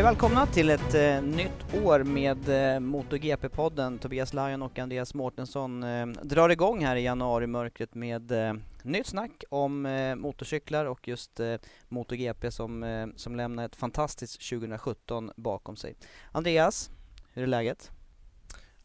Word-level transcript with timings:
Hej 0.00 0.04
och 0.04 0.12
välkomna 0.12 0.46
till 0.46 0.70
ett 0.70 0.94
eh, 0.94 1.22
nytt 1.22 1.84
år 1.84 2.04
med 2.04 2.48
eh, 2.48 2.80
MotoGP-podden. 2.80 3.98
Tobias 3.98 4.32
Lajon 4.32 4.62
och 4.62 4.78
Andreas 4.78 5.14
Mårtensson 5.14 5.82
eh, 5.82 6.06
drar 6.06 6.48
igång 6.48 6.84
här 6.84 6.96
i 6.96 7.02
januari-mörkret 7.02 7.94
med 7.94 8.32
eh, 8.32 8.54
nytt 8.82 9.06
snack 9.06 9.44
om 9.48 9.86
eh, 9.86 10.14
motorcyklar 10.14 10.84
och 10.84 11.08
just 11.08 11.40
eh, 11.40 11.54
MotoGP 11.88 12.50
som, 12.50 12.82
eh, 12.82 13.06
som 13.16 13.36
lämnar 13.36 13.64
ett 13.64 13.76
fantastiskt 13.76 14.50
2017 14.50 15.32
bakom 15.36 15.76
sig. 15.76 15.94
Andreas, 16.32 16.90
hur 17.32 17.42
är 17.42 17.46
läget? 17.46 17.90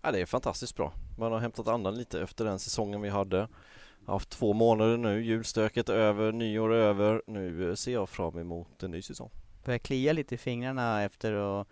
Ja, 0.02 0.12
det 0.12 0.22
är 0.22 0.26
fantastiskt 0.26 0.76
bra. 0.76 0.94
Man 1.18 1.32
har 1.32 1.40
hämtat 1.40 1.68
andan 1.68 1.96
lite 1.96 2.22
efter 2.22 2.46
den 2.46 2.60
säsongen 2.60 3.02
vi 3.02 3.10
hade. 3.10 3.48
Har 4.06 4.14
Haft 4.14 4.30
två 4.30 4.54
månader 4.54 4.98
nu, 4.98 5.26
julstöket 5.26 5.90
är 5.90 5.94
över, 5.94 6.32
nyår 6.32 6.74
är 6.74 6.78
över. 6.78 7.22
Nu 7.28 7.70
eh, 7.70 7.76
ser 7.76 7.94
jag 7.94 8.10
fram 8.10 8.38
emot 8.38 8.84
en 8.84 8.92
ny 8.92 9.02
säsong. 9.02 9.32
Börjar 9.66 9.80
klia 9.80 10.14
lite 10.14 10.36
i 10.36 10.38
fingrarna 10.38 11.04
efter 11.04 11.34
att 11.34 11.68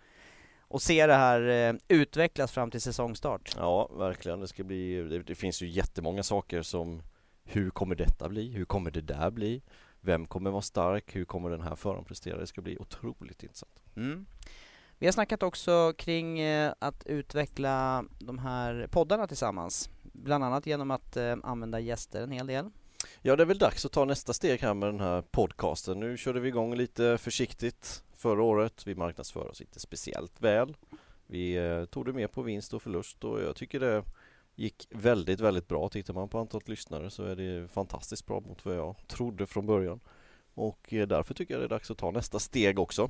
och 0.74 0.82
se 0.82 1.06
det 1.06 1.14
här 1.14 1.48
eh, 1.48 1.74
utvecklas 1.88 2.52
fram 2.52 2.70
till 2.70 2.80
säsongstart. 2.80 3.54
Ja, 3.56 3.86
verkligen. 3.86 4.40
Det 4.40 4.48
ska 4.48 4.64
bli, 4.64 5.02
det, 5.02 5.22
det 5.22 5.34
finns 5.34 5.62
ju 5.62 5.68
jättemånga 5.68 6.22
saker 6.22 6.62
som 6.62 7.02
hur 7.44 7.70
kommer 7.70 7.94
detta 7.94 8.28
bli? 8.28 8.52
Hur 8.52 8.64
kommer 8.64 8.90
det 8.90 9.00
där 9.00 9.30
bli? 9.30 9.62
Vem 10.00 10.26
kommer 10.26 10.50
vara 10.50 10.62
stark? 10.62 11.16
Hur 11.16 11.24
kommer 11.24 11.50
den 11.50 11.60
här 11.60 11.76
föraren 11.76 12.04
prestera? 12.04 12.38
Det 12.38 12.46
ska 12.46 12.60
bli 12.60 12.78
otroligt 12.78 13.42
intressant. 13.42 13.82
Mm. 13.96 14.26
Vi 14.98 15.06
har 15.06 15.12
snackat 15.12 15.42
också 15.42 15.92
kring 15.98 16.40
eh, 16.40 16.72
att 16.78 17.06
utveckla 17.06 18.04
de 18.18 18.38
här 18.38 18.88
poddarna 18.90 19.26
tillsammans. 19.26 19.90
Bland 20.02 20.44
annat 20.44 20.66
genom 20.66 20.90
att 20.90 21.16
eh, 21.16 21.36
använda 21.42 21.80
gäster 21.80 22.22
en 22.22 22.30
hel 22.30 22.46
del. 22.46 22.70
Ja, 23.22 23.36
det 23.36 23.42
är 23.42 23.46
väl 23.46 23.58
dags 23.58 23.84
att 23.84 23.92
ta 23.92 24.04
nästa 24.04 24.32
steg 24.32 24.60
här 24.60 24.74
med 24.74 24.88
den 24.88 25.00
här 25.00 25.22
podcasten. 25.22 26.00
Nu 26.00 26.16
körde 26.16 26.40
vi 26.40 26.48
igång 26.48 26.74
lite 26.74 27.18
försiktigt 27.18 28.04
förra 28.16 28.42
året. 28.42 28.86
Vi 28.86 28.94
marknadsför 28.94 29.50
oss 29.50 29.60
inte 29.60 29.80
speciellt 29.80 30.40
väl. 30.40 30.76
Vi 31.26 31.56
eh, 31.56 31.84
tog 31.84 32.06
det 32.06 32.12
mer 32.12 32.26
på 32.26 32.42
vinst 32.42 32.74
och 32.74 32.82
förlust 32.82 33.24
och 33.24 33.42
jag 33.42 33.56
tycker 33.56 33.80
det 33.80 34.02
gick 34.54 34.88
väldigt, 34.90 35.40
väldigt 35.40 35.68
bra. 35.68 35.88
Tittar 35.88 36.14
man 36.14 36.28
på 36.28 36.38
antalet 36.38 36.68
lyssnare 36.68 37.10
så 37.10 37.24
är 37.24 37.36
det 37.36 37.68
fantastiskt 37.68 38.26
bra 38.26 38.40
mot 38.40 38.64
vad 38.64 38.76
jag 38.76 38.96
trodde 39.08 39.46
från 39.46 39.66
början. 39.66 40.00
Och 40.54 40.92
eh, 40.92 41.06
därför 41.06 41.34
tycker 41.34 41.54
jag 41.54 41.60
det 41.60 41.66
är 41.66 41.68
dags 41.68 41.90
att 41.90 41.98
ta 41.98 42.10
nästa 42.10 42.38
steg 42.38 42.78
också. 42.78 43.08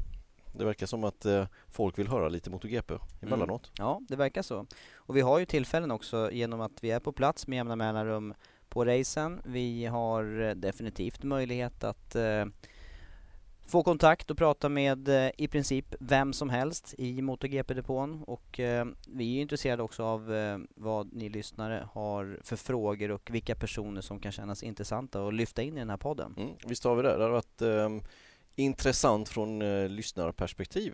Det 0.56 0.64
verkar 0.64 0.86
som 0.86 1.04
att 1.04 1.26
eh, 1.26 1.46
folk 1.68 1.98
vill 1.98 2.08
höra 2.08 2.28
lite 2.28 2.50
MotoGP 2.50 2.94
emellanåt. 3.22 3.70
Mm. 3.78 3.88
Ja, 3.88 4.00
det 4.08 4.16
verkar 4.16 4.42
så. 4.42 4.66
Och 4.94 5.16
vi 5.16 5.20
har 5.20 5.38
ju 5.38 5.46
tillfällen 5.46 5.90
också 5.90 6.30
genom 6.32 6.60
att 6.60 6.84
vi 6.84 6.90
är 6.90 7.00
på 7.00 7.12
plats 7.12 7.46
med 7.46 7.56
jämna 7.56 7.76
mellanrum 7.76 8.34
på 8.74 8.84
racen. 8.84 9.40
Vi 9.44 9.86
har 9.86 10.42
eh, 10.42 10.54
definitivt 10.54 11.22
möjlighet 11.22 11.84
att 11.84 12.14
eh, 12.14 12.44
få 13.66 13.82
kontakt 13.82 14.30
och 14.30 14.38
prata 14.38 14.68
med 14.68 15.08
eh, 15.08 15.30
i 15.36 15.48
princip 15.48 15.94
vem 16.00 16.32
som 16.32 16.50
helst 16.50 16.94
i 16.98 17.22
MotoGP-depån 17.22 18.22
och 18.22 18.60
eh, 18.60 18.86
vi 19.06 19.36
är 19.36 19.42
intresserade 19.42 19.82
också 19.82 20.04
av 20.04 20.34
eh, 20.34 20.58
vad 20.74 21.12
ni 21.12 21.28
lyssnare 21.28 21.88
har 21.92 22.38
för 22.42 22.56
frågor 22.56 23.10
och 23.10 23.30
vilka 23.32 23.54
personer 23.54 24.00
som 24.00 24.20
kan 24.20 24.32
kännas 24.32 24.62
intressanta 24.62 25.26
att 25.26 25.34
lyfta 25.34 25.62
in 25.62 25.76
i 25.76 25.80
den 25.80 25.90
här 25.90 25.96
podden. 25.96 26.34
Mm, 26.36 26.50
visst 26.66 26.84
har 26.84 26.96
vi 26.96 27.02
det. 27.02 27.16
Det 27.16 27.22
har 27.22 27.30
varit 27.30 27.62
eh, 27.62 27.88
intressant 28.54 29.28
från 29.28 29.62
eh, 29.62 29.88
lyssnarperspektiv 29.88 30.92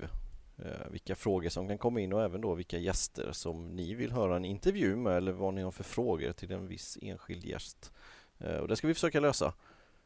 vilka 0.90 1.14
frågor 1.14 1.48
som 1.48 1.68
kan 1.68 1.78
komma 1.78 2.00
in 2.00 2.12
och 2.12 2.22
även 2.22 2.40
då 2.40 2.54
vilka 2.54 2.78
gäster 2.78 3.32
som 3.32 3.68
ni 3.68 3.94
vill 3.94 4.12
höra 4.12 4.36
en 4.36 4.44
intervju 4.44 4.96
med 4.96 5.16
eller 5.16 5.32
vad 5.32 5.54
ni 5.54 5.62
har 5.62 5.70
för 5.70 5.84
frågor 5.84 6.32
till 6.32 6.52
en 6.52 6.66
viss 6.66 6.98
enskild 7.02 7.44
gäst. 7.44 7.92
Eh, 8.38 8.56
och 8.56 8.68
det 8.68 8.76
ska 8.76 8.86
vi 8.88 8.94
försöka 8.94 9.20
lösa. 9.20 9.54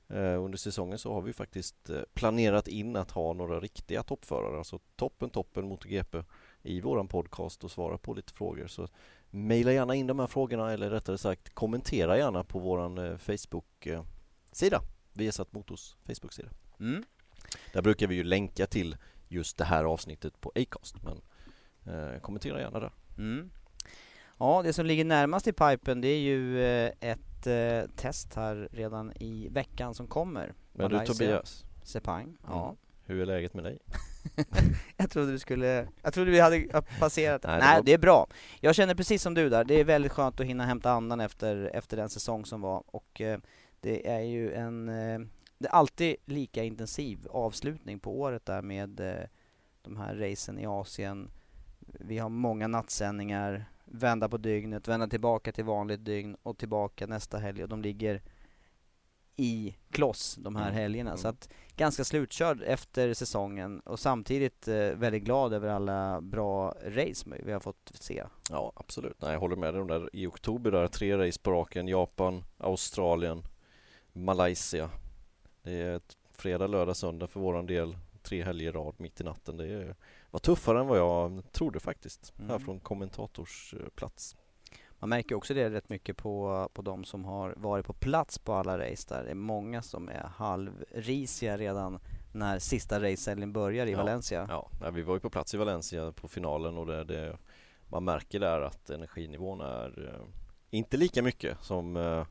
Eh, 0.08 0.44
under 0.44 0.58
säsongen 0.58 0.98
så 0.98 1.12
har 1.14 1.22
vi 1.22 1.32
faktiskt 1.32 1.90
eh, 1.90 2.00
planerat 2.14 2.68
in 2.68 2.96
att 2.96 3.10
ha 3.10 3.32
några 3.32 3.60
riktiga 3.60 4.02
toppförare, 4.02 4.58
alltså 4.58 4.78
toppen, 4.96 5.30
toppen 5.30 5.68
MotoGP 5.68 6.24
i 6.62 6.80
våran 6.80 7.08
podcast 7.08 7.64
och 7.64 7.70
svara 7.70 7.98
på 7.98 8.14
lite 8.14 8.32
frågor. 8.32 8.66
Så 8.66 8.88
mejla 9.30 9.72
gärna 9.72 9.94
in 9.94 10.06
de 10.06 10.18
här 10.18 10.26
frågorna 10.26 10.72
eller 10.72 10.90
rättare 10.90 11.18
sagt 11.18 11.54
kommentera 11.54 12.18
gärna 12.18 12.44
på 12.44 12.58
våran 12.58 12.98
eh, 12.98 13.16
Facebook-sida, 13.16 14.82
Viasat 15.12 15.52
Motors 15.52 15.96
Facebook-sida. 16.06 16.48
Mm. 16.80 17.04
Där 17.72 17.82
brukar 17.82 18.06
vi 18.06 18.14
ju 18.14 18.24
länka 18.24 18.66
till 18.66 18.96
just 19.28 19.56
det 19.58 19.64
här 19.64 19.84
avsnittet 19.84 20.40
på 20.40 20.52
Acast, 20.54 20.96
men 21.02 21.20
eh, 21.94 22.20
kommentera 22.20 22.60
gärna 22.60 22.80
där. 22.80 22.92
Mm. 23.18 23.50
Ja, 24.38 24.62
det 24.64 24.72
som 24.72 24.86
ligger 24.86 25.04
närmast 25.04 25.46
i 25.46 25.52
pipen 25.52 26.00
det 26.00 26.08
är 26.08 26.18
ju 26.20 26.62
eh, 26.64 26.92
ett 27.00 27.46
eh, 27.46 27.90
test 27.96 28.34
här 28.34 28.68
redan 28.72 29.12
i 29.20 29.48
veckan 29.48 29.94
som 29.94 30.06
kommer. 30.06 30.54
Men 30.72 30.90
du 30.90 31.06
Tobias, 31.06 31.64
Sepang. 31.82 32.36
Ja. 32.46 32.64
Mm. 32.64 32.76
hur 33.04 33.20
är 33.22 33.26
läget 33.26 33.54
med 33.54 33.64
dig? 33.64 33.78
jag 34.96 35.10
trodde 35.10 35.32
du 35.32 35.38
skulle, 35.38 35.88
jag 36.02 36.14
trodde 36.14 36.30
vi 36.30 36.40
hade 36.40 36.82
passerat. 36.98 37.42
Nej, 37.42 37.58
Nej, 37.60 37.68
det 37.70 37.76
var- 37.76 37.82
det 37.84 37.92
är 37.92 37.98
bra. 37.98 38.26
Jag 38.60 38.74
känner 38.74 38.94
precis 38.94 39.22
som 39.22 39.34
du 39.34 39.48
där, 39.48 39.64
det 39.64 39.74
är 39.80 39.84
väldigt 39.84 40.12
skönt 40.12 40.40
att 40.40 40.46
hinna 40.46 40.66
hämta 40.66 40.90
andan 40.90 41.20
efter, 41.20 41.70
efter 41.74 41.96
den 41.96 42.08
säsong 42.08 42.44
som 42.46 42.60
var 42.60 42.82
och 42.86 43.20
eh, 43.20 43.38
det 43.80 44.08
är 44.10 44.20
ju 44.20 44.52
en, 44.54 44.88
eh, 44.88 45.20
det 45.58 45.68
är 45.68 45.72
alltid 45.72 46.16
lika 46.24 46.64
intensiv 46.64 47.26
avslutning 47.30 47.98
på 48.00 48.20
året 48.20 48.46
där 48.46 48.62
med 48.62 49.00
eh, 49.00 49.26
de 49.82 49.96
här 49.96 50.14
racen 50.14 50.58
i 50.58 50.66
Asien. 50.66 51.30
Vi 52.00 52.18
har 52.18 52.28
många 52.28 52.66
nattsändningar, 52.68 53.64
vända 53.84 54.28
på 54.28 54.36
dygnet, 54.36 54.88
vända 54.88 55.06
tillbaka 55.06 55.52
till 55.52 55.64
vanligt 55.64 56.04
dygn 56.04 56.36
och 56.42 56.58
tillbaka 56.58 57.06
nästa 57.06 57.38
helg 57.38 57.62
och 57.62 57.68
de 57.68 57.82
ligger 57.82 58.22
i 59.36 59.76
kloss 59.90 60.36
de 60.40 60.56
här 60.56 60.62
Mm, 60.68 60.74
helgerna. 60.74 61.10
mm. 61.10 61.18
Så 61.18 61.28
att 61.28 61.48
ganska 61.76 62.04
slutkörd 62.04 62.62
efter 62.62 63.14
säsongen 63.14 63.80
och 63.80 64.00
samtidigt 64.00 64.68
eh, 64.68 64.74
väldigt 64.76 65.22
glad 65.24 65.52
över 65.52 65.68
alla 65.68 66.20
bra 66.20 66.74
race 66.86 67.30
vi 67.44 67.52
har 67.52 67.60
fått 67.60 67.90
se. 67.94 68.24
Ja, 68.50 68.72
absolut. 68.76 69.22
Nej, 69.22 69.32
jag 69.32 69.40
håller 69.40 69.56
med 69.56 69.74
dig. 69.74 69.78
De 69.78 69.88
där 69.88 70.10
i 70.12 70.26
oktober 70.26 70.70
där, 70.70 70.88
tre 70.88 71.18
race 71.18 71.40
på 71.42 71.50
raken. 71.50 71.88
Japan, 71.88 72.44
Australien, 72.58 73.42
Malaysia. 74.12 74.90
Det 75.64 75.72
är 75.72 76.00
fredag, 76.30 76.66
lördag, 76.66 76.96
söndag 76.96 77.26
för 77.26 77.40
våran 77.40 77.66
del. 77.66 77.96
Tre 78.22 78.44
helger 78.44 78.68
i 78.68 78.72
rad 78.72 78.94
mitt 78.98 79.20
i 79.20 79.24
natten. 79.24 79.56
Det 79.56 79.66
är, 79.66 79.96
var 80.30 80.40
tuffare 80.40 80.80
än 80.80 80.86
vad 80.86 80.98
jag 80.98 81.52
trodde 81.52 81.80
faktiskt. 81.80 82.32
Mm. 82.38 82.50
Här 82.50 82.58
från 82.58 82.80
kommentatorsplats. 82.80 84.36
Man 84.98 85.08
märker 85.08 85.34
också 85.34 85.54
det 85.54 85.70
rätt 85.70 85.88
mycket 85.88 86.16
på, 86.16 86.68
på 86.72 86.82
de 86.82 87.04
som 87.04 87.24
har 87.24 87.54
varit 87.56 87.86
på 87.86 87.92
plats 87.92 88.38
på 88.38 88.52
alla 88.52 88.78
race 88.78 89.14
där. 89.14 89.24
Det 89.24 89.30
är 89.30 89.34
många 89.34 89.82
som 89.82 90.08
är 90.08 90.30
halvrisiga 90.36 91.56
redan 91.56 91.98
när 92.32 92.58
sista 92.58 93.02
racehelgen 93.02 93.52
börjar 93.52 93.86
i 93.86 93.90
Ja, 93.90 93.96
Valencia. 93.96 94.46
Ja, 94.50 94.90
vi 94.90 95.02
var 95.02 95.14
ju 95.14 95.20
på 95.20 95.30
plats 95.30 95.54
i 95.54 95.56
Valencia 95.56 96.12
på 96.12 96.28
finalen 96.28 96.78
och 96.78 96.86
det, 96.86 97.04
det, 97.04 97.38
man 97.88 98.04
märker 98.04 98.40
där 98.40 98.60
att 98.60 98.90
energinivån 98.90 99.60
är 99.60 100.14
eh, 100.14 100.26
inte 100.70 100.96
lika 100.96 101.22
mycket 101.22 101.60
som 101.60 101.96
eh, 101.96 102.26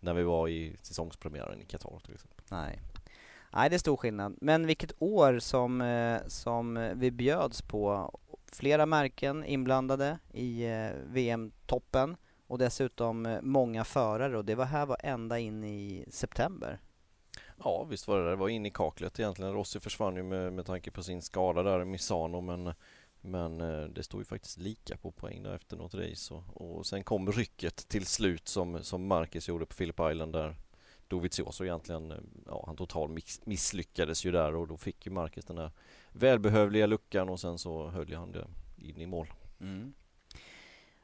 när 0.00 0.14
vi 0.14 0.22
var 0.22 0.48
i 0.48 0.76
säsongspremiären 0.82 1.60
i 1.60 1.64
Qatar 1.64 2.00
till 2.04 2.14
exempel. 2.14 2.43
Nej. 2.54 2.80
Nej, 3.52 3.70
det 3.70 3.76
är 3.76 3.78
stor 3.78 3.96
skillnad. 3.96 4.36
Men 4.40 4.66
vilket 4.66 4.92
år 4.98 5.38
som, 5.38 5.80
eh, 5.80 6.20
som 6.26 6.90
vi 6.94 7.10
bjöds 7.10 7.62
på. 7.62 8.10
Flera 8.52 8.86
märken 8.86 9.44
inblandade 9.44 10.18
i 10.32 10.64
eh, 10.64 10.90
VM-toppen 11.06 12.16
och 12.46 12.58
dessutom 12.58 13.26
eh, 13.26 13.38
många 13.42 13.84
förare 13.84 14.38
och 14.38 14.44
det 14.44 14.54
var 14.54 14.64
här 14.64 14.86
var 14.86 14.96
ända 15.00 15.38
in 15.38 15.64
i 15.64 16.04
september. 16.08 16.80
Ja, 17.64 17.84
visst 17.84 18.08
var 18.08 18.18
det 18.18 18.24
det. 18.24 18.30
Det 18.30 18.36
var 18.36 18.48
in 18.48 18.66
i 18.66 18.70
kaklet 18.70 19.20
egentligen. 19.20 19.52
Rossi 19.52 19.80
försvann 19.80 20.16
ju 20.16 20.22
med, 20.22 20.52
med 20.52 20.66
tanke 20.66 20.90
på 20.90 21.02
sin 21.02 21.22
skada 21.22 21.62
där 21.62 21.82
i 21.82 21.84
Misano 21.84 22.40
men 22.40 22.74
men 23.26 23.58
det 23.94 24.02
stod 24.02 24.20
ju 24.20 24.24
faktiskt 24.24 24.58
lika 24.58 24.96
på 24.96 25.10
poäng 25.10 25.42
där 25.42 25.54
efter 25.54 25.76
något 25.76 25.94
race 25.94 26.34
och, 26.34 26.76
och 26.76 26.86
sen 26.86 27.04
kom 27.04 27.32
rycket 27.32 27.88
till 27.88 28.06
slut 28.06 28.48
som, 28.48 28.82
som 28.82 29.06
Marcus 29.06 29.48
gjorde 29.48 29.66
på 29.66 29.74
Phillip 29.74 30.00
Island 30.00 30.32
där 30.32 30.56
Dovizioso 31.08 31.64
egentligen, 31.64 32.10
eh, 32.10 32.18
ja 32.46 32.64
han 32.66 32.76
total 32.76 33.18
misslyckades 33.44 34.24
ju 34.24 34.32
där 34.32 34.54
och 34.54 34.68
då 34.68 34.76
fick 34.76 35.06
ju 35.06 35.12
Marcus 35.12 35.44
den 35.44 35.58
här 35.58 35.70
välbehövliga 36.12 36.86
luckan 36.86 37.28
och 37.28 37.40
sen 37.40 37.58
så 37.58 37.88
höll 37.88 38.10
ju 38.10 38.16
han 38.16 38.32
det 38.32 38.46
in 38.76 39.00
i 39.00 39.06
mål. 39.06 39.26
Mm. 39.60 39.94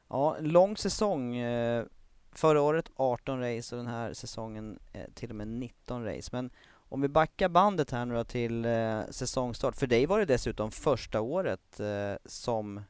Ja, 0.07 0.37
lång 0.39 0.77
säsong. 0.77 1.35
Eh, 1.35 1.85
förra 2.31 2.61
året 2.61 2.91
18 2.95 3.39
race 3.39 3.75
och 3.75 3.83
den 3.83 3.91
här 3.91 4.13
säsongen 4.13 4.79
eh, 4.93 5.05
till 5.13 5.29
och 5.29 5.35
med 5.35 5.47
19 5.47 6.05
race. 6.05 6.29
Men 6.31 6.49
om 6.73 7.01
vi 7.01 7.07
backar 7.07 7.49
bandet 7.49 7.91
här 7.91 8.05
nu 8.05 8.15
då 8.15 8.23
till 8.23 8.65
säsongstart. 9.09 9.75
För 9.75 9.87
dig 9.87 10.05
var 10.05 10.19
det 10.19 10.25
dessutom 10.25 10.71
första 10.71 11.21
året 11.21 11.81
som 12.25 12.81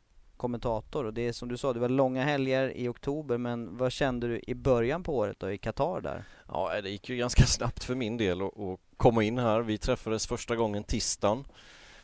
kommentator 0.42 1.06
och 1.06 1.14
det 1.14 1.28
är 1.28 1.32
som 1.32 1.50
du 1.50 1.58
sa, 1.58 1.74
det 1.74 1.80
var 1.80 1.90
långa 1.90 2.24
helger 2.24 2.78
i 2.78 2.88
oktober 2.88 3.38
men 3.38 3.78
vad 3.78 3.92
kände 3.92 4.28
du 4.28 4.42
i 4.48 4.56
början 4.56 5.04
på 5.04 5.18
året 5.18 5.40
då 5.40 5.52
i 5.52 5.58
Qatar 5.58 6.02
där? 6.02 6.24
Ja, 6.48 6.82
det 6.82 6.90
gick 6.90 7.10
ju 7.10 7.16
ganska 7.16 7.46
snabbt 7.46 7.84
för 7.84 7.96
min 7.96 8.18
del 8.18 8.42
att 8.42 8.80
komma 8.98 9.24
in 9.24 9.38
här. 9.38 9.62
Vi 9.62 9.78
träffades 9.78 10.28
första 10.28 10.56
gången 10.56 10.84
tisdagen. 10.84 11.44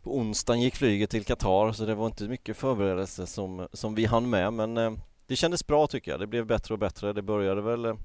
På 0.04 0.18
onsdagen 0.18 0.62
gick 0.62 0.76
flyget 0.76 1.10
till 1.10 1.26
Qatar 1.26 1.72
så 1.72 1.86
det 1.86 1.96
var 1.96 2.06
inte 2.06 2.28
mycket 2.28 2.58
förberedelse 2.58 3.28
som, 3.28 3.68
som 3.74 3.96
vi 3.96 4.06
hann 4.06 4.30
med 4.30 4.54
men 4.54 4.78
eh, 4.78 4.92
det 5.28 5.36
kändes 5.36 5.68
bra 5.68 5.88
tycker 5.88 6.12
jag. 6.12 6.20
Det 6.20 6.28
blev 6.28 6.46
bättre 6.46 6.74
och 6.74 6.80
bättre. 6.80 7.14
Det 7.14 7.22
började 7.22 7.62
väl 7.62 7.86
eh, 7.86 7.96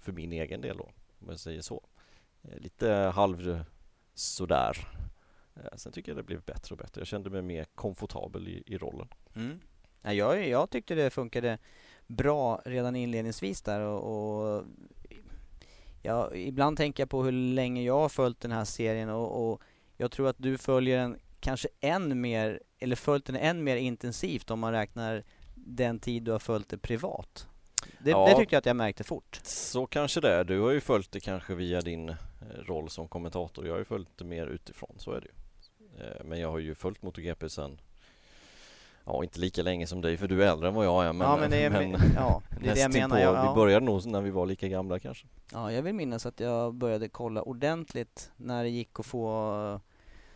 för 0.00 0.12
min 0.12 0.32
egen 0.32 0.60
del 0.60 0.76
då, 0.76 0.90
om 1.20 1.28
jag 1.28 1.38
säger 1.38 1.60
så. 1.60 1.82
Eh, 2.42 2.58
Lite 2.58 2.90
halv 3.14 3.50
eh, 3.50 3.60
sådär. 4.14 4.88
Eh, 5.56 5.76
sen 5.76 5.92
tycker 5.92 6.10
jag 6.10 6.16
det 6.16 6.22
blev 6.22 6.42
bättre 6.42 6.74
och 6.74 6.78
bättre. 6.78 7.00
Jag 7.00 7.08
kände 7.08 7.30
mig 7.30 7.42
mer 7.42 7.66
komfortabel 7.74 8.48
i, 8.48 8.62
i 8.66 8.78
rollen. 8.78 9.08
Mm. 9.38 9.60
Ja, 10.02 10.12
jag, 10.12 10.48
jag 10.48 10.70
tyckte 10.70 10.94
det 10.94 11.10
funkade 11.10 11.58
bra 12.06 12.60
redan 12.64 12.96
inledningsvis 12.96 13.62
där 13.62 13.80
och, 13.80 14.02
och 14.56 14.64
ja, 16.02 16.34
ibland 16.34 16.76
tänker 16.76 17.02
jag 17.02 17.10
på 17.10 17.22
hur 17.24 17.32
länge 17.32 17.82
jag 17.82 17.98
har 18.00 18.08
följt 18.08 18.40
den 18.40 18.52
här 18.52 18.64
serien 18.64 19.08
och, 19.08 19.50
och 19.52 19.62
jag 19.96 20.10
tror 20.10 20.28
att 20.28 20.36
du 20.38 20.58
följer 20.58 20.98
den 20.98 21.18
kanske 21.40 21.68
än 21.80 22.20
mer, 22.20 22.60
eller 22.78 22.96
följt 22.96 23.24
den 23.24 23.36
än 23.36 23.64
mer 23.64 23.76
intensivt 23.76 24.50
om 24.50 24.60
man 24.60 24.72
räknar 24.72 25.24
den 25.54 25.98
tid 25.98 26.22
du 26.22 26.30
har 26.30 26.38
följt 26.38 26.68
det 26.68 26.78
privat. 26.78 27.46
Det, 27.98 28.10
Ja. 28.10 28.28
det 28.28 28.36
tyckte 28.36 28.54
jag 28.54 28.58
att 28.58 28.66
jag 28.66 28.76
märkte 28.76 29.04
fort. 29.04 29.40
Så 29.42 29.86
kanske 29.86 30.20
det 30.20 30.34
är. 30.34 30.44
Du 30.44 30.60
har 30.60 30.70
ju 30.70 30.80
följt 30.80 31.12
det 31.12 31.20
kanske 31.20 31.54
via 31.54 31.80
din 31.80 32.08
eh, 32.08 32.16
roll 32.66 32.90
som 32.90 33.08
kommentator. 33.08 33.66
Jag 33.66 33.72
har 33.72 33.78
ju 33.78 33.84
följt 33.84 34.08
det 34.18 34.24
mer 34.24 34.46
utifrån, 34.46 34.94
så 34.98 35.12
är 35.12 35.20
det 35.20 35.26
ju. 35.26 36.04
Eh, 36.04 36.24
Men 36.24 36.40
jag 36.40 36.50
har 36.50 36.58
ju 36.58 36.74
följt 36.74 37.02
MotoGP 37.02 37.48
sen 37.48 37.80
Ja, 39.08 39.24
inte 39.24 39.40
lika 39.40 39.62
länge 39.62 39.86
som 39.86 40.00
dig 40.00 40.16
för 40.16 40.28
du 40.28 40.44
är 40.44 40.52
äldre 40.52 40.68
än 40.68 40.74
vad 40.74 40.86
jag 40.86 41.04
är 41.06 41.12
men, 41.12 41.28
ja 41.28 41.36
men 41.36 41.50
det 41.50 41.56
är, 41.64 41.70
men 41.88 41.90
ja, 42.14 42.42
det, 42.60 42.68
är 42.68 42.74
det 42.74 42.80
jag 42.80 42.92
menar. 42.92 43.18
Jag, 43.18 43.32
Vi 43.32 43.46
ja. 43.48 43.54
började 43.54 43.86
nog 43.86 44.06
när 44.06 44.20
vi 44.20 44.30
var 44.30 44.46
lika 44.46 44.68
gamla 44.68 44.98
kanske. 44.98 45.26
Ja, 45.52 45.72
jag 45.72 45.82
vill 45.82 45.94
minnas 45.94 46.26
att 46.26 46.40
jag 46.40 46.74
började 46.74 47.08
kolla 47.08 47.42
ordentligt 47.42 48.30
när 48.36 48.62
det 48.62 48.68
gick 48.70 49.00
att 49.00 49.06
få 49.06 49.52
uh, 49.74 49.80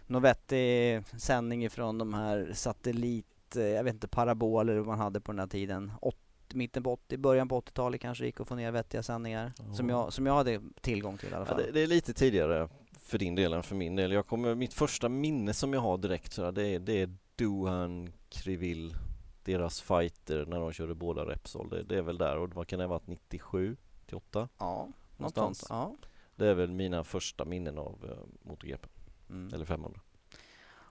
någon 0.07 0.23
vettig 0.23 1.03
sändning 1.19 1.65
ifrån 1.65 1.99
de 1.99 2.15
här 2.15 2.51
satellit, 2.55 3.57
eh, 3.57 3.63
jag 3.63 3.85
vet 3.85 3.95
inte, 3.95 4.09
paraboler 4.09 4.83
man 4.83 4.99
hade 4.99 5.21
på 5.21 5.33
den 5.33 5.39
här 5.39 5.47
tiden. 5.47 5.93
Åt, 6.01 6.17
mitten 6.55 6.83
på 6.83 6.93
80, 6.93 7.17
början 7.17 7.49
på 7.49 7.61
80-talet 7.61 8.01
kanske 8.01 8.25
gick 8.25 8.41
att 8.41 8.49
få 8.49 8.55
ner 8.55 8.71
vettiga 8.71 9.03
sändningar. 9.03 9.53
Som, 9.75 9.89
Ja. 9.89 9.97
jag, 10.05 10.13
som 10.13 10.27
jag 10.27 10.35
hade 10.35 10.61
tillgång 10.81 11.19
till 11.19 11.29
i 11.29 11.35
alla 11.35 11.41
Ja, 11.41 11.47
fall. 11.47 11.63
det, 11.67 11.73
det 11.73 11.81
är 11.83 11.87
lite 11.87 12.15
tidigare 12.15 12.69
för 13.01 13.19
din 13.19 13.35
del 13.35 13.53
än 13.53 13.63
för 13.63 13.75
min 13.75 13.97
del. 13.97 14.13
Jag 14.13 14.27
kommer, 14.27 14.55
mitt 14.55 14.75
första 14.75 15.09
minne 15.09 15.55
som 15.55 15.73
jag 15.73 15.81
har 15.81 15.99
direkt 15.99 16.33
så 16.33 16.45
här, 16.45 16.53
det 16.53 16.67
är, 16.67 16.79
det 16.79 17.03
är 17.03 17.11
Duhan 17.43 18.12
Krivil 18.29 18.97
deras 19.44 19.81
fighter 19.81 20.47
när 20.47 20.61
de 20.61 20.73
körde 20.73 20.94
båda 20.94 21.25
Repsol. 21.25 21.69
Det, 21.71 21.83
det 21.83 21.99
är 21.99 22.03
väl 22.03 22.19
där 22.19 22.37
och 22.39 22.55
vad 22.55 22.67
kan 22.67 22.81
ha 22.81 22.87
varit 22.87 23.06
97 23.06 23.77
till 24.06 24.17
8? 24.17 24.49
ja, 24.59 24.89
någonstans. 25.17 25.59
sånt. 25.59 25.99
Ja. 26.03 26.09
Det 26.37 26.47
är 26.49 26.55
väl 26.55 26.71
mina 26.71 27.05
första 27.05 27.44
minnen 27.44 27.79
av 27.79 28.05
uh, 28.05 28.49
MotoGP, 28.49 28.89
Mm. 29.31 29.55
eller 29.55 29.65
500. 29.65 30.00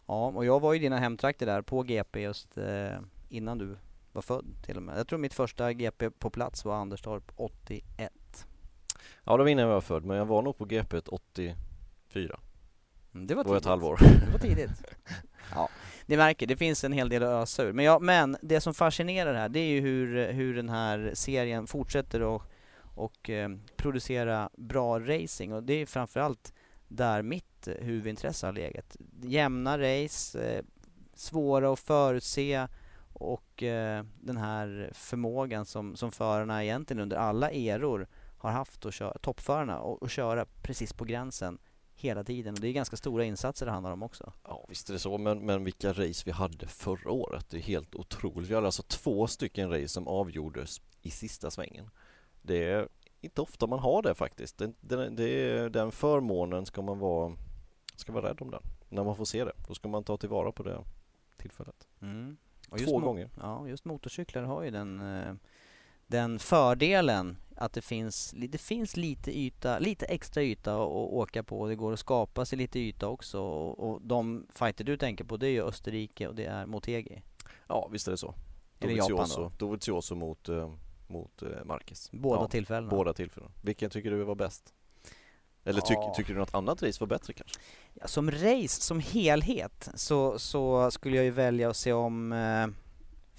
ja, 0.07 0.27
och 0.27 0.45
jag 0.45 0.59
var 0.59 0.75
i 0.75 0.80
dina 0.80 0.98
hemtrakter 0.98 1.45
där 1.45 1.62
på 1.62 1.83
GP 1.83 2.21
just 2.21 2.57
eh, 2.57 3.00
innan 3.30 3.57
du 3.57 3.77
var 4.12 4.21
född 4.21 4.45
till 4.65 4.77
och 4.77 4.83
med. 4.83 5.00
Jag 5.00 5.07
tror 5.07 5.19
mitt 5.19 5.33
första 5.33 5.74
GP 5.74 6.09
på 6.09 6.30
plats 6.30 6.65
var 6.65 6.75
Anderstorp 6.75 7.31
81. 7.36 8.47
Ja, 9.24 9.38
det 9.38 9.44
var 9.44 9.50
innan 9.50 9.65
jag 9.65 9.74
var 9.74 9.81
född, 9.81 10.06
men 10.06 10.18
jag 10.18 10.25
var 10.25 10.42
nog 10.42 10.57
på 10.57 10.65
GP 10.65 10.97
84. 11.07 12.39
Mm, 13.13 13.27
det 13.27 13.36
var 13.36 13.44
Det 13.44 13.50
var 13.50 13.57
ett 13.57 13.63
tidigt. 13.63 13.65
halvår. 13.69 13.97
Det 14.25 14.31
var 14.31 14.39
tidigt. 14.39 14.71
Ja, 15.56 15.69
ni 16.11 16.17
märker, 16.17 16.47
det 16.47 16.57
finns 16.57 16.83
en 16.83 16.91
hel 16.91 17.09
del 17.09 17.23
att 17.23 17.29
ösa 17.29 17.63
ur. 17.63 17.73
Men, 17.73 17.85
ja, 17.85 17.99
men 17.99 18.37
det 18.41 18.61
som 18.61 18.73
fascinerar 18.73 19.33
här, 19.33 19.49
det 19.49 19.59
är 19.59 19.67
ju 19.67 19.81
hur, 19.81 20.31
hur 20.31 20.55
den 20.55 20.69
här 20.69 21.11
serien 21.13 21.67
fortsätter 21.67 22.35
att 22.35 22.41
och, 22.95 23.29
eh, 23.29 23.49
producera 23.75 24.49
bra 24.57 24.99
racing. 24.99 25.53
Och 25.53 25.63
det 25.63 25.73
är 25.73 25.85
framförallt 25.85 26.53
där 26.87 27.21
mitt 27.21 27.67
eh, 27.67 27.73
huvudintresse 27.73 28.45
har 28.45 28.53
legat. 28.53 28.97
Jämna 29.21 29.77
race, 29.77 30.43
eh, 30.43 30.63
svåra 31.13 31.73
att 31.73 31.79
förutse 31.79 32.67
och 33.13 33.63
eh, 33.63 34.05
den 34.19 34.37
här 34.37 34.91
förmågan 34.93 35.65
som, 35.65 35.95
som 35.95 36.11
förarna 36.11 36.63
egentligen 36.63 37.01
under 37.01 37.17
alla 37.17 37.51
eror 37.51 38.07
har 38.37 38.51
haft 38.51 38.85
att 38.85 38.94
köra, 38.94 39.18
toppförarna, 39.21 39.80
och, 39.80 40.01
och 40.01 40.09
köra 40.09 40.45
precis 40.61 40.94
på 40.94 41.06
gränsen 41.06 41.57
hela 42.01 42.23
tiden. 42.23 42.53
Och 42.53 42.59
det 42.59 42.67
är 42.67 42.71
ganska 42.71 42.97
stora 42.97 43.25
insatser 43.25 43.65
det 43.65 43.71
handlar 43.71 43.91
om 43.91 44.03
också. 44.03 44.33
Ja, 44.43 44.65
visst 44.69 44.89
är 44.89 44.93
det 44.93 44.99
så, 44.99 45.17
men, 45.17 45.45
men 45.45 45.63
vilka 45.63 45.89
race 45.89 46.23
vi 46.25 46.31
hade 46.31 46.67
förra 46.67 47.11
året. 47.11 47.49
Det 47.49 47.57
är 47.57 47.61
helt 47.61 47.95
otroligt. 47.95 48.49
Vi 48.49 48.55
hade 48.55 48.67
alltså 48.67 48.83
två 48.83 49.27
stycken 49.27 49.69
race 49.69 49.87
som 49.87 50.07
avgjordes 50.07 50.81
i 51.01 51.11
sista 51.11 51.51
svängen. 51.51 51.89
Det 52.41 52.69
är 52.69 52.87
inte 53.21 53.41
ofta 53.41 53.67
man 53.67 53.79
har 53.79 54.01
det 54.01 54.15
faktiskt. 54.15 54.57
Det, 54.57 54.71
det, 54.81 55.09
det 55.09 55.69
den 55.69 55.91
förmånen 55.91 56.65
ska 56.65 56.81
man 56.81 56.99
vara, 56.99 57.35
ska 57.95 58.13
vara 58.13 58.29
rädd 58.29 58.41
om 58.41 58.51
den. 58.51 58.63
När 58.89 59.03
man 59.03 59.15
får 59.15 59.25
se 59.25 59.45
det, 59.45 59.53
då 59.67 59.73
ska 59.73 59.89
man 59.89 60.03
ta 60.03 60.17
tillvara 60.17 60.51
på 60.51 60.63
det 60.63 60.83
tillfället. 61.37 61.87
Mm. 62.01 62.37
Två 62.85 62.99
gånger. 62.99 63.29
Ja, 63.37 63.67
just 63.67 63.85
motorcyklar 63.85 64.43
har 64.43 64.63
ju 64.63 64.71
den, 64.71 64.99
eh, 64.99 65.33
den 66.11 66.39
fördelen 66.39 67.37
att 67.56 67.73
det 67.73 67.81
finns, 67.81 68.33
det 68.49 68.57
finns 68.57 68.97
lite 68.97 69.37
yta, 69.39 69.80
lite 69.80 70.06
extra 70.06 70.44
yta 70.44 70.73
att 70.73 70.89
åka 70.89 71.44
på. 71.44 71.68
Det 71.68 71.75
går 71.75 71.94
att 71.94 71.99
skapa 71.99 72.45
sig 72.45 72.57
lite 72.57 72.80
yta 72.80 73.07
också. 73.07 73.39
Och, 73.41 73.89
och 73.89 74.01
de 74.01 74.47
fighter 74.49 74.83
du 74.83 74.97
tänker 74.97 75.23
på 75.23 75.37
det 75.37 75.47
är 75.47 75.51
ju 75.51 75.63
Österrike 75.63 76.27
och 76.27 76.35
det 76.35 76.45
är 76.45 76.65
Motegi. 76.65 77.21
Ja, 77.68 77.87
visst 77.91 78.07
är 78.07 78.11
det 78.11 78.18
så. 78.18 78.35
Dovizioso. 78.80 79.51
Dovizioso 79.57 80.15
mot, 80.15 80.49
eh, 80.49 80.73
mot 81.07 81.41
eh, 81.41 81.65
Marquez. 81.65 82.11
Båda 82.11 82.41
ja, 82.41 82.47
tillfällena. 82.47 82.89
Båda 82.89 83.13
tillfällena. 83.13 83.51
Vilken 83.61 83.89
tycker 83.89 84.11
du 84.11 84.23
var 84.23 84.35
bäst? 84.35 84.73
Eller 85.63 85.81
tyck, 85.81 85.97
Ja. 85.97 86.13
tycker 86.18 86.33
du 86.33 86.39
något 86.39 86.53
annat 86.53 86.83
race 86.83 86.99
var 86.99 87.07
bättre 87.07 87.33
kanske? 87.33 87.59
Ja, 87.94 88.07
som 88.07 88.31
race, 88.31 88.81
som 88.81 88.99
helhet, 88.99 89.89
så, 89.95 90.39
så 90.39 90.91
skulle 90.91 91.15
jag 91.15 91.25
ju 91.25 91.31
välja 91.31 91.69
att 91.69 91.77
se 91.77 91.94
om 91.94 92.31
eh, 92.31 92.68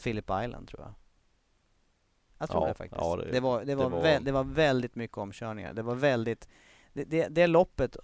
Phillip 0.03 0.25
Island 0.25 0.69
tror 0.69 0.81
jag. 0.83 0.95
Jag 2.43 2.51
tror 2.51 2.63
Ja, 2.63 2.69
det 2.69 2.75
faktiskt. 2.75 3.01
ja, 3.03 3.17
det, 3.17 3.31
det- 3.33 3.41
var, 3.41 3.59
det, 3.59 3.65
det 3.65 3.75
var 3.75 3.91
var- 3.91 4.03
vä- 4.03 4.21
det 4.25 4.33
var 4.33 4.45
väldigt 4.45 4.95
mycket 4.95 5.19
omkörningar. 5.19 5.73
Det 5.75 5.83
var 5.83 5.95
väldigt 5.95 6.49
det, 6.95 7.05
det, 7.05 7.29
det 7.29 7.47
loppet 7.47 7.97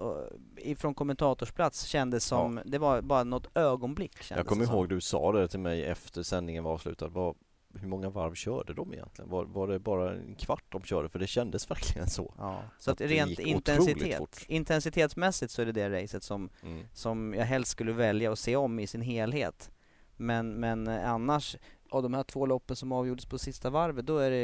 ifrån 0.56 0.94
kommentatorsplats 0.94 1.84
kändes 1.84 2.24
som, 2.24 2.60
det 2.64 2.78
var 2.78 3.00
bara 3.02 3.24
något 3.24 3.56
ögonblick 3.56 4.16
Jag 4.30 4.46
kommer 4.46 4.64
ihåg 4.64 4.88
du 4.88 5.00
sa 5.00 5.32
det 5.32 5.48
till 5.48 5.60
mig 5.60 5.84
efter 5.84 6.22
sändningen 6.22 6.64
var 6.64 6.72
avslutad. 6.72 7.08
Vad, 7.08 7.36
hur 7.74 7.88
många 7.88 8.10
varv 8.10 8.34
körde 8.34 8.74
de 8.74 8.92
egentligen? 8.94 9.30
Var, 9.30 9.44
var 9.44 9.68
det 9.68 9.78
bara 9.78 10.12
en 10.14 10.34
kvart 10.34 10.64
de 10.68 10.82
körde? 10.82 11.08
För 11.08 11.18
det 11.18 11.26
kändes 11.26 11.70
verkligen 11.70 12.08
så. 12.08 12.34
Ja, 12.38 12.62
så 12.78 12.90
att, 12.90 13.00
att 13.00 13.10
rent 13.10 13.38
intensitet, 13.38 14.44
intensitetsmässigt 14.48 15.52
så 15.52 15.62
är 15.62 15.66
det 15.66 15.72
det 15.72 16.02
racet 16.02 16.22
som, 16.22 16.50
Mm. 16.62 16.84
som 16.92 17.34
jag 17.34 17.44
helst 17.44 17.70
skulle 17.70 17.92
välja 17.92 18.32
att 18.32 18.38
se 18.38 18.56
om 18.56 18.78
i 18.78 18.86
sin 18.86 19.00
helhet. 19.02 19.70
Men, 20.16 20.52
men 20.54 20.88
annars, 20.88 21.56
av 21.90 22.02
de 22.02 22.14
här 22.14 22.22
två 22.22 22.46
loppen 22.46 22.76
som 22.76 22.92
avgjordes 22.92 23.26
på 23.26 23.38
sista 23.38 23.70
varvet, 23.70 24.06
då 24.06 24.18
är 24.18 24.30
det 24.30 24.38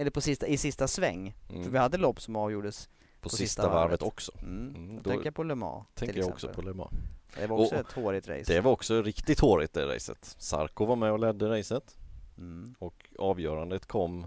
eller 0.00 0.10
på 0.10 0.20
sista, 0.20 0.46
i 0.46 0.56
sista 0.56 0.88
sväng. 0.88 1.34
Mm. 1.50 1.64
För 1.64 1.70
vi 1.70 1.78
hade 1.78 1.98
lopp 1.98 2.20
som 2.20 2.36
avgjordes 2.36 2.86
på, 2.86 2.92
på 3.20 3.28
sista, 3.28 3.42
sista 3.44 3.62
varvet, 3.62 3.74
varvet. 3.74 4.02
också. 4.02 4.32
Mm. 4.42 4.74
Mm, 4.76 4.94
Jag 4.94 5.02
då 5.02 5.10
tänker 5.10 5.30
på 5.30 5.42
Le 5.42 5.54
Mans 5.54 5.86
tänker 5.94 6.18
jag 6.18 6.28
också 6.28 6.46
exempel. 6.46 6.64
på 6.64 6.70
Le 6.70 6.74
Mans. 6.76 6.92
Det 7.36 7.46
var 7.46 7.58
också 7.58 7.74
Och- 7.74 7.80
ett 7.80 7.92
hårigt 7.92 8.28
race. 8.28 8.52
Det 8.54 8.60
var 8.60 8.72
också 8.72 9.02
riktigt 9.02 9.40
hårigt 9.40 9.72
det 9.74 9.86
racet. 9.94 10.36
Sarko 10.38 10.84
var 10.86 10.96
med 10.96 11.12
och 11.12 11.18
ledde 11.18 11.48
racet 11.58 11.96
Mm. 12.38 12.74
och 12.78 13.06
avgörandet 13.18 13.86
kom 13.86 14.26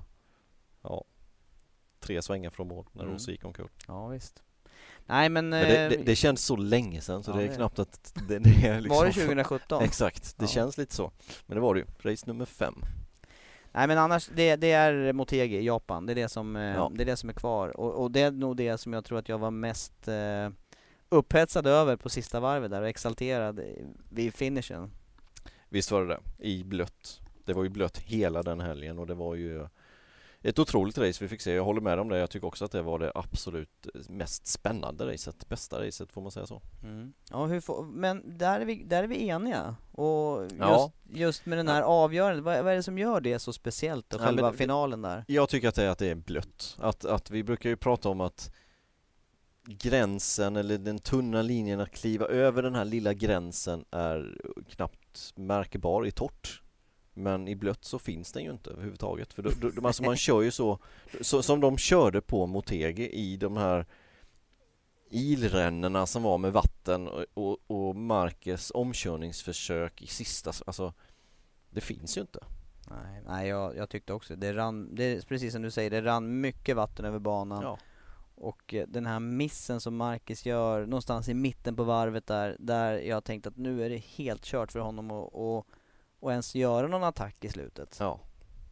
ja, 0.81 1.03
tre 1.99 2.21
svängar 2.21 2.49
från 2.49 2.67
mål 2.67 2.85
när 2.91 3.01
Mm. 3.03 3.13
Rossi 3.13 3.31
gick 3.31 3.45
omkull. 3.45 3.69
Ja 3.87 4.07
visst. 4.07 4.43
Nej 5.05 5.29
men... 5.29 5.49
Men 5.49 5.61
det, 5.69 5.89
det, 5.89 5.95
eh, 5.95 6.05
det 6.05 6.15
känns 6.15 6.45
så 6.45 6.55
länge 6.55 7.01
sedan 7.01 7.23
så 7.23 7.31
Ja, 7.31 7.35
det 7.35 7.43
är 7.43 7.47
det- 7.49 7.55
knappt 7.55 7.79
att 7.79 8.13
det, 8.27 8.35
är 8.35 8.39
liksom 8.81 8.97
var 8.97 9.05
det 9.05 9.11
2017? 9.13 9.81
Exakt, 9.83 10.37
det 10.37 10.43
Ja. 10.43 10.47
känns 10.47 10.77
lite 10.77 10.95
så. 10.95 11.11
Men 11.45 11.55
det 11.55 11.61
var 11.61 11.73
det 11.73 11.79
ju. 11.79 11.85
Race 12.11 12.23
nummer 12.27 12.45
fem. 12.45 12.75
Nej 13.71 13.87
men 13.87 13.97
annars, 13.97 14.29
det, 14.35 14.55
det 14.55 14.71
är 14.71 15.13
Motegi 15.13 15.65
Japan, 15.65 16.05
det 16.05 16.13
är 16.13 16.15
det 16.15 16.29
som, 16.29 16.55
eh, 16.55 16.61
Ja. 16.75 16.91
det 16.95 17.03
är, 17.03 17.05
det 17.05 17.17
som 17.17 17.29
är 17.29 17.33
kvar. 17.33 17.77
Och, 17.79 17.93
och 18.03 18.11
det 18.11 18.21
är 18.21 18.31
nog 18.31 18.57
det 18.57 18.77
som 18.77 18.93
jag 18.93 19.05
tror 19.05 19.19
att 19.19 19.29
jag 19.29 19.37
var 19.37 19.51
mest 19.51 20.07
eh, 20.07 20.49
upphetsad 21.09 21.67
över 21.67 21.95
på 21.95 22.09
sista 22.09 22.39
varvet 22.39 22.71
där 22.71 22.81
och 22.81 22.87
exalterad 22.87 23.59
vid 24.09 24.33
finishen. 24.33 24.91
Visst 25.69 25.91
var 25.91 26.01
det 26.01 26.07
det? 26.07 26.47
I 26.47 26.63
blött. 26.63 27.19
Det 27.45 27.53
var 27.53 27.63
ju 27.63 27.69
blött 27.69 27.97
hela 27.97 28.43
den 28.43 28.59
helgen 28.59 28.99
och 28.99 29.07
det 29.07 29.13
var 29.13 29.35
ju 29.35 29.67
ett 30.43 30.59
otroligt 30.59 30.97
race 30.97 31.23
vi 31.23 31.27
fick 31.27 31.41
se. 31.41 31.53
Jag 31.53 31.63
håller 31.63 31.81
med 31.81 31.99
om 31.99 32.09
det. 32.09 32.17
Jag 32.17 32.29
tycker 32.29 32.47
också 32.47 32.65
att 32.65 32.71
det 32.71 32.81
var 32.81 32.99
det 32.99 33.11
absolut 33.15 33.87
mest 34.09 34.47
spännande 34.47 35.13
racet. 35.13 35.49
Bästa 35.49 35.85
racet 35.85 36.11
får 36.11 36.21
man 36.21 36.31
säga 36.31 36.45
så. 36.45 36.61
Ja, 37.31 37.45
hur 37.45 37.59
får, 37.59 37.83
men 37.83 38.37
där 38.37 38.59
är, 38.59 38.65
vi, 38.65 38.83
där 38.83 39.03
är 39.03 39.07
vi 39.07 39.27
eniga. 39.27 39.75
Och 39.91 40.41
just, 40.41 40.55
Ja. 40.59 40.91
just 41.13 41.45
med 41.45 41.57
den 41.57 41.67
här 41.67 41.81
avgörandet, 41.81 42.43
vad, 42.43 42.63
vad 42.63 42.71
är 42.73 42.75
det 42.75 42.83
som 42.83 42.97
gör 42.97 43.21
det 43.21 43.39
så 43.39 43.53
speciellt? 43.53 44.13
Och 44.13 44.21
Ja, 44.21 44.25
men 44.25 44.35
själva 44.35 44.51
det- 44.51 44.57
finalen 44.57 45.01
där? 45.01 45.23
Jag 45.27 45.49
tycker 45.49 45.67
att 45.69 45.75
det 45.75 45.83
är 45.83 45.89
att 45.89 45.97
det 45.99 46.07
är 46.09 46.15
blött. 46.15 46.77
Att, 46.79 47.05
att 47.05 47.29
vi 47.31 47.43
brukar 47.43 47.69
ju 47.69 47.77
prata 47.77 48.09
om 48.09 48.21
att 48.21 48.51
gränsen 49.65 50.55
eller 50.55 50.77
den 50.77 50.99
tunna 50.99 51.41
linjen 51.41 51.79
att 51.79 51.91
kliva 51.91 52.25
över 52.25 52.63
den 52.63 52.75
här 52.75 52.85
lilla 52.85 53.13
gränsen 53.13 53.85
är 53.91 54.37
knappt 54.69 55.33
märkbar 55.35 56.07
i 56.07 56.11
torrt. 56.11 56.61
Men 57.13 57.47
i 57.47 57.55
blött 57.55 57.85
så 57.85 57.99
finns 57.99 58.31
den 58.31 58.43
ju 58.43 58.51
inte 58.51 58.69
överhuvudtaget. 58.69 59.33
För 59.33 59.43
då, 59.43 59.51
då, 59.71 59.87
alltså 59.87 60.03
man 60.03 60.17
kör 60.17 60.41
ju 60.41 60.51
så, 60.51 60.79
så, 61.21 61.43
som 61.43 61.59
de 61.59 61.77
körde 61.77 62.21
på 62.21 62.45
Motegi 62.45 63.09
i 63.13 63.37
de 63.37 63.57
här 63.57 63.85
ilrännorna 65.09 66.05
som 66.05 66.23
var 66.23 66.37
med 66.37 66.53
vatten 66.53 67.07
och, 67.07 67.25
och, 67.33 67.57
och 67.67 67.95
Marquez 67.95 68.71
omkörningsförsök 68.75 70.01
i 70.01 70.07
sista, 70.07 70.51
alltså 70.65 70.93
det 71.69 71.81
finns 71.81 72.17
ju 72.17 72.21
inte. 72.21 72.39
Nej, 72.89 73.21
nej 73.27 73.47
jag, 73.47 73.77
jag 73.77 73.89
tyckte 73.89 74.13
också 74.13 74.35
det 74.35 74.53
rann, 74.53 74.95
det 74.95 75.03
är 75.03 75.21
precis 75.21 75.53
som 75.53 75.61
du 75.61 75.71
säger, 75.71 75.89
det 75.89 76.01
rann 76.01 76.41
mycket 76.41 76.75
vatten 76.75 77.05
över 77.05 77.19
banan. 77.19 77.63
Ja. 77.63 77.77
Och 78.35 78.73
eh, 78.73 78.87
den 78.87 79.05
här 79.05 79.19
missen 79.19 79.81
som 79.81 79.95
Marcus 79.95 80.45
gör 80.45 80.85
någonstans 80.85 81.29
i 81.29 81.33
mitten 81.33 81.75
på 81.75 81.83
varvet 81.83 82.27
där, 82.27 82.55
där 82.59 82.93
jag 82.93 83.23
tänkte 83.23 83.49
att 83.49 83.57
nu 83.57 83.85
är 83.85 83.89
det 83.89 83.97
helt 83.97 84.43
kört 84.43 84.71
för 84.71 84.79
honom 84.79 85.11
att 85.11 85.33
och, 85.33 85.67
och 86.23 86.31
ens 86.31 86.55
göra 86.55 86.87
någon 86.87 87.03
attack 87.03 87.35
i 87.45 87.49
slutet. 87.49 87.97
Ja. 87.99 88.19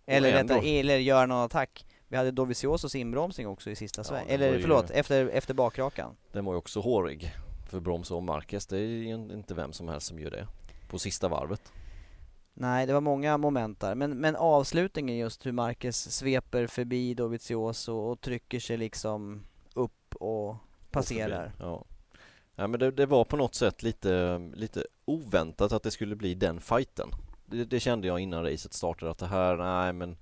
Eller, 0.06 0.34
ändå- 0.34 0.54
rättare, 0.54 0.80
eller 0.80 0.98
göra 0.98 1.26
någon 1.26 1.46
attack. 1.46 1.86
Vi 2.08 2.18
hade 2.18 2.32
Doviziosos 2.32 2.96
inbromsning 2.96 3.48
också 3.48 3.70
i 3.70 3.76
sista 3.76 4.04
sväng. 4.04 4.26
Eller 4.30 4.54
ju- 4.54 4.62
förlåt, 4.62 4.90
efter, 4.90 5.28
efter 5.28 5.54
bakrakan. 5.54 6.16
Den 6.32 6.46
var 6.46 6.54
ju 6.54 6.58
också 6.58 6.80
hårig 6.80 7.34
för 7.70 7.80
broms 7.80 8.12
och 8.12 8.24
Marquez. 8.24 8.68
Det 8.68 8.78
är 8.78 8.82
ju 8.82 9.14
inte 9.14 9.54
vem 9.54 9.74
som 9.74 9.88
helst 9.88 10.08
som 10.08 10.20
gör 10.20 10.32
det 10.32 10.48
på 10.90 11.00
sista 11.00 11.28
varvet. 11.28 11.72
Nej, 12.54 12.86
det 12.86 12.94
var 12.94 13.02
många 13.02 13.38
moment 13.38 13.80
där. 13.80 13.96
Men, 13.96 14.12
men 14.18 14.36
avslutningen 14.36 15.18
just 15.18 15.46
hur 15.46 15.52
Marcus 15.52 16.12
sveper 16.12 16.68
förbi 16.68 17.14
Dovizioso 17.14 17.94
och 17.94 18.22
trycker 18.22 18.60
sig 18.60 18.78
liksom 18.78 19.44
upp 19.74 20.16
och 20.16 20.56
passerar. 20.92 21.54
Och. 21.58 21.62
Ja. 21.66 21.86
ja 22.56 22.68
men 22.68 22.80
det, 22.80 22.92
det 22.92 23.06
var 23.06 23.26
på 23.26 23.38
något 23.38 23.56
sätt 23.56 23.84
lite, 23.84 24.38
lite 24.54 24.84
oväntat 25.06 25.72
att 25.72 25.84
det 25.84 25.92
skulle 25.92 26.16
bli 26.16 26.34
den 26.34 26.62
fighten. 26.62 27.10
Det, 27.52 27.66
det 27.66 27.80
kände 27.80 28.08
jag 28.08 28.20
innan 28.20 28.44
racet 28.44 28.74
startade 28.74 29.12
att 29.12 29.18
det 29.18 29.28
här, 29.28 29.58
nej 29.58 29.94
men 29.94 30.18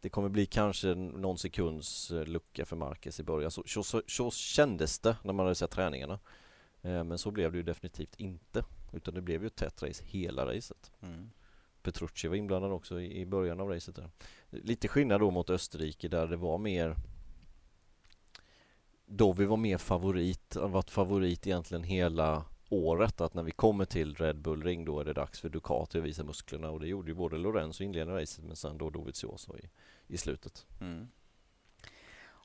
det 0.00 0.08
kommer 0.08 0.28
bli 0.28 0.46
kanske 0.46 0.94
någon 0.94 1.38
sekunds 1.38 2.10
eh, 2.10 2.24
lucka 2.24 2.64
för 2.64 2.76
Marquez 2.76 3.20
i 3.20 3.22
början. 3.22 3.50
Så, 3.50 3.62
så, 3.66 3.82
så, 3.82 4.02
så 4.06 4.30
kändes 4.30 4.98
det 4.98 5.16
när 5.22 5.32
man 5.32 5.46
hade 5.46 5.54
sett 5.54 5.70
träningarna. 5.70 6.18
Eh, 6.82 7.04
Men 7.04 7.18
så 7.18 7.30
blev 7.30 7.52
det 7.52 7.58
ju 7.58 7.64
definitivt 7.64 8.20
inte. 8.20 8.64
Utan 8.92 9.14
det 9.14 9.20
blev 9.20 9.42
ju 9.42 9.46
ett 9.46 9.56
tätt 9.56 9.82
race 9.82 10.04
hela 10.06 10.46
racet. 10.46 10.92
Mm. 11.00 11.30
Petrucci 11.82 12.28
var 12.28 12.36
inblandad 12.36 12.72
också 12.72 13.00
i, 13.00 13.20
i 13.20 13.26
början 13.26 13.60
av 13.60 13.68
racet 13.68 13.96
där. 13.96 14.10
Lite 14.50 14.88
skillnad 14.88 15.20
då 15.20 15.30
mot 15.30 15.50
Österrike 15.50 16.08
där 16.08 16.26
det 16.26 16.36
var 16.36 16.58
mer 16.58 16.96
Dovi 19.06 19.44
var 19.44 19.56
mer 19.56 19.78
favorit, 19.78 20.54
har 20.54 20.68
varit 20.68 20.90
favorit 20.90 21.46
egentligen 21.46 21.82
hela 21.84 22.44
året 22.68 23.20
att 23.20 23.34
när 23.34 23.42
vi 23.42 23.50
kommer 23.50 23.84
till 23.84 24.14
Red 24.14 24.40
Bull 24.40 24.62
Ring 24.62 24.84
då 24.84 25.00
är 25.00 25.04
det 25.04 25.12
dags 25.12 25.40
för 25.40 25.48
Ducati 25.48 25.98
att 25.98 26.04
visa 26.04 26.24
musklerna 26.24 26.70
och 26.70 26.80
det 26.80 26.86
gjorde 26.86 27.08
ju 27.08 27.14
både 27.14 27.38
Lorenzo 27.38 27.82
i 27.82 27.86
inledningen 27.86 28.14
av 28.14 28.20
racet 28.20 28.44
men 28.44 28.56
sen 28.56 28.78
då 28.78 28.90
Dovizioso 28.90 29.56
i, 29.56 29.68
i 30.06 30.16
slutet. 30.16 30.66
Mm. 30.80 31.08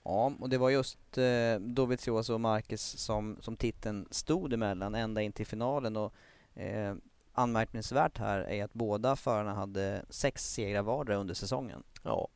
Ja, 0.03 0.34
och 0.39 0.50
det 0.50 0.58
var 0.58 0.70
just 0.70 1.18
eh, 1.18 1.60
Dovizioso 1.60 2.34
och 2.34 2.42
Marcus 2.42 2.82
som, 2.82 3.38
som 3.42 3.58
titeln 3.58 4.08
stod 4.12 4.53
emellan 4.53 4.96
ända 4.96 5.22
in 5.22 5.32
till 5.32 5.46
finalen 5.46 5.98
och 5.98 6.13
eh, 6.53 6.96
anmärkningsvärt 7.34 8.18
här 8.18 8.39
är 8.39 8.63
att 8.63 8.74
båda 8.74 9.15
förarna 9.15 9.53
hade 9.53 10.06
sex 10.10 10.53
segrar 10.53 10.82
vardera 10.82 11.18
under 11.18 11.34
säsongen. 11.34 11.84
Ja, 12.03 12.27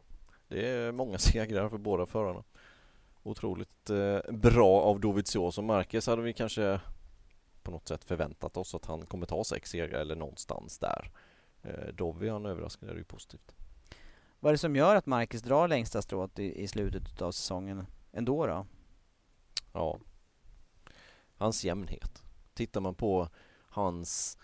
det 0.47 0.69
är 0.69 0.91
många 0.91 1.17
segrar 1.17 1.69
för 1.69 1.77
båda 1.77 2.05
förarna. 2.05 2.43
Otroligt 3.23 3.89
eh, 3.89 4.31
bra 4.31 4.81
av 4.81 4.99
Dovizioso. 4.99 5.61
Marquez 5.61 6.07
hade 6.07 6.21
vi 6.21 6.33
kanske 6.33 6.79
på 7.67 7.71
något 7.71 7.87
sätt 7.87 8.03
förväntat 8.03 8.57
oss 8.57 8.75
att 8.75 8.85
han 8.85 9.05
kommer 9.05 9.25
ta 9.25 9.43
sex 9.43 9.69
segrar 9.69 9.99
eller 9.99 10.15
någonstans 10.15 10.79
där. 10.79 11.11
Eh, 11.63 11.87
Dovi 11.93 12.29
han 12.29 12.45
överraskade, 12.45 12.91
det 12.93 12.97
ju 12.97 13.03
positivt. 13.03 13.55
Vad 14.39 14.49
är 14.49 14.53
det 14.53 14.57
som 14.57 14.75
gör 14.75 14.95
att 14.95 15.05
Marcus 15.05 15.41
drar 15.41 15.67
längsta 15.67 16.01
strået 16.01 16.39
i, 16.39 16.63
i 16.63 16.67
slutet 16.67 17.21
av 17.21 17.31
säsongen 17.31 17.85
ändå 18.11 18.47
då? 18.47 18.65
Ja. 19.73 19.99
Hans 21.37 21.63
jämnhet. 21.65 22.23
Tittar 22.53 22.81
man 22.81 22.95
på 22.95 23.29
hans 23.69 24.37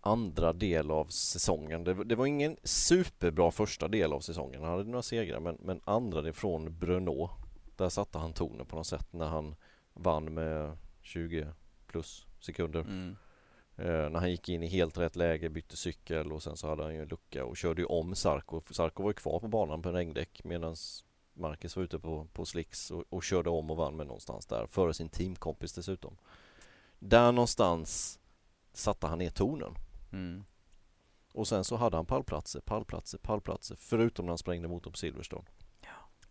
andra 0.00 0.52
del 0.52 0.90
av 0.90 1.04
säsongen. 1.06 1.84
Det, 1.84 1.94
var- 1.94 2.04
det 2.04 2.14
var 2.14 2.26
ingen 2.26 2.56
superbra 2.64 3.50
första 3.50 3.88
del 3.88 4.12
av 4.12 4.20
säsongen. 4.20 4.62
Han 4.62 4.70
hade 4.70 4.84
några 4.84 5.02
segrar 5.02 5.40
men, 5.40 5.56
men 5.60 5.80
andra 5.84 6.22
del 6.22 6.32
från 6.32 6.78
Brno. 6.78 7.30
Där 7.76 7.88
satte 7.88 8.18
han 8.18 8.32
tonen 8.32 8.66
på 8.66 8.76
något 8.76 8.86
sätt 8.86 9.12
när 9.12 9.26
han 9.26 9.54
vann 9.94 10.34
med 10.34 10.76
20 11.02 11.46
plus 11.88 12.26
sekunder. 12.40 12.80
Eh, 13.76 14.10
när 14.10 14.20
han 14.20 14.30
gick 14.30 14.48
in 14.48 14.62
i 14.62 14.66
helt 14.66 14.98
rätt 14.98 15.16
läge, 15.16 15.50
bytte 15.50 15.76
cykel 15.76 16.32
och 16.32 16.42
sen 16.42 16.56
så 16.56 16.68
hade 16.68 16.82
han 16.82 16.94
ju 16.94 17.02
en 17.02 17.08
lucka 17.08 17.44
och 17.44 17.56
körde 17.56 17.82
ju 17.82 17.86
om 17.86 18.14
Sarko. 18.14 18.62
Sarko 18.70 19.02
var 19.02 19.10
ju 19.10 19.14
kvar 19.14 19.40
på 19.40 19.48
banan 19.48 19.82
på 19.82 19.92
regndäck 19.92 20.44
medan 20.44 20.76
Marcus 21.34 21.76
var 21.76 21.82
ute 21.82 21.98
på, 21.98 22.26
på 22.32 22.44
slicks 22.44 22.90
och, 22.90 23.04
och 23.08 23.22
körde 23.22 23.50
om 23.50 23.70
och 23.70 23.76
vann 23.76 23.96
med 23.96 24.06
någonstans 24.06 24.46
där 24.46 24.66
före 24.66 24.94
sin 24.94 25.08
teamkompis 25.08 25.72
dessutom. 25.72 26.16
Där 26.98 27.32
någonstans 27.32 28.18
satte 28.72 29.06
han 29.06 29.18
ner 29.18 29.30
tonen. 29.30 29.74
Mm. 30.12 30.44
Och 31.32 31.48
sen 31.48 31.64
så 31.64 31.76
hade 31.76 31.96
han 31.96 32.06
pallplatser, 32.06 32.60
pallplatser, 32.60 33.18
pallplatser 33.18 33.76
förutom 33.76 34.26
när 34.26 34.30
han 34.30 34.38
sprängde 34.38 34.68
motorn 34.68 34.92
på 34.92 34.98
Silverstone. 34.98 35.44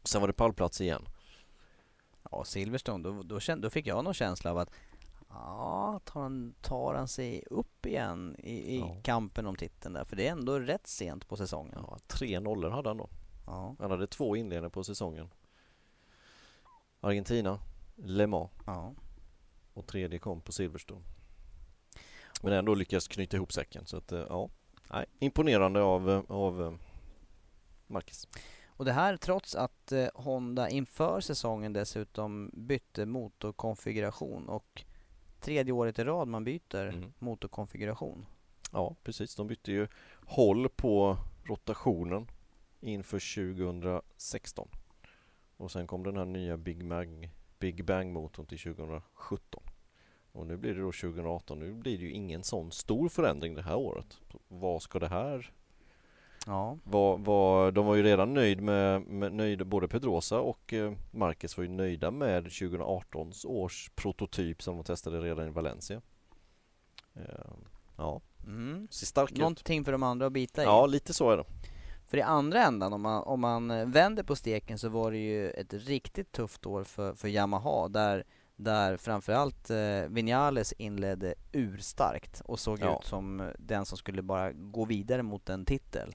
Och 0.01 0.09
sen 0.09 0.21
var 0.21 0.27
det 0.27 0.33
pallplats 0.33 0.81
igen. 0.81 1.05
Ja, 2.31 2.43
Silverstone, 2.43 3.03
då, 3.03 3.23
då, 3.23 3.39
kände, 3.39 3.65
då 3.65 3.69
fick 3.69 3.87
jag 3.87 4.03
någon 4.03 4.13
känsla 4.13 4.51
av 4.51 4.57
att 4.57 4.71
ja, 5.29 5.99
tar 6.05 6.21
han, 6.21 6.55
tar 6.61 6.93
han 6.93 7.07
sig 7.07 7.43
upp 7.49 7.85
igen 7.85 8.35
i, 8.39 8.75
i 8.75 8.79
Ja. 8.79 8.97
kampen 9.03 9.45
om 9.47 9.55
titeln 9.55 9.93
där? 9.93 10.03
För 10.05 10.15
det 10.15 10.27
är 10.27 10.31
ändå 10.31 10.59
rätt 10.59 10.87
sent 10.87 11.27
på 11.27 11.37
säsongen. 11.37 11.79
Ja, 11.87 11.97
tre 12.07 12.39
nollor 12.39 12.69
hade 12.69 12.89
han 12.89 12.97
då. 12.97 13.09
Ja, 13.45 13.75
Han 13.79 13.91
hade 13.91 14.07
två 14.07 14.35
inledningar 14.35 14.69
på 14.69 14.83
säsongen. 14.83 15.29
Argentina, 16.99 17.59
Le 17.95 18.27
Mans 18.27 18.51
ja. 18.65 18.93
och 19.73 19.87
tredje 19.87 20.19
kom 20.19 20.41
på 20.41 20.51
Silverstone. 20.51 21.01
Men 22.41 22.53
ändå 22.53 22.75
lyckas 22.75 23.07
knyta 23.07 23.37
ihop 23.37 23.53
säcken 23.53 23.85
så 23.85 23.97
att 23.97 24.11
eh, 24.11 24.25
ja, 24.29 24.49
nej, 24.91 25.05
imponerande 25.19 25.81
av, 25.81 26.09
eh, 26.09 26.21
av 26.27 26.61
eh, 26.63 26.73
Marcus. 27.87 28.27
Och 28.67 28.85
det 28.85 28.91
här 28.91 29.17
trots 29.17 29.55
att 29.55 29.93
Honda 30.13 30.69
inför 30.69 31.21
säsongen 31.21 31.73
dessutom 31.73 32.51
bytte 32.53 33.05
motorkonfiguration 33.05 34.49
och 34.49 34.83
tredje 35.47 35.73
året 35.73 35.99
i 35.99 36.03
rad 36.03 36.27
man 36.27 36.43
byter 36.43 36.87
Mm. 36.87 37.13
motorkonfiguration. 37.19 38.25
Ja, 38.71 38.95
precis. 39.03 39.35
De 39.35 39.47
bytte 39.47 39.71
ju 39.71 39.87
håll 40.25 40.69
på 40.69 41.17
rotationen 41.43 42.27
inför 42.79 43.19
2016. 43.19 44.67
Och 45.57 45.71
sen 45.71 45.87
kom 45.87 46.03
den 46.03 46.17
här 46.17 46.25
nya 46.25 46.57
Big 46.57 46.87
Bang, 46.87 47.29
Big 47.59 47.85
Bang-motorn 47.85 48.45
till 48.45 48.59
2017. 48.59 49.63
Och 50.31 50.47
nu 50.47 50.57
blir 50.57 50.75
det 50.75 50.81
då 50.81 50.91
2018. 50.91 51.59
Nu 51.59 51.73
blir 51.73 51.97
det 51.97 52.03
ju 52.03 52.11
ingen 52.11 52.43
sån 52.43 52.71
stor 52.71 53.09
förändring 53.09 53.55
det 53.55 53.61
här 53.61 53.75
året. 53.75 54.17
Vad 54.47 54.81
ska 54.81 54.99
det 54.99 55.07
här 55.07 55.51
Ja. 56.47 56.77
Var, 56.83 57.17
var, 57.17 57.71
de 57.71 57.85
var 57.85 57.95
ju 57.95 58.03
redan 58.03 58.33
nöjd 58.33 58.61
med, 58.61 59.01
med 59.01 59.33
nöjd, 59.33 59.67
både 59.67 59.87
Pedrosa 59.87 60.39
och 60.39 60.73
eh, 60.73 60.93
Marquez 61.11 61.57
var 61.57 61.63
ju 61.63 61.69
nöjda 61.69 62.11
med 62.11 62.43
2018 62.43 63.31
års 63.45 63.91
prototyp 63.95 64.61
som 64.61 64.75
de 64.75 64.83
testade 64.83 65.21
redan 65.21 65.47
i 65.47 65.51
Valencia. 65.51 66.01
Eh, 67.15 67.21
ja, 67.97 68.21
Mm. 68.47 68.87
ser 68.91 69.05
stark 69.05 69.31
ut. 69.31 69.37
Någonting 69.37 69.85
för 69.85 69.91
de 69.91 70.03
andra 70.03 70.25
att 70.25 70.33
bita 70.33 70.61
i. 70.61 70.65
Ja, 70.65 70.85
lite 70.85 71.13
så 71.13 71.31
är 71.31 71.37
det. 71.37 71.43
För 72.07 72.17
i 72.17 72.21
andra 72.21 72.63
ändan, 72.63 72.93
om 72.93 73.01
man, 73.01 73.23
om 73.23 73.39
man 73.41 73.71
eh, 73.71 73.85
vänder 73.87 74.23
på 74.23 74.35
steken 74.35 74.77
så 74.77 74.89
var 74.89 75.11
det 75.11 75.17
ju 75.17 75.49
ett 75.51 75.73
riktigt 75.73 76.31
tufft 76.31 76.65
år 76.65 76.83
för, 76.83 77.13
för 77.13 77.27
Yamaha 77.27 77.87
där, 77.87 78.23
där 78.55 78.97
framförallt 78.97 79.69
eh, 79.69 80.01
Vinales 80.09 80.71
inledde 80.77 81.35
urstarkt 81.51 82.41
och 82.45 82.59
såg 82.59 82.79
Ja. 82.81 82.99
ut 82.99 83.05
som 83.05 83.51
den 83.59 83.85
som 83.85 83.97
skulle 83.97 84.21
bara 84.21 84.51
gå 84.51 84.85
vidare 84.85 85.23
mot 85.23 85.49
en 85.49 85.65
titel. 85.65 86.13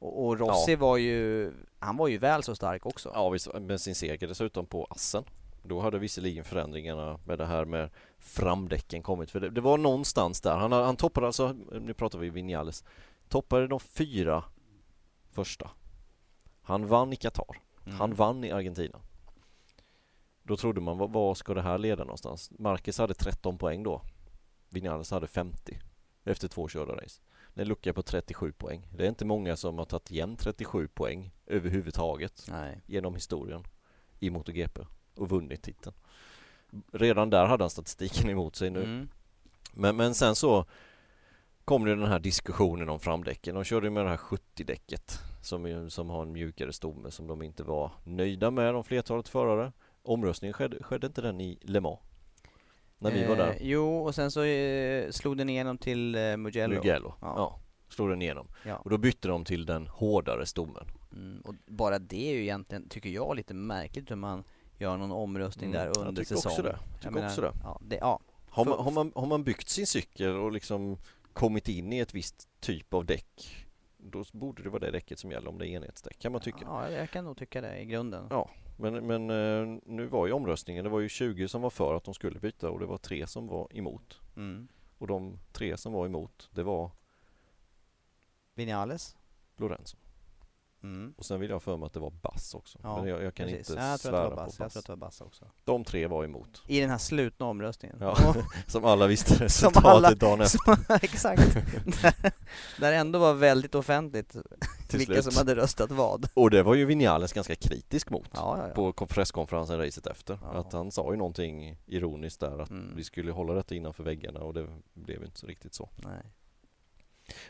Och, 0.00 0.26
och 0.26 0.38
Rossi 0.38 0.76
var 0.76 0.96
ju, 0.96 1.52
han 1.78 1.96
var 1.96 2.08
ju 2.08 2.18
väl 2.18 2.42
så 2.42 2.56
stark 2.56 2.86
också. 2.86 3.10
Ja, 3.14 3.28
visst, 3.30 3.54
med 3.60 3.80
sin 3.80 3.94
seger 3.94 4.28
dessutom 4.28 4.66
på 4.66 4.86
Assen. 4.90 5.24
Då 5.62 5.80
hade 5.80 5.98
visserligen 5.98 6.44
förändringarna 6.44 7.18
med 7.24 7.38
det 7.38 7.46
här 7.46 7.64
med 7.64 7.90
framdäcken 8.18 9.02
kommit. 9.02 9.30
För 9.30 9.40
det, 9.40 9.50
det 9.50 9.60
var 9.60 9.78
någonstans 9.78 10.40
där. 10.40 10.56
Han, 10.56 10.72
han 10.72 10.96
toppade 10.96 11.26
alltså, 11.26 11.56
nu 11.72 11.94
pratar 11.94 12.18
vi 12.18 12.30
Vinales, 12.30 12.84
toppade 13.28 13.66
de 13.66 13.80
fyra 13.80 14.44
första. 15.32 15.70
Han 16.62 16.86
vann 16.86 17.12
i 17.12 17.16
Qatar. 17.16 17.60
Mm. 17.86 17.98
Han 17.98 18.14
vann 18.14 18.44
i 18.44 18.50
Argentina. 18.50 19.00
Då 20.42 20.56
trodde 20.56 20.80
man, 20.80 20.98
vad, 20.98 21.12
vad 21.12 21.36
ska 21.36 21.54
det 21.54 21.62
här 21.62 21.78
leda 21.78 22.04
någonstans? 22.04 22.50
Marquez 22.58 22.98
hade 22.98 23.14
13 23.14 23.58
poäng 23.58 23.82
då. 23.82 24.02
Vinales 24.68 25.10
hade 25.10 25.26
50 25.26 25.78
efter 26.24 26.48
två 26.48 26.68
körda 26.68 26.92
race. 26.92 27.20
En 27.54 27.68
lucka 27.68 27.92
på 27.92 28.02
37 28.02 28.52
poäng. 28.52 28.86
Det 28.96 29.04
är 29.04 29.08
inte 29.08 29.24
många 29.24 29.56
som 29.56 29.78
har 29.78 29.84
tagit 29.84 30.10
igen 30.10 30.36
37 30.36 30.88
poäng 30.88 31.30
överhuvudtaget 31.46 32.46
Nej. 32.50 32.80
genom 32.86 33.14
historien 33.14 33.64
i 34.20 34.30
MotoGP 34.30 34.80
och 35.14 35.28
vunnit 35.28 35.62
titeln. 35.62 35.96
Redan 36.92 37.30
där 37.30 37.46
hade 37.46 37.64
han 37.64 37.70
statistiken 37.70 38.30
emot 38.30 38.56
sig 38.56 38.70
nu. 38.70 38.82
Mm. 38.82 39.08
Men, 39.72 39.96
men 39.96 40.14
sen 40.14 40.34
så 40.34 40.64
kom 41.64 41.84
det 41.84 41.94
den 41.94 42.08
här 42.08 42.18
diskussionen 42.18 42.88
om 42.88 43.00
framdäcken. 43.00 43.54
De 43.54 43.64
körde 43.64 43.90
med 43.90 44.04
det 44.04 44.10
här 44.10 44.16
70-däcket 44.16 45.18
som, 45.42 45.90
som 45.90 46.10
har 46.10 46.22
en 46.22 46.32
mjukare 46.32 46.72
stomme 46.72 47.10
som 47.10 47.26
de 47.26 47.42
inte 47.42 47.62
var 47.62 47.92
nöjda 48.04 48.50
med, 48.50 48.74
de 48.74 48.84
flertalet 48.84 49.28
förare. 49.28 49.72
Omröstningen 50.02 50.52
skedde, 50.52 50.82
skedde 50.82 51.06
inte 51.06 51.20
den 51.20 51.40
i 51.40 51.58
Le 51.62 51.80
Mans? 51.80 52.00
När 53.02 53.10
vi 53.10 53.24
var 53.24 53.36
där? 53.36 53.50
Eh, 53.50 53.56
jo, 53.60 54.04
och 54.04 54.14
sen 54.14 54.30
så 54.30 54.42
eh, 54.42 55.10
slog 55.10 55.36
den 55.36 55.48
igenom 55.48 55.78
till 55.78 56.14
eh, 56.14 56.36
Mugello. 56.36 56.74
Mugello. 56.74 57.14
Ja. 57.20 57.34
Ja. 57.36 57.60
slog 57.88 58.08
den 58.10 58.22
igenom. 58.22 58.48
Ja. 58.64 58.76
Och 58.76 58.90
då 58.90 58.98
bytte 58.98 59.28
de 59.28 59.44
till 59.44 59.66
den 59.66 59.86
hårdare 59.86 60.46
stommen. 60.46 60.86
Mm, 61.12 61.40
och 61.40 61.54
bara 61.66 61.98
det 61.98 62.30
är 62.30 62.34
ju 62.34 62.42
egentligen, 62.42 62.88
tycker 62.88 63.10
jag, 63.10 63.36
lite 63.36 63.54
märkligt 63.54 64.10
hur 64.10 64.16
man 64.16 64.44
gör 64.78 64.96
någon 64.96 65.12
omröstning 65.12 65.70
Mm, 65.70 65.80
där 65.80 65.86
jag 65.86 65.96
under 66.08 66.22
tycker 66.22 66.34
säsong. 66.34 66.50
också 66.50 66.62
det. 66.62 66.78
Jag 67.02 67.12
Tycker 67.14 67.26
också 67.26 67.40
det. 67.40 67.52
Ja, 67.62 67.80
det, 67.82 67.96
ja. 67.96 68.20
Har 68.50 68.64
man, 68.64 68.78
har, 68.78 68.90
man, 68.90 69.12
har 69.14 69.26
man 69.26 69.44
byggt 69.44 69.68
sin 69.68 69.86
cykel 69.86 70.36
och 70.36 70.52
liksom 70.52 70.96
kommit 71.32 71.68
in 71.68 71.92
i 71.92 71.98
ett 71.98 72.14
visst 72.14 72.48
typ 72.60 72.94
av 72.94 73.04
däck 73.06 73.56
då 73.98 74.24
borde 74.32 74.62
det 74.62 74.68
vara 74.68 74.80
det 74.80 74.90
däcket 74.90 75.18
som 75.18 75.30
gäller 75.30 75.48
om 75.48 75.58
det 75.58 75.68
är 75.68 75.68
enhetsdäck 75.68 76.18
kan 76.18 76.32
man 76.32 76.40
tycka. 76.40 76.58
Ja, 76.62 76.90
jag 76.90 77.10
kan 77.10 77.24
nog 77.24 77.36
tycka 77.36 77.60
det 77.60 77.78
i 77.80 77.84
grunden. 77.84 78.26
Ja. 78.30 78.50
Men, 78.80 79.06
men 79.06 79.30
eh, 79.30 79.80
nu 79.84 80.06
var 80.06 80.26
ju 80.26 80.32
omröstningen, 80.32 80.84
det 80.84 80.90
var 80.90 81.00
ju 81.00 81.08
20 81.08 81.48
som 81.48 81.62
var 81.62 81.70
för 81.70 81.94
att 81.94 82.04
de 82.04 82.14
skulle 82.14 82.40
byta 82.40 82.70
och 82.70 82.80
det 82.80 82.86
var 82.86 82.98
tre 82.98 83.26
som 83.26 83.46
var 83.46 83.68
emot. 83.76 84.20
Mm. 84.36 84.68
Och 84.98 85.06
de 85.06 85.38
tre 85.52 85.76
som 85.76 85.92
var 85.92 86.06
emot, 86.06 86.50
det 86.52 86.62
var 86.62 86.90
Vinales? 88.54 89.16
Lorenzo. 89.56 89.96
Mm. 90.82 91.14
Och 91.18 91.24
sen 91.24 91.40
vill 91.40 91.50
jag 91.50 91.62
för 91.62 91.76
mig 91.76 91.86
att 91.86 91.92
det 91.92 92.00
var 92.00 92.10
Bass 92.10 92.54
också. 92.54 92.78
Ja, 92.82 92.96
men 93.00 93.08
jag, 93.10 93.22
jag 93.22 93.34
kan 93.34 93.46
precis. 93.46 93.70
inte 93.70 93.82
Ja, 93.82 93.90
jag 93.90 94.00
tror 94.00 94.12
svära 94.12 94.24
det 94.24 94.30
på 94.30 94.36
Bass. 94.36 94.58
Jag 94.58 94.70
tror 94.72 94.80
att 94.80 94.86
det 94.86 94.92
var 94.92 94.96
Bass 94.96 95.20
också. 95.20 95.44
De 95.64 95.84
tre 95.84 96.06
var 96.06 96.24
emot. 96.24 96.62
I 96.66 96.80
den 96.80 96.90
här 96.90 96.98
slutna 96.98 97.46
omröstningen. 97.46 97.96
Ja. 98.00 98.34
Som 98.66 98.84
alla 98.84 99.06
visste 99.06 99.34
resultatet 99.44 99.84
alla- 99.88 100.14
dagen 100.14 100.40
efter. 100.40 100.78
Exakt. 101.04 101.54
där, 102.02 102.32
där 102.80 102.92
ändå 102.92 103.18
var 103.18 103.34
väldigt 103.34 103.74
offentligt 103.74 104.36
vilka 104.92 105.12
slut. 105.12 105.24
som 105.24 105.36
hade 105.36 105.56
röstat 105.56 105.90
vad. 105.90 106.26
Och 106.34 106.50
det 106.50 106.62
var 106.62 106.74
ju 106.74 106.84
Vinales 106.84 107.32
ganska 107.32 107.54
kritisk 107.54 108.10
mot. 108.10 108.28
Ja, 108.34 108.58
ja, 108.68 108.74
på 108.74 108.92
kon- 108.92 109.08
presskonferensen 109.08 109.78
racet 109.78 110.06
efter. 110.06 110.38
Att 110.52 110.72
han 110.72 110.90
sa 110.90 111.10
ju 111.12 111.16
någonting 111.16 111.76
ironiskt 111.86 112.40
där 112.40 112.58
att 112.58 112.70
Mm. 112.70 112.96
vi 112.96 113.04
skulle 113.04 113.32
hålla 113.32 113.54
detta 113.54 113.74
innanför 113.74 114.04
väggarna 114.04 114.40
och 114.40 114.54
det 114.54 114.66
blev 114.94 115.24
inte 115.24 115.38
så 115.40 115.46
riktigt 115.46 115.74
så. 115.74 115.88
Nej. 115.96 116.22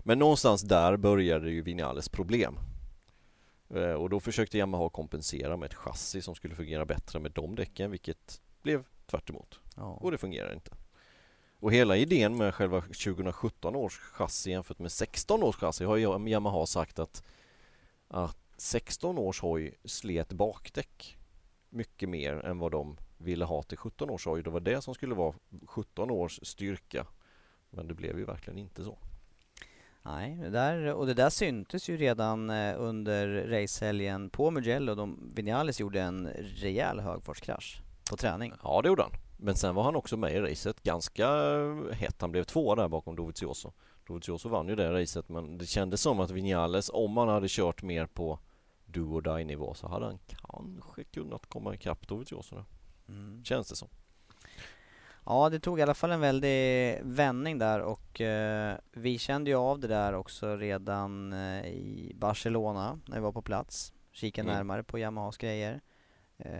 Men 0.00 0.18
någonstans 0.18 0.62
där 0.62 0.96
började 0.96 1.50
ju 1.50 1.62
Vinales 1.62 2.08
problem. 2.08 2.58
Eh, 3.74 3.92
Och 3.92 4.10
då 4.10 4.20
försökte 4.20 4.58
Yamaha 4.58 4.88
kompensera 4.88 5.56
med 5.56 5.66
ett 5.66 5.74
chassi 5.74 6.22
som 6.22 6.34
skulle 6.34 6.54
fungera 6.54 6.84
bättre 6.84 7.20
med 7.20 7.32
de 7.32 7.54
däcken 7.54 7.90
vilket 7.90 8.40
blev 8.62 8.84
tvärt 9.06 9.30
emot. 9.30 9.60
Ja. 9.76 9.82
Och 9.82 10.10
det 10.10 10.18
fungerar 10.18 10.54
inte. 10.54 10.70
Och 11.60 11.72
hela 11.72 11.96
idén 11.96 12.36
med 12.36 12.54
själva 12.54 12.80
2017 12.80 13.76
års 13.76 13.98
chassi 13.98 14.50
jämfört 14.50 14.78
med 14.78 14.92
16 14.92 15.42
års 15.42 15.56
chassi 15.56 15.84
har 15.84 15.98
Yamaha 16.28 16.66
sagt 16.66 16.98
att, 16.98 17.24
att 18.08 18.38
16 18.56 19.18
års 19.18 19.40
hoj 19.40 19.74
slet 19.84 20.32
bakdäck 20.32 21.18
mycket 21.68 22.08
mer 22.08 22.32
än 22.32 22.58
vad 22.58 22.72
de 22.72 22.96
ville 23.18 23.44
ha 23.44 23.62
till 23.62 23.78
17 23.78 24.10
års 24.10 24.26
hoj. 24.26 24.42
Det 24.42 24.50
var 24.50 24.60
det 24.60 24.82
som 24.82 24.94
skulle 24.94 25.14
vara 25.14 25.34
17 25.66 26.10
års 26.10 26.40
styrka. 26.42 27.06
Men 27.70 27.88
det 27.88 27.94
blev 27.94 28.18
ju 28.18 28.24
verkligen 28.24 28.58
inte 28.58 28.84
så. 28.84 28.98
Nej, 30.02 30.36
det 30.36 30.50
där, 30.50 30.94
och 30.94 31.06
det 31.06 31.14
där 31.14 31.30
syntes 31.30 31.88
ju 31.88 31.96
redan 31.96 32.50
eh, 32.50 32.74
under 32.78 33.46
racehelgen 33.48 34.30
på 34.30 34.50
Mugello. 34.50 34.94
De, 34.94 35.32
Vinales 35.34 35.80
gjorde 35.80 36.00
en 36.02 36.28
rejäl 36.36 37.00
högfartskrasch 37.00 37.82
på 38.10 38.16
träning. 38.16 38.52
Ja, 38.62 38.82
det 38.82 38.88
gjorde 38.88 39.02
han. 39.02 39.12
Men 39.36 39.54
sen 39.54 39.74
var 39.74 39.82
han 39.82 39.96
också 39.96 40.16
med 40.16 40.34
i 40.34 40.40
racet 40.40 40.82
ganska 40.82 41.28
hett. 41.92 42.20
Han 42.20 42.32
blev 42.32 42.44
tvåa 42.44 42.74
där 42.74 42.88
bakom 42.88 43.16
Dovizioso. 43.16 43.72
Dovizioso 44.06 44.48
vann 44.48 44.68
ju 44.68 44.76
det 44.76 44.92
racet 44.92 45.28
men 45.28 45.58
det 45.58 45.66
kändes 45.66 46.00
som 46.00 46.20
att 46.20 46.30
Vinales, 46.30 46.90
om 46.94 47.16
han 47.16 47.28
hade 47.28 47.46
kört 47.48 47.82
mer 47.82 48.06
på 48.06 48.38
do 48.86 49.00
or 49.00 49.20
die 49.20 49.44
nivå 49.44 49.74
så 49.74 49.88
hade 49.88 50.06
han 50.06 50.18
kanske 50.26 51.04
kunnat 51.04 51.46
komma 51.46 51.74
ikapp 51.74 52.08
Dovizioso 52.08 52.54
där. 52.56 52.64
Mm. 53.08 53.44
Känns 53.44 53.68
det 53.68 53.76
som. 53.76 53.88
Ja, 55.30 55.48
det 55.50 55.60
tog 55.60 55.78
i 55.78 55.82
alla 55.82 55.94
fall 55.94 56.10
en 56.12 56.20
väldig 56.20 56.98
vändning 57.02 57.58
där 57.58 57.80
och 57.80 58.20
eh, 58.20 58.76
vi 58.92 59.18
kände 59.18 59.50
ju 59.50 59.56
av 59.56 59.78
det 59.78 59.88
där 59.88 60.12
också 60.14 60.56
redan 60.56 61.32
eh, 61.32 61.66
i 61.66 62.12
Barcelona 62.14 62.98
när 63.06 63.16
vi 63.16 63.22
var 63.22 63.32
på 63.32 63.42
plats. 63.42 63.92
Kika 64.12 64.40
Mm. 64.40 64.54
närmare 64.54 64.82
på 64.82 64.98
Yamahas 64.98 65.36
grejer. 65.36 65.80
Eh, 66.38 66.50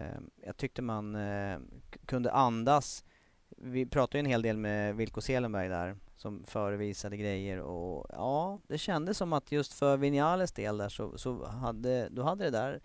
jag 0.47 0.57
tyckte 0.57 0.83
man 0.83 1.15
eh, 1.15 1.59
kunde 2.07 2.33
andas. 2.33 3.05
Vi 3.49 3.87
pratade 3.87 4.19
ju 4.19 4.21
en 4.21 4.27
hel 4.31 4.43
del 4.43 4.57
med 4.57 4.97
Wilko 4.97 5.21
Selenberg 5.21 5.69
där 5.69 5.97
som 6.17 6.45
förevisade 6.45 7.17
grejer 7.17 7.61
och 7.61 8.07
ja, 8.13 8.59
det 8.69 8.79
kändes 8.79 9.19
som 9.19 9.33
att 9.33 9.53
just 9.53 9.73
för 9.75 9.97
Vinales 9.97 10.53
del 10.53 10.79
där 10.79 10.89
så, 10.89 11.19
så 11.19 11.47
hade, 11.47 12.09
då 12.09 12.23
hade 12.23 12.45
det 12.45 12.51
där 12.51 12.81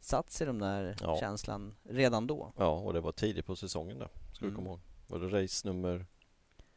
satt 0.00 0.30
sig 0.30 0.46
de 0.46 0.58
där 0.58 0.96
Ja. 1.02 1.16
känslan 1.20 1.74
redan 1.82 2.26
då. 2.26 2.52
Ja, 2.56 2.68
och 2.78 2.92
det 2.92 3.00
var 3.00 3.12
tidigt 3.12 3.46
på 3.46 3.56
säsongen 3.56 3.98
där. 3.98 4.08
Ska 4.32 4.44
Mm. 4.44 4.56
komma 4.56 4.70
ihåg. 4.70 4.80
Var 5.10 5.18
det 5.18 5.42
race 5.42 5.68
nummer 5.68 6.06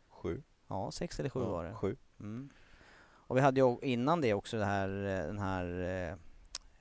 sju? 0.09 0.43
Ja, 0.67 0.91
sex 0.91 1.19
eller 1.19 1.29
sju 1.29 1.39
ja, 1.39 1.45
var 1.49 1.63
det. 1.63 1.73
Sju. 1.75 1.95
Mm. 2.19 2.49
Och 3.27 3.37
vi 3.37 3.41
hade 3.41 3.59
ju 3.61 3.77
innan 3.81 4.21
det 4.21 4.33
också 4.33 4.57
det 4.57 4.65
här, 4.65 4.89
eh, 4.89 5.25
den 5.27 5.39
här 5.39 5.65
eh, 6.11 6.15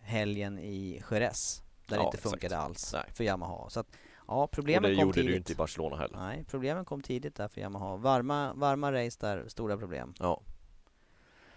helgen 0.00 0.58
i 0.58 1.02
Jerez. 1.10 1.62
Där 1.86 1.96
det 1.96 2.02
Ja, 2.02 2.06
inte 2.06 2.16
exakt. 2.16 2.30
funkade 2.30 2.58
alls 2.58 2.92
Nej. 2.92 3.04
för 3.14 3.24
Yamaha. 3.24 3.70
Så 3.70 3.80
att, 3.80 3.86
ja, 4.28 4.42
Och 4.44 4.50
problemen 4.50 4.90
det 4.90 4.96
kom 4.96 5.02
gjorde 5.02 5.14
tidigt. 5.14 5.26
det 5.28 5.32
ju 5.32 5.36
inte 5.38 5.52
i 5.52 5.56
Barcelona 5.56 5.96
heller. 5.96 6.18
Nej, 6.18 6.44
problemen 6.48 6.84
kom 6.84 7.00
tidigt 7.02 7.34
där 7.34 7.48
för 7.48 7.60
Yamaha. 7.60 7.96
Varma, 7.96 8.52
varma 8.54 8.92
race 8.92 9.18
där, 9.20 9.48
stora 9.48 9.76
problem. 9.76 10.14
Ja. 10.18 10.40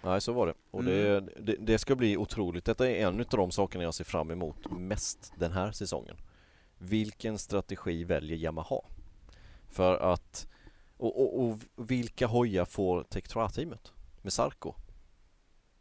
Nej, 0.03 0.21
så 0.21 0.33
var 0.33 0.47
det. 0.47 0.53
Och 0.71 0.79
Mm. 0.81 0.93
det, 1.25 1.41
det, 1.41 1.55
det 1.59 1.77
ska 1.77 1.95
bli 1.95 2.17
otroligt. 2.17 2.65
Detta 2.65 2.89
är 2.89 3.07
en 3.07 3.19
av 3.19 3.25
de 3.29 3.51
sakerna 3.51 3.83
jag 3.83 3.93
ser 3.93 4.03
fram 4.03 4.31
emot 4.31 4.71
mest 4.71 5.33
den 5.35 5.51
här 5.51 5.71
säsongen. 5.71 6.17
Vilken 6.77 7.37
strategi 7.37 8.03
väljer 8.03 8.37
Yamaha? 8.37 8.81
För 9.75 9.97
att... 9.97 10.47
Och, 10.97 11.21
och, 11.21 11.43
och 11.43 11.59
vilka 11.89 12.27
hojar 12.27 12.65
får 12.65 13.03
Tektora-teamet 13.03 13.93
med 14.21 14.33
Sarko? 14.33 14.73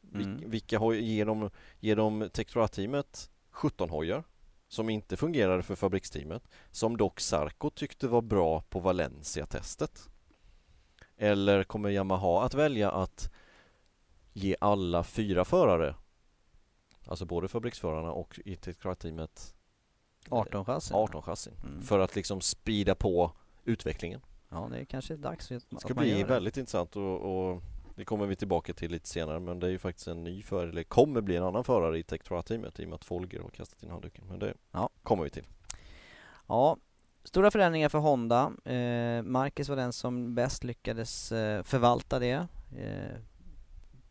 Vil, 0.00 0.26
Mm. 0.26 0.50
Vilka 0.50 0.78
hoj, 0.78 1.04
ger 1.04 1.26
de, 1.26 1.50
ger 1.80 1.96
de 1.96 2.30
Tektora-teamet 2.32 3.30
17 3.50 3.90
hojar 3.90 4.24
som 4.68 4.90
inte 4.90 5.16
fungerade 5.16 5.62
för 5.62 5.74
fabriksteamet 5.74 6.42
som 6.70 6.96
dock 6.96 7.20
Sarko 7.20 7.70
tyckte 7.70 8.08
var 8.08 8.22
bra 8.22 8.60
på 8.60 8.80
Valencia-testet? 8.80 10.08
Eller 11.16 11.64
kommer 11.64 11.90
Yamaha 11.90 12.44
att 12.44 12.54
välja 12.54 12.90
att 12.90 13.32
ge 14.32 14.56
alla 14.60 15.04
fyra 15.04 15.44
förare, 15.44 15.94
alltså 17.06 17.24
både 17.24 17.48
fabriksförarna 17.48 18.12
och 18.12 18.40
i 18.44 18.56
Tektora-teamet 18.56 19.54
18 20.30 20.64
chassin. 20.64 20.96
18 20.96 21.22
chassin 21.22 21.54
Mm. 21.64 21.82
för 21.82 21.98
att 21.98 22.16
liksom 22.16 22.40
speeda 22.40 22.94
på 22.94 23.32
utvecklingen? 23.64 24.20
Ja, 24.48 24.68
det 24.70 24.78
är 24.78 24.84
kanske 24.84 25.16
dags 25.16 25.52
att, 25.52 25.70
Det 25.70 25.80
ska 25.80 25.94
bli 25.94 26.14
det. 26.14 26.24
väldigt 26.24 26.56
intressant 26.56 26.96
att, 26.96 27.24
att 27.24 27.62
Det 27.96 28.04
kommer 28.04 28.26
vi 28.26 28.36
tillbaka 28.36 28.74
till 28.74 28.90
lite 28.90 29.08
senare 29.08 29.40
men 29.40 29.60
det 29.60 29.66
är 29.66 29.70
ju 29.70 29.78
faktiskt 29.78 30.08
en 30.08 30.24
ny 30.24 30.42
förare, 30.42 30.70
eller 30.70 30.82
kommer 30.82 31.20
bli 31.20 31.36
en 31.36 31.42
annan 31.42 31.64
förare 31.64 31.98
i 31.98 32.02
Tektora-teamet 32.02 32.80
i 32.80 32.84
och 32.84 32.88
med 32.88 32.96
att 32.96 33.04
Folger 33.04 33.40
har 33.40 33.48
kastat 33.48 33.82
in 33.82 33.90
handduken. 33.90 34.24
Men 34.28 34.38
det 34.38 34.54
ja. 34.72 34.90
kommer 35.02 35.24
vi 35.24 35.30
till. 35.30 35.46
Ja, 36.46 36.76
stora 37.24 37.50
förändringar 37.50 37.88
för 37.88 37.98
Honda. 37.98 38.52
Eh, 38.64 39.22
Marcus 39.22 39.68
var 39.68 39.76
den 39.76 39.92
som 39.92 40.34
bäst 40.34 40.64
lyckades 40.64 41.32
eh, 41.32 41.62
förvalta 41.62 42.18
det. 42.18 42.46
Eh, 42.76 43.18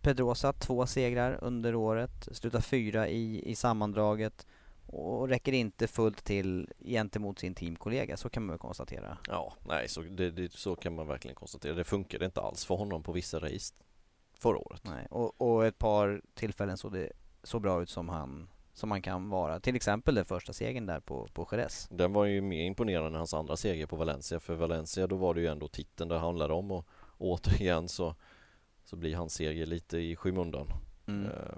Pedrosa, 0.02 0.54
två 0.54 0.86
segrar 0.86 1.40
under 1.42 1.76
året, 1.76 2.28
slutar 2.32 2.62
fyra 2.62 3.08
i, 3.08 3.52
i 3.52 3.56
sammandraget 3.56 4.48
och 4.94 5.30
räcker 5.30 5.52
inte 5.52 5.88
fullt 5.88 6.24
till 6.24 6.70
gentemot 6.80 7.40
sin 7.40 7.56
teamkollega, 7.56 8.18
så 8.18 8.30
kan 8.30 8.44
man 8.44 8.50
väl 8.50 8.60
konstatera. 8.60 9.18
Ja, 9.28 9.54
nej, 9.68 9.90
så, 9.90 10.02
det, 10.02 10.32
det, 10.32 10.52
så 10.52 10.76
kan 10.76 10.96
man 10.96 11.08
verkligen 11.08 11.36
konstatera. 11.36 11.74
Det 11.74 11.84
funkade 11.84 12.26
inte 12.26 12.42
alls 12.42 12.66
för 12.66 12.76
honom 12.76 13.04
på 13.04 13.12
vissa 13.12 13.40
race 13.40 13.74
förra 14.34 14.58
året. 14.58 14.82
Nej, 14.84 15.08
och, 15.10 15.42
och 15.42 15.66
ett 15.66 15.78
par 15.78 16.22
tillfällen 16.34 16.78
såg 16.78 16.94
det 16.94 17.12
så 17.44 17.60
bra 17.60 17.82
ut 17.82 17.90
som 17.90 18.10
han, 18.10 18.50
som 18.74 18.92
han 18.92 19.02
kan 19.02 19.30
vara. 19.30 19.60
Till 19.60 19.76
exempel 19.76 20.16
den 20.16 20.26
första 20.26 20.54
segern 20.54 20.86
där 20.86 21.00
på, 21.00 21.28
på 21.34 21.48
Jerez. 21.52 21.88
Den 21.92 22.14
var 22.14 22.26
ju 22.26 22.42
mer 22.42 22.64
imponerande 22.64 23.10
än 23.10 23.16
hans 23.16 23.34
andra 23.34 23.58
seger 23.58 23.86
på 23.86 23.96
Valencia. 23.96 24.40
För 24.40 24.56
Valencia 24.56 25.08
då 25.08 25.16
var 25.16 25.34
det 25.34 25.42
ju 25.42 25.48
ändå 25.48 25.68
titeln 25.68 26.10
det 26.10 26.18
handlade 26.18 26.54
om 26.54 26.72
och, 26.72 26.88
och 26.90 27.28
återigen 27.28 27.90
så, 27.90 28.16
så 28.84 28.96
blir 28.96 29.16
hans 29.16 29.34
seger 29.34 29.66
lite 29.66 29.98
i 29.98 30.16
skymundan. 30.16 30.68
Mm. 31.06 31.26
Eh, 31.26 31.58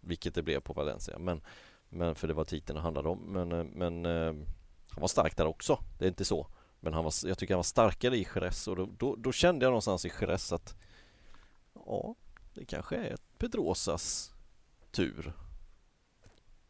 vilket 0.00 0.34
det 0.34 0.42
blev 0.42 0.60
på 0.60 0.72
Valencia. 0.72 1.18
Men 1.18 1.40
men 1.92 2.14
för 2.14 2.28
det 2.28 2.34
var 2.34 2.44
titeln 2.44 2.76
det 2.76 2.82
handlade 2.82 3.08
om. 3.08 3.18
Men, 3.18 3.52
eh, 3.52 3.64
men 3.64 4.06
eh, 4.06 4.34
han 4.90 5.00
var 5.00 5.08
stark 5.08 5.36
där 5.36 5.46
också. 5.46 5.78
Det 5.98 6.04
är 6.04 6.08
inte 6.08 6.24
så. 6.24 6.46
Men 6.80 6.94
han 6.94 7.04
var, 7.04 7.12
jag 7.24 7.38
tycker 7.38 7.54
han 7.54 7.58
var 7.58 7.62
starkare 7.62 8.16
i 8.16 8.26
Jerez 8.34 8.68
och 8.68 8.76
då, 8.76 8.88
då, 8.98 9.16
då 9.16 9.32
kände 9.32 9.64
jag 9.64 9.70
någonstans 9.70 10.04
i 10.04 10.12
Jerez 10.20 10.52
att 10.52 10.76
ja, 11.74 12.14
det 12.54 12.64
kanske 12.64 12.96
är 12.96 13.16
Pedrosas 13.38 14.34
tur. 14.90 15.32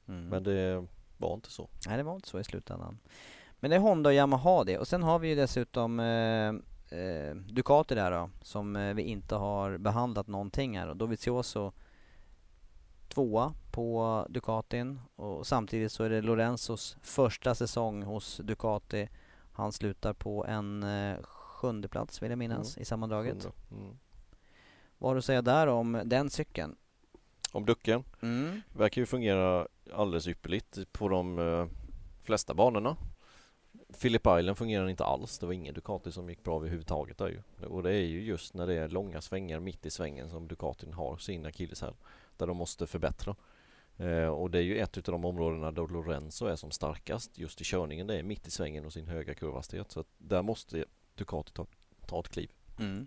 Mm. 0.09 0.29
Men 0.29 0.43
det 0.43 0.87
var 1.17 1.35
inte 1.35 1.51
så. 1.51 1.69
Nej, 1.87 1.97
det 1.97 2.03
var 2.03 2.15
inte 2.15 2.29
så 2.29 2.41
i 2.41 2.45
slutändan. 2.45 2.99
Men 3.61 3.71
det 3.71 3.77
är 3.77 3.81
Honda 3.81 4.11
och 4.11 4.15
Yamaha 4.15 4.65
det. 4.65 4.79
Och 4.79 4.89
sen 4.89 5.03
har 5.03 5.19
vi 5.19 5.29
ju 5.29 5.35
dessutom 5.35 6.01
eh, 6.01 6.49
eh, 6.99 7.35
Ducati 7.35 7.95
där 7.95 8.11
då, 8.11 8.31
som 8.43 8.77
eh, 8.77 8.95
vi 8.95 9.03
inte 9.03 9.35
har 9.35 9.79
behandlat 9.79 10.27
någonting 10.27 10.79
här. 10.79 10.89
Och 10.89 10.97
Dovizioso 10.97 11.73
tvåa 13.12 13.55
på 13.70 14.27
Ducatin 14.29 15.01
och 15.16 15.46
samtidigt 15.46 15.92
så 15.92 16.05
är 16.05 16.11
det 16.11 16.20
Lorenzos 16.20 16.96
första 17.03 17.55
säsong 17.55 18.03
hos 18.03 18.37
Ducati. 18.37 19.09
Han 19.53 19.72
slutar 19.72 20.12
på 20.12 20.46
en 20.46 20.83
eh, 20.83 21.22
sjunde 21.22 21.88
plats 21.88 22.22
vill 22.22 22.31
jag 22.31 22.38
minnas 22.38 22.77
mm. 22.77 22.83
i 22.83 22.85
sammandraget. 22.85 23.44
Mm. 23.70 23.98
Vad 24.98 25.11
har 25.11 25.14
du 25.14 25.18
att 25.18 25.25
säga 25.25 25.42
där 25.42 25.66
om 25.66 26.03
den 26.05 26.31
cykeln? 26.31 26.77
Om 27.53 27.66
ducken? 27.66 28.05
Mm. 28.20 28.62
Verkar 28.77 29.03
ju 29.03 29.07
fungera 29.07 29.68
alldeles 29.94 30.29
ypperligt 30.29 30.92
på 30.92 31.09
de 31.09 31.38
eh, 31.38 31.66
flesta 32.22 32.55
banorna. 32.55 32.96
Philip 34.01 34.27
Island 34.27 34.59
fungerar 34.59 34.88
inte 34.88 35.05
alls. 35.05 35.38
Det 35.38 35.46
var 35.46 35.53
ingen 35.53 35.75
Ducati 35.75 36.12
som 36.12 36.29
gick 36.29 36.44
bra 36.44 36.57
överhuvudtaget 36.57 37.18
där 37.18 37.29
ju. 37.29 37.66
Och 37.66 37.83
det 37.83 37.90
är 37.90 38.07
ju 38.07 38.22
just 38.22 38.55
när 38.55 38.66
det 38.66 38.75
är 38.75 38.88
långa 38.88 39.20
svängar 39.20 39.61
mitt 39.61 39.87
i 39.87 39.90
svängen 39.90 40.31
som 40.31 40.48
Ducatin 40.48 40.92
har 40.92 41.16
sin 41.16 41.46
akilleshäl. 41.46 41.94
Där 42.37 42.47
de 42.47 42.57
måste 42.57 42.87
förbättra. 42.87 43.37
Eh, 43.97 44.27
och 44.27 44.51
det 44.51 44.59
är 44.59 44.62
ju 44.62 44.79
ett 44.79 44.97
av 44.97 45.03
de 45.03 45.25
områdena 45.25 45.73
där 45.73 45.88
Lorenzo 45.88 46.47
är 46.47 46.57
som 46.57 46.71
starkast 46.71 47.38
just 47.38 47.61
i 47.61 47.64
körningen. 47.64 48.07
Det 48.07 48.18
är 48.18 48.23
mitt 48.23 48.47
i 48.47 48.51
svängen 48.51 48.85
och 48.87 48.92
sin 48.92 49.09
höga 49.09 49.35
kurvhastighet. 49.35 49.92
Så 49.92 50.05
där 50.18 50.42
måste 50.42 50.85
Ducati 51.14 51.53
ta, 51.53 51.66
ta 52.07 52.21
ett 52.21 52.29
kliv. 52.29 52.51
Mm. 52.79 53.07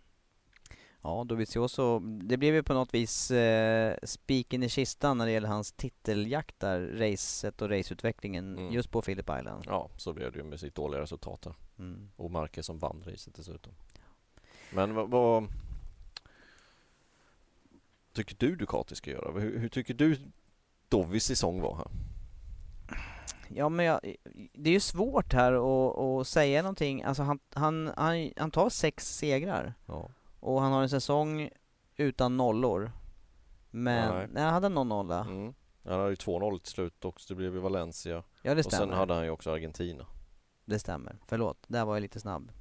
Ja, 1.01 1.23
Dovizioso, 1.23 1.99
det 1.99 2.37
blev 2.37 2.55
ju 2.55 2.63
på 2.63 2.73
något 2.73 2.93
vis 2.93 3.31
eh, 3.31 3.97
spiken 4.03 4.63
i 4.63 4.69
kistan 4.69 5.17
när 5.17 5.25
det 5.25 5.31
gäller 5.31 5.47
hans 5.47 5.71
titeljakt 5.71 6.59
där, 6.59 6.79
racet 6.79 7.61
och 7.61 7.69
raceutvecklingen 7.69 8.57
mm. 8.57 8.73
just 8.73 8.91
på 8.91 9.01
Phillip 9.01 9.29
Island. 9.39 9.63
Ja, 9.67 9.89
så 9.97 10.13
blev 10.13 10.31
det 10.31 10.37
ju 10.37 10.43
med 10.43 10.59
sitt 10.59 10.75
dåliga 10.75 11.01
resultat 11.01 11.41
där. 11.41 11.53
Mm. 11.79 12.09
Och 12.15 12.31
Marquez 12.31 12.65
som 12.65 12.79
vann 12.79 13.03
racet 13.05 13.35
dessutom. 13.35 13.73
Men 14.71 14.95
vad, 14.95 15.09
vad 15.09 15.47
tycker 18.15 18.35
du 18.39 18.55
Ducati 18.55 18.95
ska 18.95 19.11
göra? 19.11 19.39
Hur, 19.39 19.59
hur 19.59 19.69
tycker 19.69 19.93
du 19.93 20.17
Dovis 20.89 21.25
säsong 21.25 21.61
var 21.61 21.75
här? 21.75 21.87
Ja 23.49 23.69
men 23.69 23.85
jag, 23.85 23.99
det 24.53 24.69
är 24.69 24.73
ju 24.73 24.79
svårt 24.79 25.33
här 25.33 25.53
att, 26.21 26.27
säga 26.27 26.61
någonting. 26.61 27.03
Alltså 27.03 27.23
han, 27.23 27.39
han, 27.53 27.91
han, 27.97 28.31
han 28.37 28.51
tar 28.51 28.69
sex 28.69 29.17
segrar. 29.17 29.73
Ja. 29.85 30.09
Och 30.39 30.61
han 30.61 30.71
har 30.71 30.81
en 30.81 30.89
säsong 30.89 31.49
utan 31.95 32.37
nollor. 32.37 32.91
Men, 33.71 34.15
nej, 34.15 34.27
nej 34.31 34.43
han 34.43 34.53
hade 34.53 34.69
någon 34.69 34.89
nolla. 34.89 35.19
Mm. 35.19 35.53
Han 35.83 35.99
hade 35.99 36.09
ju 36.09 36.15
2-0 36.15 36.59
till 36.59 36.71
slut 36.71 37.05
också, 37.05 37.33
det 37.33 37.35
blev 37.35 37.53
ju 37.53 37.59
Valencia. 37.59 38.23
Ja 38.41 38.55
det 38.55 38.63
stämmer. 38.63 38.83
Och 38.83 38.89
sen 38.89 38.97
hade 38.97 39.13
han 39.13 39.23
ju 39.23 39.29
också 39.29 39.51
Argentina. 39.51 40.05
Det 40.65 40.79
stämmer, 40.79 41.17
förlåt, 41.25 41.57
där 41.67 41.85
var 41.85 41.95
jag 41.95 42.01
lite 42.01 42.19
snabb. 42.19 42.51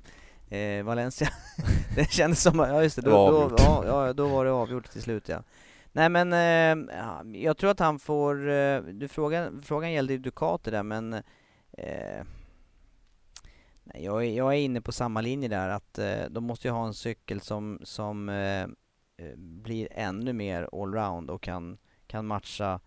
Eh, 0.49 0.85
Valencia, 0.85 1.29
det 1.97 2.11
kändes 2.11 2.43
som, 2.43 2.59
ja 2.59 2.83
just 2.83 2.97
det, 2.97 3.03
då, 3.03 3.49
då, 3.49 3.57
ja, 3.59 3.85
ja, 3.87 4.13
då 4.13 4.29
var 4.29 4.45
det 4.45 4.51
avgjort 4.51 4.91
till 4.91 5.03
slut 5.03 5.29
ja. 5.29 5.43
Nej 5.93 6.09
men 6.09 6.33
eh, 6.33 6.97
jag 7.41 7.57
tror 7.57 7.71
att 7.71 7.81
han 7.81 7.99
får, 7.99 8.51
eh, 8.51 8.81
du 8.81 9.09
frågan, 9.09 9.63
frågan 9.63 9.93
gällde 9.93 10.13
ju 10.13 10.19
Ducati 10.19 10.71
där 10.71 10.83
men 10.83 11.13
eh, 11.73 12.25
nej, 13.85 14.05
jag, 14.05 14.25
är, 14.25 14.31
jag 14.37 14.55
är 14.55 14.59
inne 14.59 14.81
på 14.81 14.93
samma 14.93 15.21
linje 15.21 15.49
där 15.49 15.69
att 15.69 15.99
eh, 15.99 16.25
de 16.31 16.45
måste 16.45 16.69
ju 16.69 16.73
ha 16.73 16.87
en 16.87 16.95
cykel 16.95 17.41
som, 17.41 17.81
som 17.83 18.29
eh, 18.29 18.67
blir 19.37 19.89
ännu 19.91 20.33
mer 20.33 20.69
allround 20.73 21.31
och 21.31 21.43
kan, 21.43 21.79
kan 22.07 22.27
matcha 22.27 22.81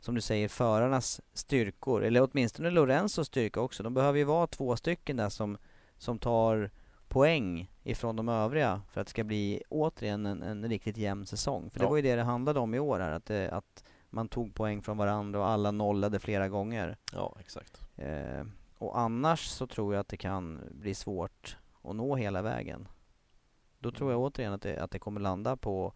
som 0.00 0.14
du 0.14 0.20
säger 0.20 0.48
förarnas 0.48 1.20
styrkor, 1.32 2.04
eller 2.04 2.28
åtminstone 2.30 2.70
Lorenzos 2.70 3.26
styrka 3.26 3.60
också. 3.60 3.82
De 3.82 3.94
behöver 3.94 4.18
ju 4.18 4.24
vara 4.24 4.46
två 4.46 4.76
stycken 4.76 5.16
där 5.16 5.28
som, 5.28 5.58
som 5.98 6.18
tar 6.18 6.70
poäng 7.12 7.70
ifrån 7.82 8.16
de 8.16 8.28
övriga 8.28 8.82
för 8.88 9.00
att 9.00 9.06
det 9.06 9.10
ska 9.10 9.24
bli 9.24 9.62
återigen 9.68 10.26
en, 10.26 10.42
en 10.42 10.68
riktigt 10.68 10.96
jämn 10.96 11.26
säsong. 11.26 11.70
För 11.70 11.80
det 11.80 11.86
var 11.86 11.96
ju 11.96 12.02
det 12.02 12.16
det 12.16 12.22
handlade 12.22 12.60
om 12.60 12.74
i 12.74 12.78
år 12.78 13.00
här, 13.00 13.12
att, 13.12 13.26
det, 13.26 13.50
att 13.50 13.84
man 14.10 14.28
tog 14.28 14.54
poäng 14.54 14.82
från 14.82 14.96
varandra 14.96 15.40
och 15.40 15.48
alla 15.48 15.70
nollade 15.70 16.18
flera 16.18 16.48
gånger. 16.48 16.96
Ja, 17.12 17.36
exakt. 17.40 17.80
Eh, 17.96 18.44
och 18.78 18.98
annars 18.98 19.46
så 19.46 19.66
tror 19.66 19.94
jag 19.94 20.00
att 20.00 20.08
det 20.08 20.16
kan 20.16 20.60
bli 20.70 20.94
svårt 20.94 21.56
att 21.82 21.96
nå 21.96 22.16
hela 22.16 22.42
vägen. 22.42 22.88
Då 23.78 23.90
tror 23.90 24.10
jag 24.10 24.18
mm. 24.18 24.26
återigen 24.26 24.52
att 24.52 24.62
det, 24.62 24.78
att 24.78 24.90
det 24.90 24.98
kommer 24.98 25.20
landa 25.20 25.56
på 25.56 25.92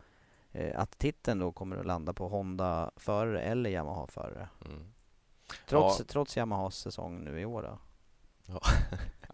eh, 0.52 0.81
att 0.81 0.98
titeln 0.98 1.38
då 1.38 1.52
kommer 1.52 1.76
att 1.76 1.87
landa 1.87 2.14
på 2.14 2.29
Honda-förare 2.29 3.40
eller 3.40 3.70
Yamaha-förare. 3.70 4.48
Mm. 4.64 4.92
Trots, 5.68 5.98
ja. 5.98 6.05
trots 6.09 6.37
Yamahas 6.37 6.76
säsong 6.76 7.24
nu 7.24 7.40
i 7.40 7.44
år 7.44 7.62
då. 7.62 7.79
Ja. 8.47 8.61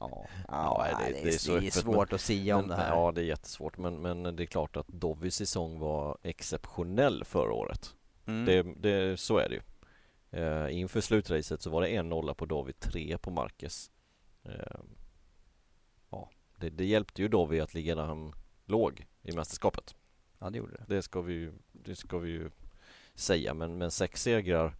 Ja, 0.01 0.27
ja, 0.48 0.98
det, 0.98 1.12
det, 1.22 1.29
är, 1.29 1.38
så 1.38 1.59
det 1.59 1.66
är 1.66 1.70
svårt 1.70 2.11
men, 2.11 2.14
att 2.14 2.20
säga 2.20 2.57
om 2.57 2.68
det 2.68 2.75
här. 2.75 2.88
Ja, 2.88 3.12
det 3.12 3.20
är 3.20 3.25
jättesvårt. 3.25 3.79
Men, 3.79 4.03
men 4.03 4.37
det 4.37 4.42
är 4.42 4.46
klart 4.46 4.77
att 4.77 4.88
Dovis 4.88 5.35
säsong 5.35 5.79
var 5.79 6.18
exceptionell 6.22 7.25
förra 7.25 7.53
året. 7.53 7.94
Mm. 8.27 8.44
Det, 8.44 8.62
det, 8.62 9.20
så 9.20 9.38
är 9.38 9.48
det 9.48 9.55
ju. 9.55 9.62
Uh, 10.35 10.79
inför 10.79 11.01
slutracet 11.01 11.62
så 11.62 11.70
var 11.70 11.83
det 11.83 11.88
en 11.88 12.09
nolla 12.09 12.35
på 12.35 12.46
Dovi, 12.46 12.72
tre 12.72 13.18
på 13.18 13.31
Marquez. 13.31 13.90
Uh, 14.46 14.55
ja, 16.11 16.31
det, 16.57 16.70
det, 16.70 16.85
hjälpte 16.85 17.22
ju 17.22 17.29
Dovi 17.29 17.61
att 17.61 17.75
ligga 17.75 17.94
där 17.94 18.05
han 18.05 18.35
låg 18.64 19.07
i 19.22 19.33
mästerskapet. 19.33 19.94
Ja, 20.38 20.51
det 20.51 20.59
gjorde 20.59 20.72
det. 20.72 20.94
Det 20.94 21.03
ska 21.03 21.20
vi 21.20 21.33
ju, 21.33 21.53
det 21.72 21.96
ska 21.96 22.18
vi 22.18 22.31
ju 22.31 22.51
säga. 23.14 23.55
Men, 23.55 23.79
men 23.79 23.90
sex 23.90 24.22
segrar 24.22 24.77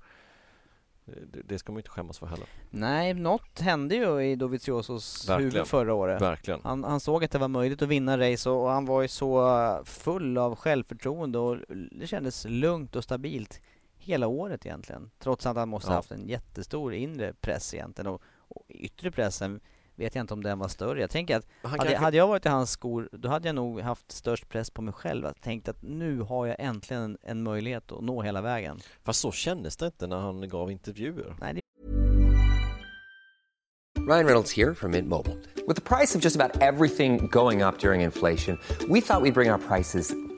det, 1.05 1.43
det 1.45 1.59
ska 1.59 1.73
man 1.73 1.79
inte 1.79 1.91
skämmas 1.91 2.19
för 2.19 2.27
heller. 2.27 2.47
Nej, 2.71 3.15
något 3.15 3.61
hände 3.61 3.95
ju 3.95 4.21
i 4.21 4.37
Doviziosos 4.37 5.31
huvud 5.31 5.67
förra 5.67 5.95
året. 5.95 6.23
Verkligen. 6.23 6.61
Han, 6.65 6.85
han, 6.85 7.01
såg 7.01 7.25
att 7.25 7.31
det 7.31 7.39
var 7.39 7.49
möjligt 7.49 7.83
att 7.83 7.89
vinna 7.89 8.19
race 8.19 8.51
och, 8.51 8.65
och 8.65 8.71
han 8.71 8.85
var 8.85 9.03
ju 9.03 9.09
så 9.09 9.83
full 9.85 10.39
av 10.39 10.57
självförtroende 10.57 11.39
och 11.39 11.57
det 11.91 12.07
kändes 12.07 12.47
lugnt 12.49 12.97
och 12.97 13.05
stabilt 13.05 13.61
hela 13.97 14.27
året 14.27 14.67
egentligen. 14.67 15.11
Trots 15.19 15.47
att 15.47 15.57
han 15.57 15.69
måste 15.69 15.91
ja. 15.91 15.95
haft 15.95 16.11
en 16.11 16.29
jättestor 16.29 16.95
inre 16.95 17.35
press 17.35 17.75
egentligen 17.75 18.07
och, 18.07 18.23
och 18.39 18.65
yttre 18.69 19.11
pressen 19.11 19.61
vet 19.97 20.15
jag 20.15 20.23
inte 20.23 20.35
om 20.35 20.43
den 20.43 20.59
var 20.59 20.69
större. 20.69 21.01
Jag 21.01 21.11
tänker 21.11 21.37
att 21.37 21.47
hade, 21.63 21.77
kanske... 21.77 21.97
hade, 21.97 22.17
jag 22.17 22.29
varit 22.29 22.47
i 22.47 22.49
hans 22.49 22.71
skor, 22.71 23.09
då 23.13 23.29
hade 23.29 23.49
jag 23.49 23.55
nog 23.55 23.81
haft 23.81 24.13
störst 24.13 24.49
press 24.49 24.71
på 24.71 24.83
mig 24.83 24.95
själv. 24.95 25.25
Jag 25.25 25.41
tänkt 25.41 25.69
att 25.69 25.83
nu 25.83 26.21
har 26.21 26.47
jag 26.47 26.57
äntligen 26.59 27.03
en, 27.03 27.19
en 27.23 27.43
möjlighet 27.43 27.93
att 27.93 28.03
nå 28.03 28.23
hela 28.23 28.41
vägen. 28.41 28.81
Fast 29.05 29.21
så 29.21 29.33
kändes 29.33 29.77
det 29.77 29.87
inte 29.87 30.07
när 30.07 30.19
han 30.19 30.49
gav 30.49 30.71
intervjuer. 30.71 31.37
Nej, 31.41 31.55
det... 31.55 31.61
Ryan 34.01 34.27
Reynolds 34.27 34.57
här 34.57 34.75
från 34.75 34.91
Mint 34.91 35.09
Mobile. 35.09 35.37
Med 35.67 35.85
priset 35.85 36.23
på 36.23 36.27
nästan 36.27 36.51
allt 36.61 36.97
som 36.97 37.19
går 37.29 37.69
upp 37.69 37.85
under 37.85 37.95
inflationen, 37.95 38.59
trodde 38.79 38.95
vi 38.95 38.99
att 38.99 39.23
vi 39.23 39.31
skulle 39.31 39.33
bring 39.33 39.51
våra 39.51 39.59
priser 39.59 40.32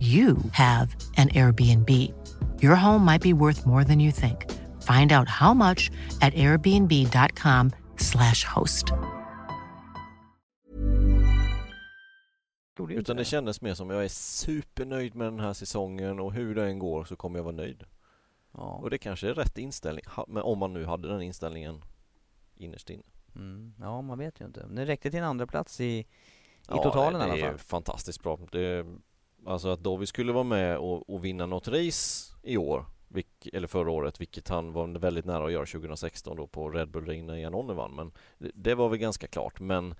you 0.00 0.36
have 0.52 0.96
an 1.16 1.28
Airbnb. 1.28 1.90
Your 2.62 2.74
home 2.76 3.04
might 3.04 3.22
be 3.22 3.32
worth 3.32 3.66
more 3.66 3.84
than 3.84 4.00
you 4.00 4.12
think. 4.12 4.46
Find 4.82 5.12
out 5.12 5.28
how 5.28 5.54
much 5.54 5.90
at 6.20 6.34
airbnb.com/slash 6.34 8.44
host. 8.54 8.84
Gjorde 12.78 12.92
ju 12.92 12.98
inte 12.98 13.12
Utan 13.12 13.16
det 13.16 13.24
kändes 13.24 13.60
mer 13.60 13.74
som 13.74 13.90
jag 13.90 14.04
är 14.04 14.08
supernöjd 14.08 15.14
med 15.14 15.26
den 15.26 15.40
här 15.40 15.52
säsongen 15.52 16.20
och 16.20 16.32
hur 16.32 16.54
det 16.54 16.66
än 16.66 16.78
går 16.78 17.04
så 17.04 17.16
kommer 17.16 17.38
jag 17.38 17.44
vara 17.44 17.56
nöjd. 17.56 17.84
Ja. 18.52 18.60
Och 18.60 18.90
det 18.90 18.98
kanske 18.98 19.28
är 19.28 19.34
rätt 19.34 19.58
inställning, 19.58 20.04
men 20.28 20.42
om 20.42 20.58
man 20.58 20.72
nu 20.72 20.84
hade 20.84 21.08
den 21.08 21.22
inställningen 21.22 21.84
innerst 22.56 22.90
inne. 22.90 23.02
Mm. 23.36 23.74
ja, 23.80 24.02
man 24.02 24.18
vet 24.18 24.40
ju 24.40 24.44
inte. 24.44 24.66
Det 24.66 24.86
räckte 24.86 25.10
till 25.10 25.18
en 25.18 25.24
andra 25.24 25.46
plats 25.46 25.80
i, 25.80 25.84
i 25.84 26.06
Ja, 26.68 26.82
totalen 26.82 27.20
det, 27.20 27.26
i 27.26 27.28
det 27.28 27.32
alla 27.32 27.46
är 27.46 27.50
fall. 27.50 27.58
fantastiskt 27.58 28.22
bra. 28.22 28.38
Det, 28.52 28.86
alltså 29.46 29.68
att 29.68 29.82
Dovi 29.82 30.06
skulle 30.06 30.32
vara 30.32 30.44
med 30.44 30.78
och, 30.78 31.10
och 31.10 31.24
vinna 31.24 31.46
något 31.46 31.68
race 31.68 32.34
i 32.42 32.56
år, 32.56 32.86
vilk, 33.08 33.48
eller 33.52 33.68
förra 33.68 33.90
året, 33.90 34.20
vilket 34.20 34.48
han 34.48 34.72
var 34.72 34.98
väldigt 34.98 35.24
nära 35.24 35.46
att 35.46 35.52
göra 35.52 35.66
2016 35.66 36.36
då 36.36 36.46
på 36.46 36.70
Red 36.70 36.90
Bull 36.90 37.06
Ring 37.06 37.26
när 37.26 37.36
Janone 37.36 37.72
vann. 37.72 37.94
Men 37.94 38.12
det, 38.38 38.50
det 38.54 38.74
var 38.74 38.88
väl 38.88 38.98
ganska 38.98 39.26
klart. 39.26 39.60
Men 39.60 39.94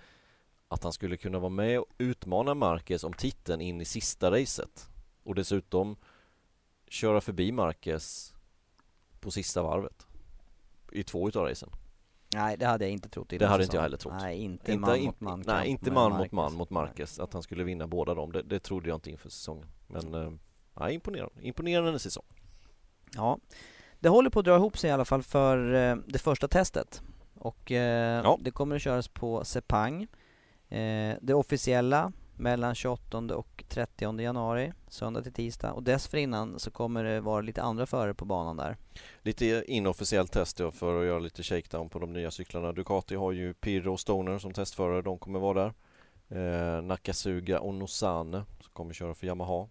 att 0.69 0.83
han 0.83 0.93
skulle 0.93 1.17
kunna 1.17 1.39
vara 1.39 1.51
med 1.51 1.79
och 1.79 1.87
utmana 1.99 2.55
Marquez 2.55 3.05
om 3.05 3.13
titeln 3.13 3.61
in 3.61 3.81
i 3.81 3.85
sista 3.85 4.31
racet 4.31 4.91
och 5.23 5.35
dessutom 5.35 5.97
köra 6.89 7.21
förbi 7.21 7.53
Marquez 7.53 8.35
på 9.21 9.31
sista 9.31 9.63
varvet 9.63 10.07
i 10.93 11.03
två 11.03 11.29
utav 11.29 11.47
racen. 11.47 11.71
Nej, 12.35 12.57
det 12.57 12.67
hade 12.67 12.85
jag 12.85 12.93
inte 12.93 13.09
trott 13.09 13.33
i 13.33 13.39
Det 13.39 13.47
hade 13.47 13.65
inte 13.65 13.77
jag 13.77 13.83
heller 13.83 13.97
trott. 13.97 14.15
Nej, 14.21 14.39
inte, 14.39 14.73
Inte, 14.73 14.81
man 14.81 14.97
in- 14.97 15.07
mot 15.07 15.21
man. 15.21 15.43
nej, 15.47 15.69
inte 15.69 15.91
man 15.91 16.13
mot 16.13 16.33
man 16.33 16.55
mot 16.55 16.71
Marquez. 16.71 17.19
Att 17.21 17.33
han 17.33 17.43
skulle 17.43 17.65
vinna 17.65 17.87
båda 17.87 18.15
dem. 18.15 18.33
Det, 18.33 18.43
det 18.43 18.61
trodde 18.61 18.89
jag 18.89 18.97
inte 18.97 19.11
inför 19.11 19.29
säsongen. 19.29 19.67
Men 19.87 20.15
eh, 20.15 20.33
nej, 20.81 20.95
imponerande. 20.95 21.35
Imponerande 21.43 21.99
säsong. 21.99 22.25
Ja, 23.17 23.39
det 24.01 24.09
håller 24.09 24.31
på 24.31 24.39
att 24.39 24.45
dra 24.45 24.57
ihop 24.57 24.79
sig 24.79 24.91
i 24.91 24.93
alla 24.93 25.05
fall 25.05 25.23
för 25.23 25.75
eh, 25.75 25.97
det 26.07 26.19
första 26.19 26.49
testet. 26.49 27.03
Och 27.35 27.73
eh, 27.73 28.23
Ja. 28.25 28.39
det 28.41 28.51
kommer 28.51 28.77
att 28.77 28.83
köras 28.83 29.09
på 29.09 29.45
Sepang. 29.45 30.03
Eh, 30.69 31.15
det 31.23 31.35
officiella 31.35 32.13
mellan 32.41 32.75
28 32.75 33.19
och 33.19 33.65
30 33.69 34.21
januari, 34.21 34.73
söndag 34.89 35.23
till 35.23 35.33
tisdag. 35.33 35.73
Och 35.73 35.83
dessförinnan 35.83 36.59
så 36.59 36.71
kommer 36.71 37.05
det 37.05 37.21
vara 37.21 37.41
lite 37.41 37.63
andra 37.63 37.87
förare 37.87 38.15
på 38.15 38.25
banan 38.25 38.57
där. 38.57 38.77
Lite 39.23 39.65
inofficiellt 39.67 40.33
test 40.33 40.57
då 40.57 40.71
för 40.71 41.01
att 41.01 41.07
göra 41.07 41.19
lite 41.19 41.43
shakedown 41.43 41.89
på 41.89 41.99
de 41.99 42.13
nya 42.13 42.31
cyklarna. 42.31 42.73
Ducati 42.73 43.15
har 43.15 43.33
ju 43.33 43.55
Pirro 43.55 43.93
och 43.93 44.01
Stoner 44.01 44.39
som 44.39 44.53
testförare. 44.53 45.03
De 45.03 45.19
kommer 45.19 45.39
vara 45.39 45.63
där. 45.63 45.73
Eh, 46.29 46.83
Nakasuga 46.83 47.61
och 47.61 47.75
Nosane 47.75 48.45
som 48.61 48.73
kommer 48.73 48.95
köra 48.95 49.15
för 49.15 49.27
Yamaha. 49.27 49.69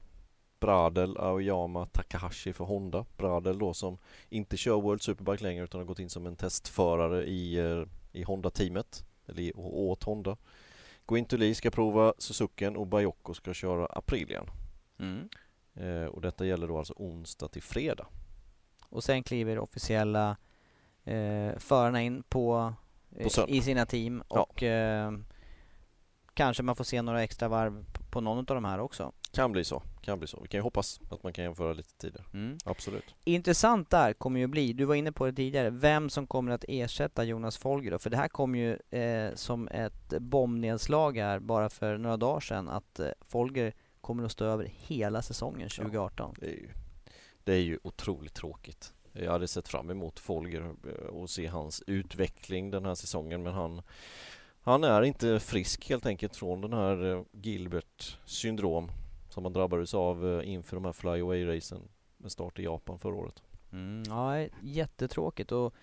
Bradel, 0.59 1.17
Aoyama, 1.17 1.85
Takahashi 1.85 2.53
för 2.53 2.65
Honda. 2.65 3.05
Bradel 3.17 3.59
då 3.59 3.73
som 3.73 3.97
inte 4.29 4.57
kör 4.57 4.81
World 4.81 5.01
Superbike 5.01 5.43
längre 5.43 5.63
utan 5.63 5.79
har 5.79 5.85
gått 5.85 5.99
in 5.99 6.09
som 6.09 6.25
en 6.27 6.35
testförare 6.35 7.25
i, 7.25 7.57
eh, 7.57 7.83
i 8.11 8.23
Honda-teamet. 8.23 9.03
Eller 9.27 9.51
åt 9.57 10.03
Honda. 10.03 10.37
Guintoli 11.09 11.55
ska 11.55 11.71
prova 11.71 12.13
Suzuken 12.17 12.75
och 12.75 12.87
Bayoko 12.87 13.33
ska 13.33 13.53
köra 13.53 13.85
Aprilian. 13.85 14.49
Eh, 15.75 16.05
och 16.05 16.21
detta 16.21 16.45
gäller 16.45 16.67
då 16.67 16.77
alltså 16.77 16.93
onsdag 16.97 17.47
till 17.47 17.63
fredag. 17.63 18.07
Och 18.89 19.03
sen 19.03 19.23
kliver 19.23 19.59
officiella 19.59 20.37
eh, 21.03 21.57
förarna 21.57 22.01
in 22.01 22.23
på, 22.23 22.73
eh, 23.15 23.27
På 23.35 23.49
i 23.49 23.61
sina 23.61 23.85
team 23.85 24.23
Ja. 24.29 24.41
och 24.41 24.63
eh, 24.63 25.11
kanske 26.33 26.63
man 26.63 26.75
får 26.75 26.83
se 26.83 27.01
några 27.01 27.23
extra 27.23 27.47
varv 27.47 27.85
på 28.11 28.21
någon 28.21 28.37
av 28.37 28.43
de 28.45 28.65
här 28.65 28.79
också. 28.79 29.11
Kan 29.31 29.51
bli 29.51 29.63
så, 29.63 29.83
kan 30.01 30.19
bli 30.19 30.27
så. 30.27 30.39
Vi 30.41 30.47
kan 30.47 30.57
ju 30.57 30.61
hoppas 30.61 31.01
att 31.11 31.23
man 31.23 31.33
kan 31.33 31.43
jämföra 31.43 31.73
lite 31.73 31.97
tider. 31.97 32.25
Mm. 32.33 32.57
Absolut. 32.65 33.15
Intressant 33.23 33.89
där 33.89 34.13
kommer 34.13 34.39
ju 34.39 34.47
bli, 34.47 34.73
du 34.73 34.85
var 34.85 34.95
inne 34.95 35.11
på 35.11 35.25
det 35.25 35.33
tidigare, 35.33 35.69
vem 35.69 36.09
som 36.09 36.27
kommer 36.27 36.51
att 36.51 36.65
ersätta 36.67 37.23
Jonas 37.23 37.57
Folger 37.57 37.91
då? 37.91 37.99
För 37.99 38.09
det 38.09 38.17
här 38.17 38.27
kom 38.27 38.55
ju 38.55 38.77
eh, 38.89 39.35
som 39.35 39.67
ett 39.67 40.09
bombnedslag 40.19 41.17
här 41.17 41.39
bara 41.39 41.69
för 41.69 41.97
några 41.97 42.17
dagar 42.17 42.39
sedan 42.39 42.69
att 42.69 42.99
eh, 42.99 43.07
Folger 43.21 43.73
kommer 44.01 44.23
att 44.23 44.31
stå 44.31 44.45
över 44.45 44.71
hela 44.77 45.21
säsongen 45.21 45.69
2018. 45.69 46.35
Det 46.39 46.45
är 46.45 46.51
ju, 46.51 46.69
det 47.43 47.53
är 47.53 47.61
ju 47.61 47.79
otroligt 47.83 48.33
tråkigt. 48.33 48.93
Jag 49.13 49.31
hade 49.31 49.47
sett 49.47 49.67
fram 49.67 49.89
emot 49.89 50.19
Folger 50.19 50.61
eh, 50.61 51.07
och 51.07 51.29
se 51.29 51.47
hans 51.47 51.83
utveckling 51.87 52.71
den 52.71 52.85
här 52.85 52.95
säsongen 52.95 53.43
men 53.43 53.53
han 53.53 53.81
Han 54.61 54.83
är 54.83 55.01
inte 55.01 55.39
frisk 55.39 55.89
helt 55.89 56.05
enkelt 56.05 56.35
från 56.35 56.61
den 56.61 56.73
här 56.73 57.11
eh, 57.11 57.21
Gilbert 57.31 58.17
syndrom 58.25 58.91
som 59.29 59.43
han 59.43 59.53
drabbades 59.53 59.93
av 59.93 60.39
eh, 60.39 60.49
inför 60.49 60.75
de 60.75 60.85
här 60.85 60.91
flyaway-racen 60.91 61.81
med 62.17 62.31
start 62.31 62.59
i 62.59 62.63
Japan 62.63 62.99
förra 62.99 63.15
året. 63.15 63.43
Mm, 63.71 64.03
ja, 64.07 64.47
jättetråkigt 64.61 65.51
och 65.51 65.73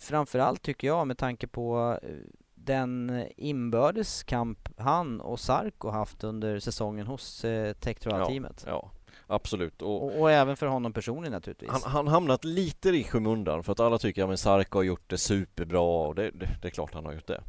framförallt 0.00 0.62
tycker 0.62 0.86
jag 0.86 1.06
med 1.06 1.18
tanke 1.18 1.46
på 1.46 1.98
eh, 2.02 2.08
den 2.54 3.24
inbördes 3.36 4.22
kamp 4.22 4.68
han 4.76 5.20
och 5.20 5.40
Sarko 5.40 5.88
haft 5.88 6.24
under 6.24 6.58
säsongen 6.58 7.06
hos 7.06 7.44
eh, 7.44 7.72
Tektroa-teamet. 7.74 8.64
Ja, 8.66 8.90
absolut. 9.26 9.82
Och 9.82 10.04
Och, 10.04 10.20
och 10.20 10.30
även 10.30 10.56
för 10.56 10.66
honom 10.66 10.92
personligen 10.92 11.32
naturligtvis. 11.32 11.70
Han 11.70 11.92
han 11.92 12.08
hamnat 12.08 12.44
lite 12.44 12.88
i 12.88 13.04
skymundan 13.04 13.62
för 13.62 13.72
att 13.72 13.80
alla 13.80 13.98
tycker 13.98 14.32
att 14.32 14.40
Sarko 14.40 14.78
har 14.78 14.82
gjort 14.82 15.10
det 15.10 15.18
superbra 15.18 15.80
och 15.80 16.14
det, 16.14 16.30
det, 16.30 16.48
det 16.62 16.68
är 16.68 16.70
klart 16.70 16.94
han 16.94 17.06
har 17.06 17.12
gjort 17.12 17.26
det. 17.26 17.42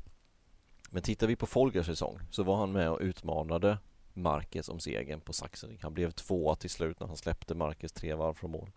Men 0.89 1.01
tittar 1.01 1.27
vi 1.27 1.35
på 1.35 1.45
Folgers 1.45 1.85
säsong 1.85 2.19
så 2.31 2.43
var 2.43 2.55
han 2.55 2.71
med 2.71 2.91
och 2.91 2.99
utmanade 3.01 3.77
Marquez 4.15 4.69
om 4.69 4.79
segern 4.79 5.21
på 5.21 5.33
Sachsenring. 5.33 5.79
Han 5.81 5.93
blev 5.93 6.11
tvåa 6.11 6.55
till 6.55 6.69
slut 6.69 6.99
när 6.99 7.07
han 7.07 7.17
släppte 7.17 7.55
Marquez 7.55 7.91
tre 7.91 8.13
varv 8.13 8.33
från 8.33 8.51
mål. 8.51 8.71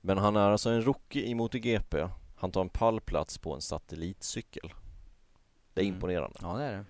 Men 0.00 0.18
han 0.18 0.36
är 0.36 0.50
alltså 0.50 0.70
en 0.70 0.82
rookie 0.82 1.24
i 1.26 1.34
MotoGP. 1.34 2.08
Han 2.36 2.50
tar 2.52 2.60
en 2.60 2.68
pallplats 2.68 3.38
på 3.38 3.54
en 3.54 3.60
satellitcykel. 3.60 4.72
Det 5.74 5.80
är 5.80 5.84
Mm. 5.84 5.94
imponerande. 5.94 6.38
Ja, 6.42 6.56
det 6.56 6.64
är 6.64 6.72
det. 6.72 6.84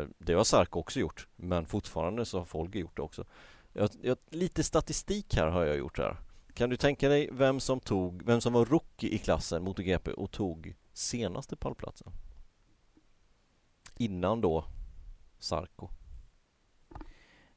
Eh, 0.00 0.08
det 0.18 0.32
har 0.32 0.44
Sarko 0.44 0.80
också 0.80 1.00
gjort, 1.00 1.28
men 1.36 1.66
fortfarande 1.66 2.24
så 2.24 2.38
har 2.38 2.44
Folger 2.44 2.80
gjort 2.80 2.96
det 2.96 3.02
också. 3.02 3.24
Jag, 3.72 3.90
jag, 4.02 4.16
lite 4.30 4.64
statistik 4.64 5.34
här 5.34 5.46
har 5.46 5.64
jag 5.64 5.76
gjort 5.76 5.98
här. 5.98 6.16
Kan 6.54 6.70
du 6.70 6.76
tänka 6.76 7.08
dig 7.08 7.28
vem 7.32 7.60
som 7.60 7.80
tog, 7.80 8.22
vem 8.22 8.40
som 8.40 8.52
var 8.52 8.64
rookie 8.64 9.10
i 9.10 9.18
klassen 9.18 9.64
MotoGP 9.64 10.12
och 10.12 10.30
tog 10.30 10.74
senaste 10.92 11.56
pallplatsen? 11.56 12.12
Innan 13.96 14.40
då 14.40 14.64
Sarko. 15.38 15.88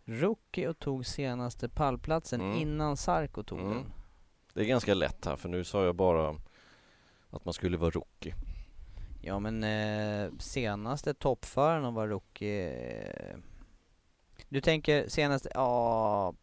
Rookie 0.06 0.68
och 0.68 0.80
tog 0.80 1.06
senaste 1.06 1.70
pallplatsen 1.70 2.42
Mm. 2.42 2.58
innan 2.58 2.98
Sarko 2.98 3.44
tog 3.44 3.60
Mm. 3.60 3.72
den. 3.74 3.86
Det 4.54 4.62
är 4.62 4.66
ganska 4.66 4.94
lätt 4.94 5.26
här 5.26 5.36
för 5.36 5.50
nu 5.50 5.64
sa 5.64 5.86
jag 5.86 5.96
bara 5.96 6.40
att 7.30 7.46
man 7.46 7.54
skulle 7.54 7.78
vara 7.78 7.90
rookie. 7.92 8.36
Ja 9.22 9.40
men 9.40 9.64
eh, 9.64 10.32
senaste 10.40 11.14
toppföraren 11.14 11.86
att 11.86 11.94
vara 11.94 12.08
rookie 12.08 12.72
eh, 13.32 13.38
Du 14.50 14.62
tänker 14.62 15.08
senaste, 15.08 15.50
ja 15.54 16.34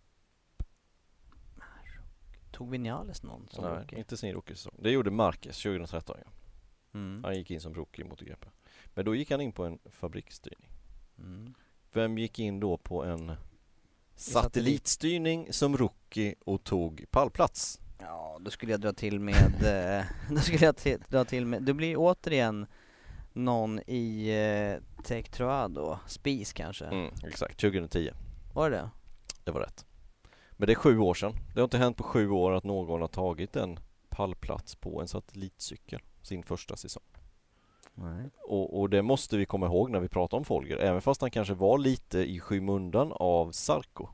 Tog 2.51 2.71
Vinales 2.71 3.23
någon 3.23 3.49
som 3.51 3.65
Nej, 3.65 3.73
rookie? 3.75 3.99
inte 3.99 4.17
sin 4.17 4.33
rookie-säsong. 4.35 4.75
Det 4.79 4.91
gjorde 4.91 5.11
Marquez 5.11 5.63
2013 5.63 6.17
ja. 6.25 6.31
Mm. 6.95 7.25
Han 7.25 7.35
gick 7.35 7.51
in 7.51 7.61
som 7.61 7.75
rookie 7.75 8.05
mot 8.05 8.21
GP. 8.21 8.47
Men 8.95 9.05
då 9.05 9.15
gick 9.15 9.31
han 9.31 9.41
in 9.41 9.53
på 9.53 9.65
en 9.65 9.79
fabriksstyrning. 9.91 10.71
Mm. 11.19 11.55
Vem 11.93 12.19
gick 12.19 12.39
in 12.39 12.61
då 12.61 12.77
på 12.77 13.05
en. 13.05 13.33
Satellitstyrning 14.21 15.53
som 15.53 15.77
rookie 15.77 16.35
och 16.45 16.65
tog 16.65 17.05
pallplats? 17.11 17.81
Ja, 17.99 18.39
då 18.41 18.51
skulle 18.51 18.73
jag 18.73 18.81
dra 18.81 18.93
till 18.93 19.21
med, 19.21 19.63
eh, 19.99 20.05
då 20.31 20.41
skulle 20.41 20.65
jag 20.65 20.75
dra 21.09 21.25
till 21.25 21.47
med, 21.47 21.63
det 21.63 21.75
blir 21.75 21.95
återigen 21.99 22.67
någon 23.33 23.81
i 23.87 24.29
eh, 24.29 25.03
Tech 25.05 25.29
Trois 25.31 25.71
då, 25.71 25.99
Spis 26.07 26.53
kanske? 26.53 26.85
Mm, 26.85 27.15
exakt, 27.25 27.61
2010. 27.61 28.11
Var 28.55 28.71
det 28.71 28.77
det? 28.77 28.91
Det 29.45 29.51
var 29.51 29.61
rätt. 29.61 29.85
Men 30.53 30.67
det 30.67 30.73
är 30.73 30.75
sju 30.75 30.99
år 30.99 31.15
sedan. 31.15 31.33
Det 31.55 31.61
har 31.61 31.65
inte 31.65 31.79
hänt 31.79 31.97
på 31.97 32.03
sju 32.03 32.31
år 32.31 32.53
att 32.53 32.65
någon 32.65 33.01
har 33.01 33.09
tagit 33.09 33.57
en 33.57 33.79
pallplats 34.09 34.75
på 34.75 35.01
en 35.01 35.09
satellitcykel 35.09 36.01
sin 36.23 36.43
första 36.43 36.77
säsong. 36.77 37.03
Och, 38.45 38.81
och 38.81 38.91
det 38.91 39.03
måste 39.03 39.37
vi 39.37 39.47
komma 39.47 39.67
ihåg 39.67 39.91
när 39.91 40.01
vi 40.01 40.09
pratar 40.09 40.37
om 40.39 40.45
Folger. 40.45 40.77
Även 40.77 41.03
fast 41.03 41.21
han 41.21 41.31
kanske 41.31 41.55
var 41.55 41.79
lite 41.79 42.19
i 42.19 42.41
skymundan 42.41 43.13
av 43.13 43.53
Sarko 43.53 44.09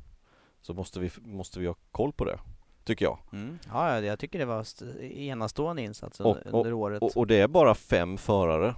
så 0.61 0.75
måste 0.75 1.01
vi, 1.01 1.11
måste 1.23 1.61
vi 1.61 1.67
ha 1.67 1.75
koll 1.91 2.13
på 2.13 2.25
det, 2.25 2.39
tycker 2.85 3.05
jag. 3.05 3.19
Mm. 3.33 3.59
Ja, 3.69 3.95
ja, 3.95 4.01
jag 4.07 4.19
tycker 4.19 4.39
det 4.39 4.45
var 4.45 4.61
st- 4.61 5.25
enastående 5.27 5.83
insats 5.83 6.21
Och, 6.21 6.37
under 6.47 6.73
året. 6.73 7.03
och, 7.03 7.17
och 7.17 7.27
det 7.27 7.37
är 7.41 7.49
bara 7.49 7.75
fem 7.75 8.17
förare 8.19 8.75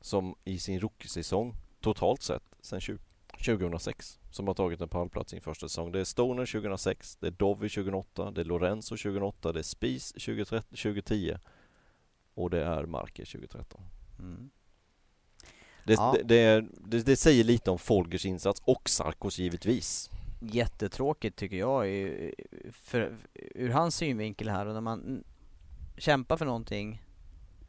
som 0.00 0.34
i 0.44 0.58
sin 0.58 0.80
rookiesäsong 0.80 1.54
totalt 1.80 2.22
sett 2.22 2.42
sedan 2.60 2.80
20, 2.80 2.98
2006 3.46 4.18
som 4.30 4.46
har 4.46 4.54
tagit 4.54 4.80
en 4.80 4.88
pallplats 4.88 5.32
i 5.32 5.36
sin 5.36 5.42
första 5.42 5.68
säsong. 5.68 5.92
Det 5.92 6.00
är 6.00 6.04
Stoner 6.04 6.46
2006, 6.46 7.16
det 7.16 7.26
är 7.26 7.30
Dovi 7.30 7.68
2008, 7.68 8.30
det 8.30 8.40
är 8.40 8.44
Lorenzo 8.44 8.96
2008, 8.96 9.52
det 9.52 9.58
är 9.58 9.62
Spies 9.62 10.12
2013, 10.12 10.62
2010 10.76 11.36
och 12.34 12.50
det 12.50 12.64
är 12.64 12.84
Marquez 12.86 13.32
2013. 13.32 13.80
Mm. 14.22 14.50
Det, 15.84 15.92
Ja. 15.92 16.16
det, 16.24 16.60
det, 16.60 17.02
det, 17.02 17.16
säger 17.16 17.44
lite 17.44 17.70
om 17.70 17.78
Folgers 17.78 18.26
insats 18.26 18.62
och 18.64 18.88
Sarkos 18.88 19.38
givetvis. 19.38 20.10
Jättetråkigt 20.40 21.36
tycker 21.36 21.56
jag 21.56 21.86
för, 22.72 23.16
ur 23.34 23.68
hans 23.70 23.96
synvinkel 23.96 24.48
här 24.48 24.66
och 24.66 24.74
när 24.74 24.80
man 24.80 25.24
kämpar 25.96 26.36
för 26.36 26.46
någonting 26.46 27.02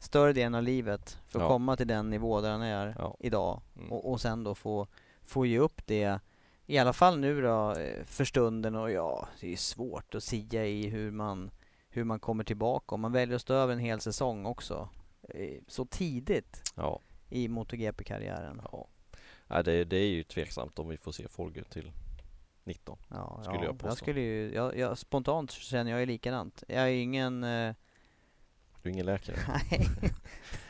större 0.00 0.32
delen 0.32 0.54
av 0.54 0.62
livet 0.62 1.18
för 1.26 1.38
att 1.38 1.42
Ja. 1.44 1.48
komma 1.48 1.76
till 1.76 1.86
den 1.86 2.10
nivå 2.10 2.40
där 2.40 2.50
han 2.50 2.62
är 2.62 2.94
Ja. 2.98 3.16
idag 3.20 3.60
Mm. 3.76 3.92
och, 3.92 4.10
och 4.12 4.20
sen 4.20 4.44
då 4.44 4.54
få, 4.54 4.86
få 5.22 5.46
ge 5.46 5.58
upp 5.58 5.86
det 5.86 6.20
i 6.66 6.78
alla 6.78 6.92
fall 6.92 7.18
nu 7.18 7.42
då 7.42 7.74
för 8.06 8.24
stunden 8.24 8.74
och 8.74 8.90
ja, 8.90 9.28
det 9.40 9.52
är 9.52 9.56
svårt 9.56 10.14
att 10.14 10.22
sia 10.24 10.66
i 10.66 10.86
hur 10.88 11.10
man 11.10 11.50
hur 11.88 12.04
man 12.04 12.20
kommer 12.20 12.44
tillbaka 12.44 12.94
om 12.94 13.00
man 13.00 13.12
väljer 13.12 13.36
att 13.36 13.42
stå 13.42 13.54
över 13.54 13.72
en 13.72 13.78
hel 13.78 14.00
säsong 14.00 14.46
också 14.46 14.88
så 15.68 15.84
tidigt 15.84 16.72
Ja, 16.74 17.00
i 17.30 17.48
MotoGP-karriären. 17.48 18.62
ja. 18.72 18.88
Nej, 19.46 19.64
det, 19.64 19.84
det 19.84 19.96
är 19.96 20.06
ju 20.08 20.22
tveksamt 20.24 20.78
om 20.78 20.88
vi 20.88 20.96
får 20.96 21.12
se 21.12 21.28
Folger 21.28 21.64
till 21.64 21.92
19. 22.64 22.98
Ja, 23.10 23.40
Skulle 23.42 23.58
ja, 23.58 23.64
jag 23.64 23.78
påstå. 23.78 23.96
skulle 23.96 24.20
ju, 24.20 24.54
jag, 24.54 24.78
jag, 24.78 24.98
spontant 24.98 25.50
känner 25.50 25.90
jag 25.90 26.00
ju 26.00 26.06
likadant. 26.06 26.64
Jag 26.68 26.82
är 26.82 26.86
ju 26.88 27.00
ingen, 27.00 27.44
eh, 27.44 27.74
Du 28.82 28.88
är 28.88 28.92
ingen 28.92 29.06
läkare? 29.06 29.36
nej, 29.70 29.88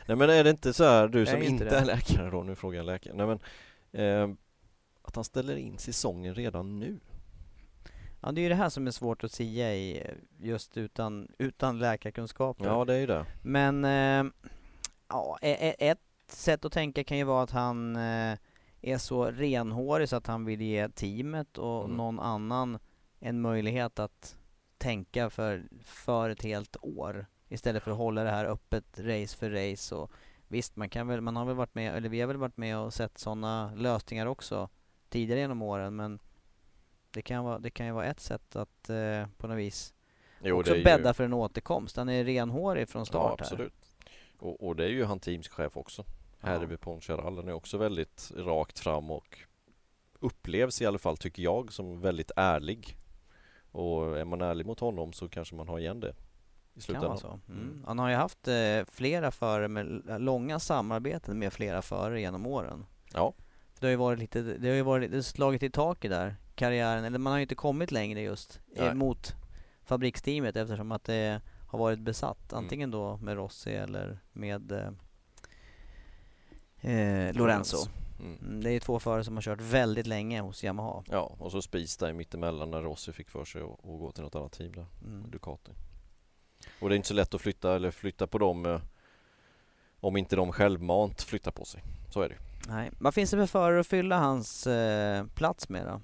Nej 0.07 0.17
men 0.17 0.29
är 0.29 0.43
det 0.43 0.49
inte 0.49 0.73
så 0.73 0.83
här, 0.83 1.07
du 1.07 1.19
Jag 1.19 1.27
som 1.27 1.37
är 1.41 1.43
inte 1.43 1.63
inte 1.63 1.77
är 1.77 1.85
läkare 1.85 2.29
då, 2.29 2.43
nu 2.43 2.55
frågar 2.55 2.77
jag 2.77 2.85
läkare. 2.85 3.13
Nej 3.13 3.27
men, 3.27 3.39
eh, 4.31 4.35
att 5.01 5.15
han 5.15 5.23
ställer 5.25 5.55
in 5.55 5.77
säsongen 5.77 6.35
redan 6.35 6.79
nu. 6.79 6.99
Ja 8.25 8.31
det 8.31 8.41
är 8.41 8.43
ju 8.43 8.49
det 8.49 8.55
här 8.55 8.69
som 8.69 8.87
är 8.87 8.91
svårt 8.91 9.23
att 9.23 9.31
sia 9.31 9.75
i 9.75 10.03
just 10.39 10.77
utan, 10.77 11.27
utan 11.37 11.79
läkarkunskaper. 11.79 12.65
Ja 12.65 12.85
det 12.85 12.93
är 12.93 12.99
ju 12.99 13.05
det. 13.05 13.25
Men, 13.43 13.85
eh, 13.85 14.31
ja, 15.09 15.37
e- 15.41 15.57
e- 15.69 15.89
ett 15.89 15.99
sätt 16.27 16.65
att 16.65 16.71
tänka 16.71 17.03
kan 17.03 17.17
ju 17.17 17.23
vara 17.23 17.43
att 17.43 17.51
han 17.51 17.95
eh, 17.95 18.37
är 18.81 18.97
så 18.97 19.25
renhårig 19.25 20.09
så 20.09 20.15
att 20.15 20.27
han 20.27 20.45
vill 20.45 20.61
ge 20.61 20.89
teamet 20.89 21.57
och 21.57 21.83
Mm. 21.85 21.97
någon 21.97 22.19
annan 22.19 22.79
en 23.19 23.41
möjlighet 23.41 23.99
att 23.99 24.37
tänka 24.77 25.29
för, 25.29 25.63
för 25.83 26.29
ett 26.29 26.43
helt 26.43 26.77
år 26.81 27.25
istället 27.49 27.83
för 27.83 27.91
att 27.91 27.97
hålla 27.97 28.23
det 28.23 28.29
här 28.31 28.45
öppet 28.45 28.99
race 28.99 29.37
för 29.37 29.49
race 29.71 29.95
och 29.95 30.11
visst 30.47 30.75
man 30.75 30.89
kan 30.89 31.07
väl, 31.07 31.21
man 31.21 31.35
har 31.35 31.45
väl 31.45 31.55
varit 31.55 31.75
med, 31.75 31.95
eller 31.95 32.09
vi 32.09 32.19
har 32.21 32.27
väl 32.27 32.37
varit 32.37 32.57
med 32.57 32.77
och 32.77 32.93
sett 32.93 33.17
sådana 33.17 33.75
lösningar 33.75 34.25
också 34.25 34.69
tidigare 35.09 35.39
genom 35.39 35.61
åren 35.61 35.95
men 35.95 36.19
det 37.15 37.21
kan, 37.21 37.43
vara, 37.43 37.59
det 37.59 37.69
kan 37.69 37.85
ju 37.85 37.91
vara 37.91 38.05
ett 38.05 38.19
sätt 38.19 38.55
att 38.55 38.89
eh, 38.89 39.25
på 39.37 39.47
något 39.47 39.57
vis 39.57 39.93
Jo, 40.41 40.59
också 40.59 40.73
bädda 40.73 41.09
ju, 41.09 41.13
för 41.13 41.23
en 41.23 41.33
återkomst. 41.33 41.97
Han 41.97 42.09
är 42.09 42.23
renhårig 42.23 42.89
från 42.89 42.99
Ja 43.01 43.05
start 43.05 43.39
här. 43.39 43.45
absolut. 43.45 43.73
Och, 44.37 44.67
och 44.67 44.75
det 44.75 44.83
är 44.85 44.89
ju 44.89 45.05
han 45.05 45.19
teamschef 45.19 45.77
också. 45.77 46.03
Ja. 46.41 46.47
Hervé 46.47 46.77
Poncharal, 46.77 47.47
är 47.47 47.51
också 47.53 47.77
väldigt 47.77 48.31
rakt 48.35 48.79
fram 48.79 49.11
och 49.11 49.37
upplevs 50.19 50.81
i 50.81 50.85
alla 50.85 50.97
fall, 50.97 51.17
tycker 51.17 51.43
jag, 51.43 51.73
som 51.73 52.01
väldigt 52.01 52.31
ärlig. 52.35 52.97
Och 53.71 54.19
är 54.19 54.25
man 54.25 54.41
ärlig 54.41 54.65
mot 54.65 54.79
honom 54.79 55.13
så 55.13 55.29
kanske 55.29 55.55
man 55.55 55.67
har 55.67 55.79
igen 55.79 55.99
det 55.99 56.09
i 56.09 56.13
Kan 56.73 56.81
slutändan. 56.81 57.09
vara 57.09 57.19
så. 57.19 57.27
Mm. 57.27 57.61
Mm. 57.61 57.83
Han 57.87 57.99
har 57.99 58.09
ju 58.09 58.15
haft 58.15 58.47
eh, 58.47 58.83
flera 58.91 59.31
förare 59.31 59.67
med 59.67 59.85
l- 59.85 60.03
långa 60.19 60.59
samarbeten 60.59 61.39
med 61.39 61.53
flera 61.53 61.81
förare 61.81 62.21
genom 62.21 62.45
åren. 62.45 62.85
Ja, 63.13 63.33
Det 63.79 63.85
har 63.85 63.91
ju 63.91 63.95
varit 63.97 64.19
lite, 64.19 64.41
det 64.41 64.67
har 64.67 64.75
ju 64.75 64.81
varit 64.81 65.09
lite 65.11 65.23
slagit 65.23 65.63
i 65.63 65.69
taket 65.69 66.11
där, 66.11 66.35
karriären, 66.55 67.03
eller 67.05 67.19
man 67.19 67.31
har 67.31 67.37
ju 67.37 67.41
inte 67.41 67.55
kommit 67.55 67.91
längre 67.91 68.21
just 68.21 68.59
eh, 68.75 68.85
Nej. 68.85 68.93
mot 68.93 69.35
fabriksteamet 69.83 70.55
eftersom 70.55 70.91
att 70.91 71.03
det 71.03 71.41
har 71.67 71.79
varit 71.79 71.99
besatt. 71.99 72.51
Mm. 72.51 72.63
Antingen 72.63 72.91
då 72.91 73.17
med 73.17 73.35
Rossi 73.35 73.73
eller 73.73 74.19
med 74.33 74.71
eh, 74.71 74.89
eh, 76.91 77.33
Lorenzo. 77.33 77.77
Mm. 78.19 78.37
Mm, 78.41 78.63
Det 78.63 78.71
är 78.71 78.79
två 78.79 78.99
förare 78.99 79.23
som 79.23 79.35
har 79.35 79.41
kört 79.41 79.61
väldigt 79.61 80.07
länge 80.07 80.41
hos 80.41 80.63
Yamaha. 80.63 81.03
Ja, 81.09 81.35
och 81.39 81.51
så 81.51 81.61
Spies 81.61 81.97
där 81.97 82.13
mittemellan 82.13 82.71
när 82.71 82.81
Rossi 82.81 83.11
fick 83.11 83.29
för 83.29 83.45
sig 83.45 83.61
att 83.61 83.79
gå 83.83 84.11
till 84.11 84.23
något 84.23 84.35
annat 84.35 84.51
team 84.51 84.71
där. 84.71 84.85
Mm. 85.03 85.31
Ducati. 85.31 85.71
Och 86.79 86.89
det 86.89 86.95
är 86.95 86.97
inte 86.97 87.07
så 87.07 87.13
lätt 87.13 87.33
att 87.33 87.41
flytta 87.41 87.75
eller 87.75 87.91
flytta 87.91 88.27
på 88.27 88.37
dem 88.37 88.65
eh, 88.65 88.81
om 89.99 90.17
inte 90.17 90.35
de 90.35 90.51
självmant 90.51 91.21
flyttar 91.21 91.51
på 91.51 91.65
sig. 91.65 91.83
Så 92.09 92.21
är 92.21 92.29
det. 92.29 92.35
Nej. 92.67 92.91
Vad 92.99 93.13
finns 93.13 93.31
det 93.31 93.37
för 93.37 93.45
förare 93.45 93.79
att 93.79 93.87
fylla 93.87 94.17
hans 94.19 94.67
eh, 94.67 95.25
plats 95.25 95.69
med 95.69 95.85
då? 95.85 96.01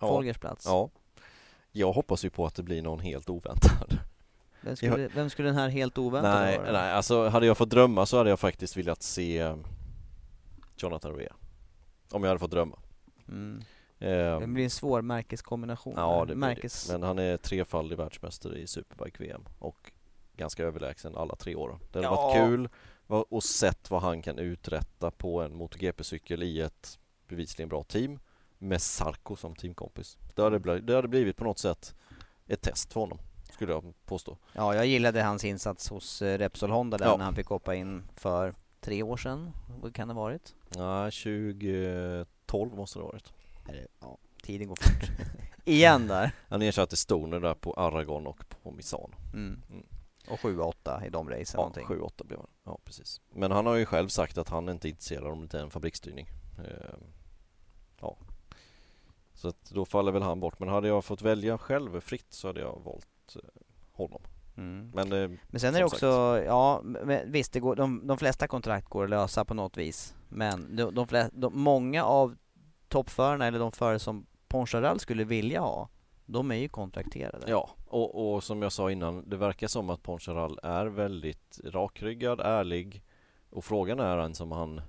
Ja. 0.00 0.08
Folgers 0.08 0.38
plats? 0.38 0.66
ja. 0.66 0.90
Jag 1.72 1.92
hoppas 1.92 2.24
ju 2.24 2.30
på 2.30 2.46
att 2.46 2.54
det 2.54 2.62
blir 2.62 2.82
någon 2.82 3.00
helt 3.00 3.28
oväntad. 3.30 3.98
Vem 4.60 4.76
skulle, 4.76 5.08
vem 5.08 5.30
skulle 5.30 5.48
den 5.48 5.56
här 5.56 5.68
helt 5.68 5.98
oväntade 5.98 6.40
nej, 6.40 6.58
vara? 6.58 6.72
nej, 6.72 6.92
alltså 6.92 7.28
hade 7.28 7.46
jag 7.46 7.58
fått 7.58 7.70
drömma 7.70 8.06
så 8.06 8.16
hade 8.18 8.30
jag 8.30 8.40
faktiskt 8.40 8.76
velat 8.76 9.02
se 9.02 9.54
Jonathan 10.76 11.14
Rea. 11.14 11.32
Om 12.10 12.22
jag 12.22 12.28
hade 12.30 12.38
fått 12.38 12.50
drömma. 12.50 12.78
Mm. 13.28 13.62
Eh, 13.98 14.40
Det 14.40 14.46
blir 14.46 14.64
en 14.64 14.70
svår 14.70 15.02
märkeskombination. 15.02 15.94
Ja, 15.96 16.24
det 16.24 16.34
Märkes... 16.34 16.86
det. 16.86 16.92
Men 16.92 17.02
han 17.02 17.18
är 17.18 17.36
trefaldig 17.36 17.96
världsmästare 17.96 18.58
i 18.58 18.66
Superbike-VM 18.66 19.44
och 19.58 19.92
ganska 20.36 20.64
överlägsen 20.64 21.16
alla 21.16 21.36
tre 21.36 21.54
åren. 21.54 21.78
Det 21.92 21.98
hade 21.98 22.06
Ja. 22.08 22.16
varit 22.22 22.36
kul 22.36 22.68
och 23.06 23.42
sett 23.44 23.90
vad 23.90 24.02
han 24.02 24.22
kan 24.22 24.38
uträtta 24.38 25.10
på 25.10 25.42
en 25.42 25.54
MotoGP-cykel 25.56 26.42
i 26.42 26.60
ett 26.60 26.98
bevisligen 27.28 27.68
bra 27.68 27.82
team 27.84 28.18
med 28.58 28.82
Sarko 28.82 29.36
som 29.36 29.54
teamkompis. 29.54 30.18
Det 30.34 30.42
hade, 30.42 30.58
bli- 30.60 30.80
det 30.80 30.94
hade 30.94 31.08
blivit 31.08 31.36
på 31.36 31.44
något 31.44 31.58
sätt 31.58 31.94
ett 32.46 32.62
test 32.62 32.92
för 32.92 33.00
honom, 33.00 33.18
skulle 33.52 33.72
jag 33.72 33.94
påstå. 34.04 34.38
Ja, 34.52 34.74
jag 34.74 34.86
gillade 34.86 35.22
hans 35.22 35.44
insats 35.44 35.88
hos 35.88 36.22
eh, 36.22 36.38
Repsol 36.38 36.70
Honda 36.70 36.98
där 36.98 37.06
Ja. 37.06 37.16
när 37.16 37.24
han 37.24 37.34
fick 37.34 37.46
hoppa 37.46 37.74
in 37.74 38.02
för 38.16 38.54
tre 38.80 39.02
år 39.02 39.16
sedan. 39.16 39.52
Vad 39.80 39.94
kan 39.94 40.08
det 40.08 40.14
ha 40.14 40.22
varit? 40.22 40.54
Nej, 40.76 41.10
2012 41.10 42.74
måste 42.76 42.98
det 42.98 43.02
ha 43.02 43.10
varit. 43.12 43.32
Ja, 44.00 44.18
tiden 44.42 44.68
går 44.68 44.76
fort. 44.80 45.10
Igen 45.64 46.06
där. 46.08 46.30
Han 46.48 46.62
ersatte 46.62 46.96
Stoner 46.96 47.40
där 47.40 47.54
på 47.54 47.72
Aragon 47.74 48.26
och 48.26 48.44
på 48.62 48.70
Misano. 48.70 49.14
Mm. 49.32 49.62
Mm. 49.70 49.86
Och 50.28 50.38
7-8 50.38 51.06
i 51.06 51.10
de 51.10 51.30
racen 51.30 51.44
Ja, 51.52 51.56
någonting. 51.58 51.86
7-8 51.86 52.26
blev 52.26 52.38
han. 52.38 52.48
Ja, 52.64 52.78
precis. 52.84 53.20
Men 53.34 53.50
han 53.50 53.66
har 53.66 53.74
ju 53.74 53.86
själv 53.86 54.08
sagt 54.08 54.38
att 54.38 54.48
han 54.48 54.68
inte 54.68 54.88
är 54.88 54.90
intresserad 54.90 55.26
om 55.26 55.46
det 55.48 55.58
är 55.58 55.62
en 55.62 55.70
fabriksstyrning. 55.70 56.28
Eh, 56.58 56.94
ja. 58.00 58.16
Så 59.36 59.48
att 59.48 59.70
då 59.70 59.84
faller 59.84 60.12
väl 60.12 60.22
han 60.22 60.40
bort. 60.40 60.58
Men 60.58 60.68
hade 60.68 60.88
jag 60.88 61.04
fått 61.04 61.22
välja 61.22 61.58
själv 61.58 62.00
fritt 62.00 62.32
så 62.32 62.46
hade 62.46 62.60
jag 62.60 62.80
valt 62.84 63.36
eh, 63.36 63.62
honom. 63.92 64.22
Mm. 64.56 64.90
Men, 64.94 65.12
eh, 65.12 65.38
Men 65.48 65.60
sen 65.60 65.74
är 65.74 65.78
det 65.78 65.84
också, 65.84 66.42
ja 66.46 66.80
men 66.82 67.32
visst 67.32 67.52
det 67.52 67.60
går, 67.60 67.76
de, 67.76 68.06
de 68.06 68.18
flesta 68.18 68.46
kontrakt 68.46 68.88
går 68.88 69.04
att 69.04 69.10
lösa 69.10 69.44
på 69.44 69.54
något 69.54 69.76
vis. 69.76 70.14
Men 70.28 70.76
de, 70.76 70.94
de, 70.94 71.08
flesta, 71.08 71.36
de 71.36 71.60
många 71.62 72.04
av 72.04 72.36
toppförarna 72.88 73.46
eller 73.46 73.58
de 73.58 73.72
förare 73.72 73.98
som 73.98 74.26
Poncharal 74.48 75.00
skulle 75.00 75.24
vilja 75.24 75.60
ha 75.60 75.88
de 76.26 76.50
är 76.50 76.56
ju 76.56 76.68
kontrakterade. 76.68 77.50
Ja, 77.50 77.70
och, 77.86 78.34
och 78.34 78.44
som 78.44 78.62
jag 78.62 78.72
sa 78.72 78.90
innan, 78.90 79.28
det 79.28 79.36
verkar 79.36 79.66
som 79.66 79.90
att 79.90 80.02
Poncharal 80.02 80.58
är 80.62 80.86
väldigt 80.86 81.60
rakryggad, 81.64 82.40
ärlig 82.40 83.02
och 83.50 83.64
frågan 83.64 84.00
är 84.00 84.18
ens 84.18 84.40
om 84.40 84.52
han 84.52 84.80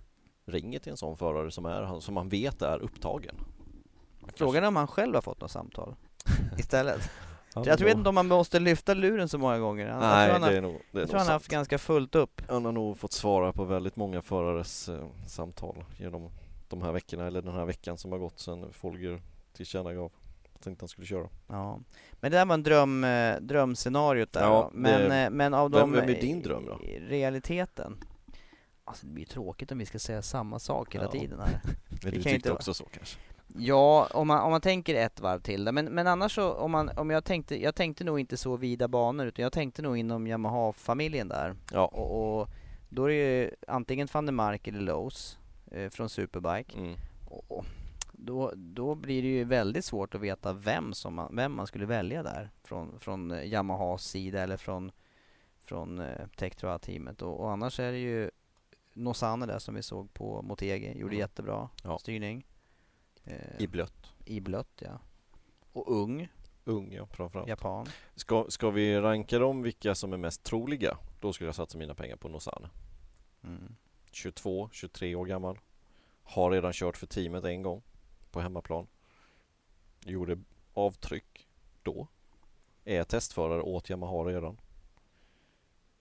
ringer 0.46 0.80
till 0.80 0.92
en 0.92 0.98
sån 0.98 1.18
förare 1.18 1.52
som, 1.52 1.66
är, 1.66 2.00
som 2.00 2.18
han 2.18 2.30
vet 2.30 2.62
är 2.62 2.80
upptagen. 2.80 3.36
Frågan 4.38 4.64
är 4.64 4.68
om 4.68 4.76
han 4.76 4.88
själv 4.88 5.16
har 5.16 5.22
fått 5.22 5.42
något 5.42 5.52
samtal 5.52 5.96
istället. 6.58 7.10
Ja, 7.56 7.64
jag 7.66 7.78
tror 7.78 7.90
inte 7.90 8.10
om 8.10 8.16
man 8.16 8.28
måste 8.28 8.60
lyfta 8.60 8.94
luren 8.94 9.30
så 9.30 9.38
många 9.38 9.60
gånger. 9.60 9.88
Han- 9.88 10.00
Nej, 10.00 10.28
jag 10.28 10.36
tror 10.36 10.40
han, 10.46 10.52
det 10.52 10.58
är 10.58 10.62
nog, 10.62 10.82
det 10.92 10.98
är 10.98 11.02
jag 11.02 11.10
tror 11.10 11.20
han 11.20 11.28
haft 11.28 11.48
ganska 11.48 11.78
fullt 11.78 12.16
upp. 12.16 12.42
Han 12.50 12.66
har 12.66 12.72
nog 12.72 12.98
fått 12.98 13.14
svara 13.14 13.54
på 13.54 13.64
väldigt 13.64 13.96
många 13.96 14.22
förares 14.22 14.90
eh, 14.90 15.08
samtal 15.28 15.84
genom 15.98 16.30
de 16.68 16.82
här 16.82 16.92
veckorna 16.92 17.28
eller 17.28 17.42
den 17.42 17.54
här 17.54 17.66
veckan 17.66 17.98
som 17.98 18.12
har 18.12 18.20
gått 18.20 18.40
sedan 18.40 18.66
Folger 18.74 19.22
tillkännagav 19.54 20.12
att 20.54 20.66
han 20.66 20.72
inte 20.74 20.88
skulle 20.88 21.08
köra. 21.08 21.30
Ja. 21.48 21.80
Men 22.14 22.32
det 22.32 22.38
där 22.38 22.46
var 22.46 22.54
en 22.54 22.64
dröm, 22.64 23.04
eh, 23.04 23.36
drömscenariot 23.42 24.34
där 24.34 24.42
Ja. 24.42 24.70
Men, 24.74 25.10
det- 25.10 25.24
eh, 25.24 25.30
men 25.30 25.54
av 25.54 25.72
vem- 25.72 25.80
de 25.92 26.00
vem 26.00 26.10
är 26.10 26.22
din 26.22 26.42
dröm 26.42 26.66
då? 26.66 26.80
realiteten 27.00 27.98
Alltså 28.86 29.06
det 29.06 29.12
blir 29.14 29.26
tråkigt 29.26 29.72
om 29.72 29.78
vi 29.78 29.86
ska 29.86 30.00
säga 30.00 30.22
samma 30.22 30.60
sak 30.60 30.96
hela 30.96 31.06
Ja. 31.06 31.12
tiden 31.12 31.40
här. 31.40 31.60
Men 31.90 32.00
du 32.02 32.12
tyckte 32.12 32.30
inte 32.30 32.52
också 32.52 32.74
så 32.74 32.86
kanske? 32.86 33.20
Ja, 33.60 34.08
om 34.14 34.28
man, 34.28 34.42
om 34.44 34.52
man 34.52 34.62
tänker 34.62 34.96
ett 34.96 35.20
varv 35.20 35.40
till 35.40 35.66
det. 35.66 35.72
Men, 35.72 35.86
men 35.86 36.08
annars 36.08 36.36
så, 36.36 36.54
om, 36.54 36.72
man, 36.72 36.90
om 36.98 37.10
jag 37.10 37.24
tänkte, 37.26 37.62
jag 37.64 37.76
tänkte 37.76 38.04
nog 38.04 38.20
inte 38.20 38.38
så 38.38 38.58
vida 38.58 38.88
banor 38.88 39.26
utan 39.26 39.44
jag 39.44 39.54
tänkte 39.54 39.82
nog 39.82 39.98
inom 39.98 40.28
Yamaha-familjen 40.28 41.28
där. 41.28 41.56
Ja. 41.74 41.86
Och, 41.86 42.40
och 42.42 42.50
då 42.90 43.04
är 43.04 43.08
det 43.10 43.16
ju 43.16 43.52
antingen 43.68 44.08
van 44.14 44.26
der 44.26 44.34
Mark 44.34 44.68
eller 44.68 44.80
Lowe's 44.94 45.38
eh, 45.72 45.90
från 45.90 46.10
Superbike. 46.10 46.78
Mm. 46.78 46.96
Och, 47.30 47.52
och 47.52 47.66
då, 48.12 48.52
då 48.56 48.96
blir 48.96 49.22
det 49.22 49.28
ju 49.28 49.44
väldigt 49.44 49.86
svårt 49.86 50.16
att 50.16 50.22
veta 50.22 50.54
vem, 50.54 50.94
som 50.94 51.14
man, 51.14 51.36
vem 51.36 51.56
man 51.56 51.68
skulle 51.68 51.86
välja 51.86 52.24
där 52.24 52.50
från, 52.64 53.00
från 53.00 53.32
eh, 53.32 53.44
Yamahas 53.48 54.06
sida 54.06 54.42
eller 54.42 54.58
från, 54.58 54.92
från 55.60 56.00
eh, 56.00 56.28
Tektroa-teamet. 56.38 57.22
Och, 57.22 57.40
och 57.40 57.52
annars 57.52 57.80
är 57.80 57.92
det 57.92 57.98
ju 57.98 58.32
Nosane 58.94 59.46
där 59.46 59.60
som 59.60 59.76
vi 59.76 59.84
såg 59.84 60.14
på 60.14 60.42
Motegi, 60.42 60.86
gjorde 61.00 61.16
Mm. 61.16 61.20
jättebra 61.20 61.70
Ja. 61.84 62.00
styrning. 62.00 62.46
Eh, 63.28 63.62
I 63.62 63.68
blött. 63.68 64.14
i 64.26 64.40
blött 64.40 64.82
ja. 64.82 65.00
Och 65.74 65.92
ung, 66.02 66.28
Ung 66.64 66.94
ja, 66.94 67.08
framförallt. 67.12 67.50
japan. 67.50 67.88
Ska, 68.16 68.46
ska 68.50 68.70
vi 68.70 69.00
ranka 69.00 69.40
dem 69.40 69.62
vilka 69.62 69.96
som 69.96 70.14
är 70.14 70.18
mest 70.18 70.44
troliga? 70.44 70.98
Då 71.20 71.34
skulle 71.34 71.48
jag 71.48 71.56
satsa 71.56 71.78
mina 71.78 71.96
pengar 71.96 72.16
på 72.16 72.28
Nozane. 72.30 72.70
Mm. 73.44 73.76
22, 74.12 74.70
23 74.72 75.16
år 75.16 75.26
gammal. 75.26 75.60
Har 76.24 76.52
redan 76.52 76.74
kört 76.74 76.98
för 76.98 77.08
teamet 77.08 77.44
en 77.44 77.62
gång 77.62 77.82
på 78.32 78.42
hemmaplan. 78.42 78.88
Gjorde 80.06 80.40
avtryck 80.74 81.48
då. 81.84 82.08
Är 82.86 83.04
testförare 83.04 83.62
åt 83.62 83.90
Yamaha 83.90 84.24
redan. 84.24 84.58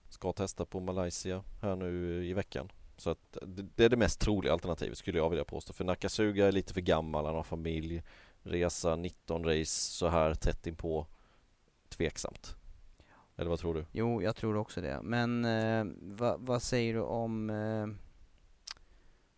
Ska 0.09 0.33
testa 0.33 0.65
på 0.65 0.79
Malaysia 0.79 1.43
här 1.61 1.75
nu 1.75 2.25
i 2.25 2.33
veckan. 2.33 2.71
Så 2.97 3.09
att 3.09 3.37
det, 3.75 3.85
är 3.85 3.89
det 3.89 3.97
mest 3.97 4.19
troliga 4.19 4.53
alternativet 4.53 4.97
skulle 4.97 5.17
jag 5.17 5.29
vilja 5.29 5.45
påstå. 5.45 5.73
För 5.73 5.83
Nakasuga 5.83 6.47
är 6.47 6.51
lite 6.51 6.73
för 6.73 6.81
gammal, 6.81 7.25
han 7.25 7.35
har 7.35 7.43
familj. 7.43 8.03
Resa 8.41 8.95
19 8.95 9.43
race 9.43 9.91
så 9.91 10.07
här 10.07 10.33
tätt 10.33 10.67
inpå. 10.67 11.07
Tveksamt. 11.89 12.55
Eller 13.35 13.49
vad 13.49 13.59
tror 13.59 13.73
du? 13.73 13.85
Jo, 13.91 14.21
jag 14.21 14.35
tror 14.35 14.57
också 14.57 14.81
det. 14.81 14.99
Men 15.03 15.45
eh, 15.45 15.85
vad, 16.01 16.41
vad 16.41 16.61
säger 16.61 16.93
du 16.93 17.01
om 17.01 17.49
eh, 17.49 17.87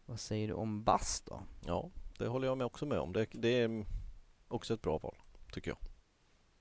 vad 0.06 0.20
säger 0.20 0.48
du 0.48 0.54
om 0.54 0.84
Bass 0.84 1.24
då? 1.26 1.42
Ja, 1.66 1.90
det 2.18 2.28
håller 2.28 2.48
jag 2.48 2.58
med 2.58 2.66
också 2.66 2.86
med 2.86 3.00
om. 3.00 3.14
Det, 3.14 3.28
det 3.32 3.62
är 3.62 3.86
också 4.48 4.74
ett 4.74 4.82
bra 4.82 4.98
val, 4.98 5.16
tycker 5.52 5.72
jag. 5.72 5.78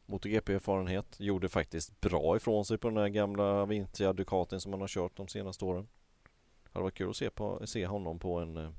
MotoGP-erfarenhet, 0.07 1.21
gjorde 1.21 1.49
faktiskt 1.49 2.01
bra 2.01 2.37
ifrån 2.37 2.65
sig 2.65 2.79
på 2.79 2.89
den 2.89 2.99
här 2.99 3.09
gamla 3.09 3.67
vintiga 3.67 4.13
Ducatin 4.13 4.61
som 4.61 4.73
han 4.73 4.81
har 4.81 4.89
kört 4.89 5.17
de 5.17 5.29
senaste 5.29 5.65
åren. 5.65 5.89
Det 6.73 6.79
hade 6.79 6.83
varit 6.83 6.95
kul 6.95 7.11
att 7.11 7.17
se, 7.17 7.31
på, 7.31 7.67
se 7.67 7.87
honom 7.87 8.19
på 8.19 8.39
en, 8.39 8.57
eh, 8.57 8.71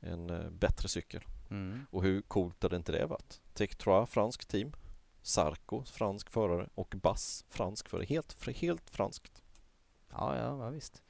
en 0.00 0.30
eh, 0.30 0.50
bättre 0.50 0.88
cykel. 0.88 1.24
Mm. 1.50 1.86
Och 1.90 2.02
hur 2.02 2.22
coolt 2.22 2.62
hade 2.62 2.76
inte 2.76 2.92
det 2.92 3.06
varit? 3.06 3.40
Tectroa, 3.54 4.06
fransk 4.06 4.44
team. 4.44 4.72
Sarko, 5.22 5.84
fransk 5.84 6.30
förare. 6.30 6.68
Och 6.74 6.94
Bass, 7.02 7.44
fransk 7.48 7.88
förare. 7.88 8.06
Helt, 8.06 8.48
helt 8.56 8.90
franskt. 8.90 9.42
Ja, 10.10 10.36
ja, 10.36 10.64
ja 10.64 10.70
visst. 10.70 11.02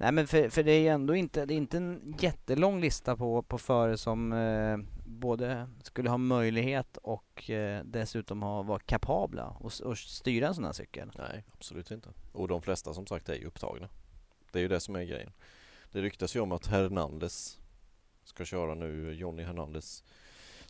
Nej 0.00 0.12
men 0.12 0.26
för, 0.26 0.48
för 0.48 0.62
det 0.62 0.72
är 0.72 0.80
ju 0.80 0.88
ändå 0.88 1.14
inte, 1.14 1.46
det 1.46 1.54
är 1.54 1.56
inte 1.56 1.76
en 1.76 2.14
jättelång 2.20 2.80
lista 2.80 3.16
på, 3.16 3.42
på 3.42 3.58
förare 3.58 3.96
som 3.96 4.32
eh, 4.32 4.78
både 5.04 5.68
skulle 5.82 6.10
ha 6.10 6.18
möjlighet 6.18 6.96
och 6.96 7.50
eh, 7.50 7.84
dessutom 7.84 8.42
ha, 8.42 8.62
vara 8.62 8.78
kapabla 8.78 9.48
och, 9.48 9.72
och 9.84 9.98
styra 9.98 10.48
en 10.48 10.54
sån 10.54 10.64
här 10.64 10.72
cykel. 10.72 11.12
Nej, 11.18 11.44
absolut 11.52 11.90
inte. 11.90 12.08
Och 12.32 12.48
de 12.48 12.62
flesta 12.62 12.94
som 12.94 13.06
sagt 13.06 13.28
är 13.28 13.34
ju 13.34 13.46
upptagna. 13.46 13.88
Det 14.52 14.58
är 14.58 14.62
ju 14.62 14.68
det 14.68 14.80
som 14.80 14.96
är 14.96 15.04
grejen. 15.04 15.32
Det 15.92 16.00
ryktas 16.00 16.36
ju 16.36 16.40
om 16.40 16.52
att 16.52 16.66
Hernandez 16.66 17.58
ska 18.24 18.44
köra 18.44 18.74
nu, 18.74 19.12
Johnny 19.12 19.42
Hernandez 19.42 20.04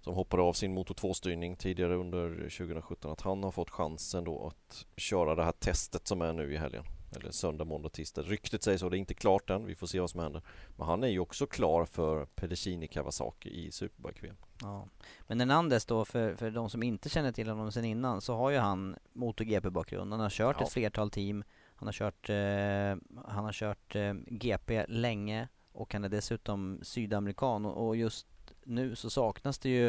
som 0.00 0.14
hoppade 0.14 0.42
av 0.42 0.52
sin 0.52 0.74
Moto 0.74 0.94
2-styrning 0.94 1.56
tidigare 1.56 1.94
under 1.94 2.34
2017 2.34 3.12
att 3.12 3.20
han 3.20 3.42
har 3.44 3.50
fått 3.50 3.70
chansen 3.70 4.24
då 4.24 4.46
att 4.46 4.86
köra 4.96 5.34
det 5.34 5.44
här 5.44 5.52
testet 5.52 6.06
som 6.08 6.22
är 6.22 6.32
nu 6.32 6.54
i 6.54 6.56
helgen. 6.56 6.84
Eller 7.16 7.30
söndag, 7.30 7.64
måndag, 7.64 7.88
tisdag. 7.88 8.22
Ryktet 8.22 8.62
säger 8.62 8.78
så, 8.78 8.88
det 8.88 8.96
är 8.96 8.98
inte 8.98 9.14
klart 9.14 9.50
än. 9.50 9.64
Vi 9.66 9.74
får 9.74 9.86
se 9.86 10.00
vad 10.00 10.10
som 10.10 10.20
händer. 10.20 10.42
Men 10.76 10.86
han 10.86 11.04
är 11.04 11.08
ju 11.08 11.18
också 11.18 11.46
klar 11.46 11.84
för 11.84 12.24
Pedicini 12.24 12.88
Kawasaki 12.88 13.50
i 13.66 13.72
Superbike-VM. 13.72 14.36
Ja. 14.62 14.88
Men 15.26 15.40
Hernandez 15.40 15.86
då, 15.86 16.04
för, 16.04 16.34
för 16.34 16.50
de 16.50 16.70
som 16.70 16.82
inte 16.82 17.08
känner 17.08 17.32
till 17.32 17.48
honom 17.48 17.72
sen 17.72 17.84
innan, 17.84 18.20
så 18.20 18.36
har 18.36 18.50
ju 18.50 18.58
han 18.58 18.96
MotoGP-bakgrund. 19.12 20.12
Han 20.12 20.20
har 20.20 20.30
kört 20.30 20.56
Ja. 20.60 20.66
ett 20.66 20.72
flertal 20.72 21.10
team, 21.10 21.44
han 21.78 21.86
har 21.88 21.92
kört, 21.92 22.30
eh, 22.30 23.22
han 23.26 23.44
har 23.44 23.52
kört 23.52 23.96
eh, 23.96 24.14
GP 24.26 24.86
länge 24.88 25.48
och 25.72 25.92
han 25.92 26.04
är 26.04 26.08
dessutom 26.08 26.80
sydamerikan 26.82 27.66
och, 27.66 27.86
och 27.86 27.96
just 27.96 28.26
nu 28.64 28.96
så 28.96 29.10
saknas 29.10 29.58
det 29.58 29.68
ju 29.68 29.88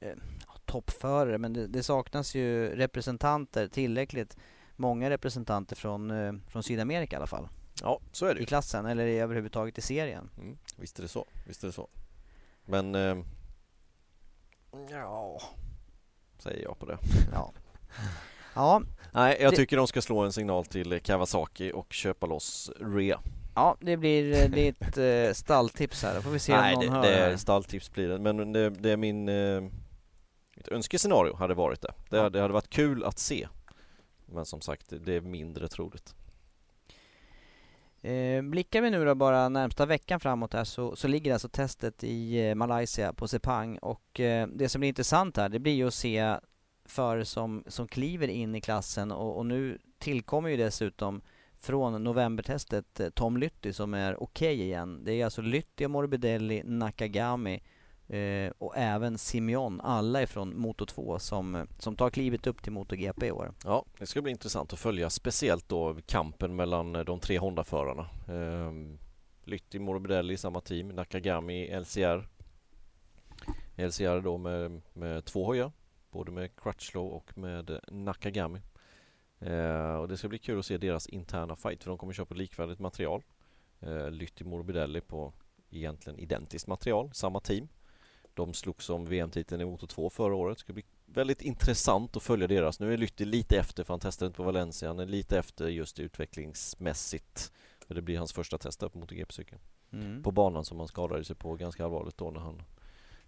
eh, 0.00 0.16
toppförare, 0.64 1.38
men 1.38 1.52
det, 1.52 1.66
det 1.66 1.82
saknas 1.82 2.34
ju 2.34 2.76
representanter, 2.76 3.68
tillräckligt 3.68 4.36
många 4.76 5.10
representanter 5.10 5.76
från, 5.76 6.10
eh, 6.10 6.32
från 6.48 6.62
Sydamerika 6.62 7.16
i 7.16 7.18
alla 7.18 7.26
fall. 7.26 7.48
Ja, 7.82 8.00
så 8.12 8.26
är 8.26 8.34
det 8.34 8.40
I 8.40 8.46
klassen, 8.46 8.86
eller 8.86 9.06
i- 9.06 9.18
överhuvudtaget 9.18 9.78
i 9.78 9.80
serien. 9.82 10.30
Mm, 10.38 10.58
visst 10.76 10.98
är 10.98 11.02
det 11.02 11.08
så. 11.08 11.26
Visst 11.46 11.62
är 11.62 11.66
det 11.68 11.72
så. 11.72 11.88
Men... 12.64 12.94
Eh, 12.94 13.16
ja... 14.90 15.40
Säger 16.38 16.62
jag 16.62 16.78
på 16.78 16.86
det. 16.86 16.98
Ja. 17.32 17.52
Ja, 18.56 18.82
Nej, 19.12 19.36
jag 19.40 19.52
Det- 19.52 19.56
tycker 19.56 19.76
de 19.76 19.86
ska 19.86 20.02
slå 20.02 20.18
en 20.18 20.32
signal 20.32 20.64
till 20.66 21.00
Kawasaki 21.00 21.72
och 21.74 21.92
köpa 21.92 22.26
loss 22.26 22.70
Rea. 22.80 23.20
Ja, 23.54 23.76
det 23.80 23.96
blir 23.96 24.42
eh, 24.44 24.50
ditt 24.50 24.98
eh, 24.98 25.32
stalltips 25.32 26.02
här. 26.02 26.14
Då 26.14 26.22
får 26.22 26.30
vi 26.30 26.38
se 26.38 26.56
Nej, 26.56 26.74
om 26.74 26.84
någon 26.84 26.94
det, 26.94 26.96
hör 27.00 27.02
det 27.02 27.16
här. 27.24 27.30
är 27.30 27.36
stalltips 27.36 27.92
blir 27.92 28.08
det. 28.08 28.18
Men 28.18 28.52
det, 28.52 28.70
det 28.70 28.90
är 28.90 28.96
min... 28.96 29.28
Eh, 29.28 29.60
mitt 30.56 30.68
önskescenario 30.68 31.34
hade 31.36 31.54
varit 31.54 31.80
det. 31.82 31.92
Det, 32.10 32.16
Ja. 32.16 32.30
det 32.30 32.40
hade 32.40 32.54
varit 32.54 32.70
kul 32.70 33.04
att 33.04 33.18
se. 33.18 33.48
Men 34.26 34.46
som 34.46 34.60
sagt, 34.60 34.86
det 35.04 35.12
är 35.14 35.20
mindre 35.20 35.68
troligt. 35.68 36.14
Eh, 38.02 38.42
blickar 38.42 38.80
vi 38.80 38.90
nu 38.90 39.04
då 39.04 39.14
bara 39.14 39.48
närmsta 39.48 39.86
veckan 39.86 40.20
framåt 40.20 40.52
här 40.52 40.64
så, 40.64 40.96
så 40.96 41.08
ligger 41.08 41.32
alltså 41.32 41.48
testet 41.48 42.04
i 42.04 42.54
Malaysia 42.54 43.12
på 43.12 43.28
Sepang 43.28 43.78
och 43.78 44.20
eh, 44.20 44.46
det 44.46 44.68
som 44.68 44.80
blir 44.80 44.88
intressant 44.88 45.36
här 45.36 45.48
det 45.48 45.58
blir 45.58 45.72
ju 45.74 45.86
att 45.86 45.94
se 45.94 46.36
förare 46.90 47.24
som, 47.24 47.64
som 47.66 47.88
kliver 47.88 48.28
in 48.28 48.54
i 48.54 48.60
klassen 48.60 49.12
och, 49.12 49.36
och 49.36 49.46
nu 49.46 49.78
tillkommer 49.98 50.48
ju 50.48 50.56
dessutom 50.56 51.22
från 51.58 52.04
novembertestet 52.04 53.00
eh, 53.00 53.08
Tom 53.08 53.36
Lytti 53.36 53.72
som 53.72 53.94
är 53.94 54.22
okej 54.22 54.60
igen. 54.60 55.04
Det 55.04 55.12
är 55.12 55.24
alltså 55.24 55.42
Lytti, 55.42 55.88
Morbidelli, 55.88 56.62
Nakagami 56.64 57.62
eh, 58.08 58.52
och 58.58 58.76
även 58.76 59.18
Simeon, 59.18 59.80
alla 59.80 60.22
ifrån 60.22 60.58
Moto 60.60 60.86
2 60.86 61.18
som, 61.18 61.66
som 61.78 61.96
tar 61.96 62.10
klivet 62.10 62.46
upp 62.46 62.62
till 62.62 62.72
MotoGP 62.72 63.26
i 63.26 63.30
år. 63.30 63.54
Ja, 63.64 63.84
det 63.98 64.06
ska 64.06 64.22
bli 64.22 64.32
intressant 64.32 64.72
att 64.72 64.78
följa 64.78 65.10
speciellt 65.10 65.68
då 65.68 65.96
kampen 66.06 66.56
mellan 66.56 66.96
eh, 66.96 67.04
de 67.04 67.20
tre 67.20 67.38
Honda-förarna. 67.38 68.08
Eh, 68.28 68.72
Lytti, 69.44 69.78
Morbidelli 69.78 70.34
i 70.34 70.36
samma 70.36 70.60
team, 70.60 70.88
Nakagami, 70.88 71.80
LCR. 71.80 72.28
LCR 73.76 74.20
då 74.20 74.38
med, 74.38 74.82
med 74.92 75.24
två 75.24 75.44
hojar, 75.44 75.72
både 76.16 76.32
med 76.32 76.56
Crutchlow 76.56 77.06
och 77.06 77.38
med 77.38 77.70
eh, 77.70 77.78
Nakagami. 77.88 78.60
Eh, 79.38 79.94
och 79.94 80.08
det 80.08 80.16
ska 80.16 80.28
bli 80.28 80.38
kul 80.38 80.58
att 80.58 80.66
se 80.66 80.78
deras 80.78 81.06
interna 81.06 81.56
fight 81.56 81.82
för 81.82 81.90
de 81.90 81.98
kommer 81.98 82.12
köra 82.12 82.26
på 82.26 82.34
likvärdigt 82.34 82.78
material. 82.78 83.22
Eh, 83.80 84.10
Lytti, 84.10 84.44
Morbidelli 84.44 85.00
på 85.00 85.32
egentligen 85.70 86.18
identiskt 86.18 86.66
material, 86.66 87.10
samma 87.12 87.40
team. 87.40 87.68
De 88.34 88.54
slogs 88.54 88.90
om 88.90 89.04
VM-titeln 89.04 89.60
i 89.60 89.64
Moto 89.64 89.86
2 89.86 90.10
förra 90.10 90.34
året. 90.34 90.56
Det 90.56 90.60
ska 90.60 90.72
bli 90.72 90.84
väldigt 91.06 91.42
intressant 91.42 92.16
att 92.16 92.22
följa 92.22 92.46
deras. 92.46 92.80
Nu 92.80 92.92
är 92.92 92.96
Lytti 92.96 93.24
lite 93.24 93.58
efter 93.58 93.84
för 93.84 93.92
han 93.92 94.00
testade 94.00 94.26
inte 94.26 94.36
på 94.36 94.42
Valencia. 94.42 94.88
Han 94.88 94.98
är 94.98 95.06
lite 95.06 95.38
efter 95.38 95.68
just 95.68 95.98
utvecklingsmässigt. 95.98 97.52
För 97.86 97.94
det 97.94 98.02
blir 98.02 98.18
hans 98.18 98.32
första 98.32 98.58
test 98.58 98.80
där 98.80 98.88
på 98.88 98.98
MotoGP-cykeln. 98.98 99.60
Mm. 99.92 100.22
På 100.22 100.30
banan 100.30 100.64
som 100.64 100.78
han 100.78 100.88
skadade 100.88 101.24
sig 101.24 101.36
på 101.36 101.54
ganska 101.54 101.84
allvarligt 101.84 102.16
då 102.16 102.30
när 102.30 102.40
han 102.40 102.62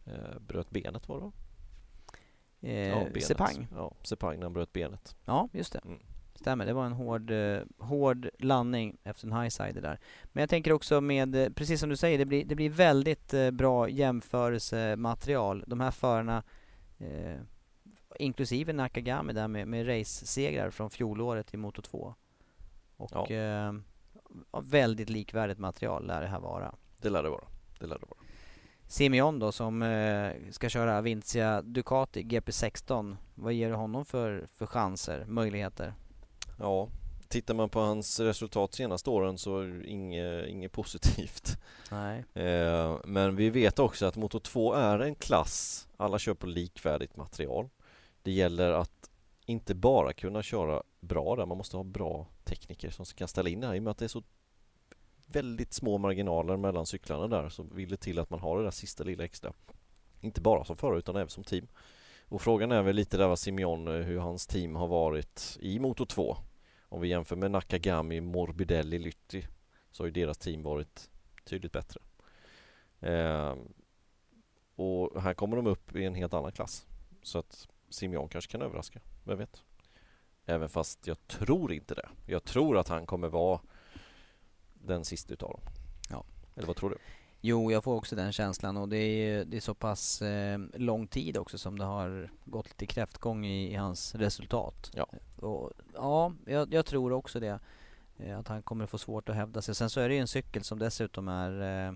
eh, 0.04 0.38
bröt 0.40 0.70
benet 0.70 1.08
var 1.08 1.20
det? 1.20 1.32
Eh, 2.60 3.04
benet. 3.04 3.24
Sepang. 3.24 3.66
Ja, 3.74 3.92
Sepang 4.02 4.36
när 4.36 4.42
han 4.42 4.52
bröt 4.52 4.72
benet. 4.72 5.16
Ja, 5.24 5.48
just 5.52 5.72
det. 5.72 5.80
Mm. 5.84 5.98
Stämmer, 6.34 6.66
det 6.66 6.72
var 6.72 6.86
en 6.86 6.92
hård, 6.92 7.30
eh, 7.30 7.60
hård 7.78 8.28
landning 8.38 8.96
efter 9.04 9.26
en 9.26 9.32
highsider 9.32 9.80
där. 9.82 9.98
Men 10.24 10.40
jag 10.42 10.50
tänker 10.50 10.72
också 10.72 11.00
med, 11.00 11.34
eh, 11.36 11.50
precis 11.50 11.80
som 11.80 11.88
du 11.88 11.96
säger, 11.96 12.18
det 12.18 12.24
blir, 12.26 12.44
det 12.44 12.54
blir 12.54 12.70
väldigt 12.70 13.34
eh, 13.34 13.50
bra 13.50 13.88
jämförelsematerial. 13.88 15.64
De 15.66 15.80
här 15.80 15.90
förarna, 15.90 16.42
eh, 16.98 17.36
inklusive 18.18 18.72
Nakagami 18.72 19.32
där 19.32 19.48
med, 19.48 19.68
med 19.68 19.88
race-segrar 19.88 20.70
från 20.70 20.90
fjolåret 20.90 21.54
i 21.54 21.56
Moto 21.56 21.82
2. 21.82 22.14
Och 22.96 23.10
Ja. 23.12 23.26
eh, 23.30 23.72
ja, 24.52 24.60
väldigt 24.60 25.10
likvärdigt 25.10 25.58
material 25.58 26.06
lär 26.06 26.20
det 26.20 26.26
här 26.28 26.40
vara. 26.40 26.74
Det 27.00 27.10
lär 27.10 27.22
det 27.22 27.30
vara. 27.30 27.44
Det 27.80 27.86
lär 27.86 27.98
det 27.98 28.06
vara. 28.06 28.17
Simeon 28.88 29.38
då 29.38 29.52
som 29.52 29.82
eh, 29.82 30.32
ska 30.50 30.68
köra 30.68 30.98
Avintia 30.98 31.62
Ducati 31.62 32.22
GP16. 32.22 33.16
Vad 33.34 33.52
ger 33.52 33.68
du 33.68 33.74
honom 33.74 34.04
för, 34.04 34.46
för 34.54 34.66
chanser, 34.66 35.24
möjligheter? 35.26 35.94
Ja, 36.58 36.88
tittar 37.28 37.54
man 37.54 37.68
på 37.68 37.80
hans 37.80 38.20
resultat 38.20 38.74
senaste 38.74 39.10
åren 39.10 39.38
så 39.38 39.60
är 39.60 39.66
det 39.66 39.86
inget, 39.86 40.48
inget 40.48 40.72
positivt. 40.72 41.58
Nej. 41.90 42.24
Eh, 42.34 42.96
men 43.04 43.36
vi 43.36 43.50
vet 43.50 43.78
också 43.78 44.06
att 44.06 44.16
Moto 44.16 44.40
2 44.40 44.74
är 44.74 44.98
en 44.98 45.14
klass, 45.14 45.88
alla 45.96 46.18
kör 46.18 46.34
på 46.34 46.46
likvärdigt 46.46 47.16
material. 47.16 47.68
Det 48.22 48.32
gäller 48.32 48.72
att 48.72 49.10
inte 49.46 49.74
bara 49.74 50.12
kunna 50.12 50.42
köra 50.42 50.82
bra 51.00 51.36
där, 51.36 51.46
man 51.46 51.58
måste 51.58 51.76
ha 51.76 51.84
bra 51.84 52.26
tekniker 52.44 52.90
som 52.90 53.04
kan 53.04 53.28
ställa 53.28 53.48
in 53.48 53.60
det 53.60 53.66
här. 53.66 53.74
I 53.74 53.78
och 53.78 53.82
med 53.82 53.90
att 53.90 53.98
det 53.98 54.04
är 54.04 54.08
så 54.08 54.22
väldigt 55.32 55.72
små 55.72 55.98
marginaler 55.98 56.56
mellan 56.56 56.86
cyklarna 56.86 57.28
där 57.28 57.48
så 57.48 57.62
vill 57.62 57.88
det 57.88 57.96
till 57.96 58.18
att 58.18 58.30
man 58.30 58.40
har 58.40 58.58
det 58.58 58.64
där 58.64 58.70
sista 58.70 59.04
lilla 59.04 59.24
extra. 59.24 59.52
Inte 60.20 60.40
bara 60.40 60.64
som 60.64 60.76
förare 60.76 60.98
utan 60.98 61.16
även 61.16 61.28
som 61.28 61.44
team. 61.44 61.66
Och 62.28 62.42
frågan 62.42 62.72
är 62.72 62.82
väl 62.82 62.96
lite 62.96 63.16
där 63.16 63.28
vad 63.28 63.38
Simeon, 63.38 63.88
eh, 63.88 63.94
hur 63.94 64.18
hans 64.18 64.46
team 64.46 64.76
har 64.76 64.88
varit 64.88 65.58
i 65.60 65.78
Moto 65.78 66.06
2. 66.06 66.36
Om 66.88 67.00
vi 67.00 67.08
jämför 67.08 67.36
med 67.36 67.50
Nakagami, 67.50 68.20
Morbidelli, 68.20 68.98
Lytti 68.98 69.46
så 69.90 70.02
har 70.02 70.06
ju 70.06 70.12
deras 70.12 70.38
team 70.38 70.62
varit 70.62 71.10
tydligt 71.44 71.72
bättre. 71.72 72.00
Eh, 73.00 73.56
och 74.76 75.22
här 75.22 75.34
kommer 75.34 75.56
de 75.56 75.66
upp 75.66 75.96
i 75.96 76.04
en 76.04 76.14
helt 76.14 76.34
annan 76.34 76.52
klass. 76.52 76.86
Så 77.22 77.38
att 77.38 77.68
Simeon 77.88 78.28
kanske 78.28 78.52
kan 78.52 78.62
överraska, 78.62 79.00
vem 79.24 79.38
vet? 79.38 79.62
Även 80.46 80.68
fast 80.68 81.06
jag 81.06 81.26
tror 81.26 81.72
inte 81.72 81.94
det. 81.94 82.08
Jag 82.26 82.44
tror 82.44 82.78
att 82.78 82.88
han 82.88 83.06
kommer 83.06 83.28
vara 83.28 83.60
den 84.88 85.04
sista 85.04 85.32
utav 85.34 85.50
dem. 85.50 85.60
Ja. 86.10 86.24
Eller 86.56 86.66
vad 86.66 86.76
tror 86.76 86.90
du? 86.90 86.96
Jo, 87.40 87.72
jag 87.72 87.84
får 87.84 87.94
också 87.94 88.16
den 88.16 88.32
känslan 88.32 88.76
och 88.76 88.88
det 88.88 88.96
är, 88.96 89.44
det 89.44 89.56
är 89.56 89.60
så 89.60 89.74
pass 89.74 90.22
eh, 90.22 90.58
lång 90.74 91.06
tid 91.06 91.36
också 91.36 91.58
som 91.58 91.78
det 91.78 91.84
har 91.84 92.30
gått 92.44 92.66
lite 92.68 92.86
kräftgång 92.86 93.46
i, 93.46 93.72
i 93.72 93.74
hans 93.74 94.14
resultat. 94.14 94.90
Ja. 94.94 95.06
Och, 95.36 95.70
ja, 95.94 96.32
jag, 96.46 96.74
jag 96.74 96.86
tror 96.86 97.12
också 97.12 97.40
det. 97.40 97.58
Eh, 98.18 98.38
att 98.38 98.48
han 98.48 98.62
kommer 98.62 98.86
få 98.86 98.98
svårt 98.98 99.28
att 99.28 99.34
hävda 99.36 99.62
sig. 99.62 99.74
Sen 99.74 99.90
så 99.90 100.00
är 100.00 100.08
det 100.08 100.14
ju 100.14 100.20
en 100.20 100.28
cykel 100.28 100.64
som 100.64 100.78
dessutom 100.78 101.28
är 101.28 101.86
eh, 101.88 101.92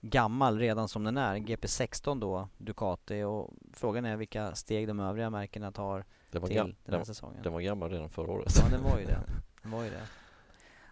gammal 0.00 0.58
redan 0.58 0.88
som 0.88 1.04
den 1.04 1.16
är. 1.16 1.36
GP16 1.36 2.20
då, 2.20 2.48
Ducati. 2.58 3.22
Och 3.22 3.50
frågan 3.72 4.04
är 4.04 4.16
vilka 4.16 4.54
steg 4.54 4.88
de 4.88 5.00
övriga 5.00 5.30
märkena 5.30 5.72
tar 5.72 6.04
Den 6.30 6.40
var, 6.42 6.48
till 6.48 6.56
den 6.56 6.66
den, 6.84 6.92
här 6.92 6.98
var- 6.98 7.04
säsongen. 7.04 7.42
den 7.42 7.52
var 7.52 7.60
gammal 7.60 7.90
redan 7.90 8.10
förra 8.10 8.32
året. 8.32 8.52
Ja, 8.58 8.68
den 8.70 8.82
var 8.82 8.98
ju 8.98 9.04
det. 9.06 9.20
Den 9.62 9.70
var 9.72 9.82
ju 9.84 9.90
det. 9.90 10.02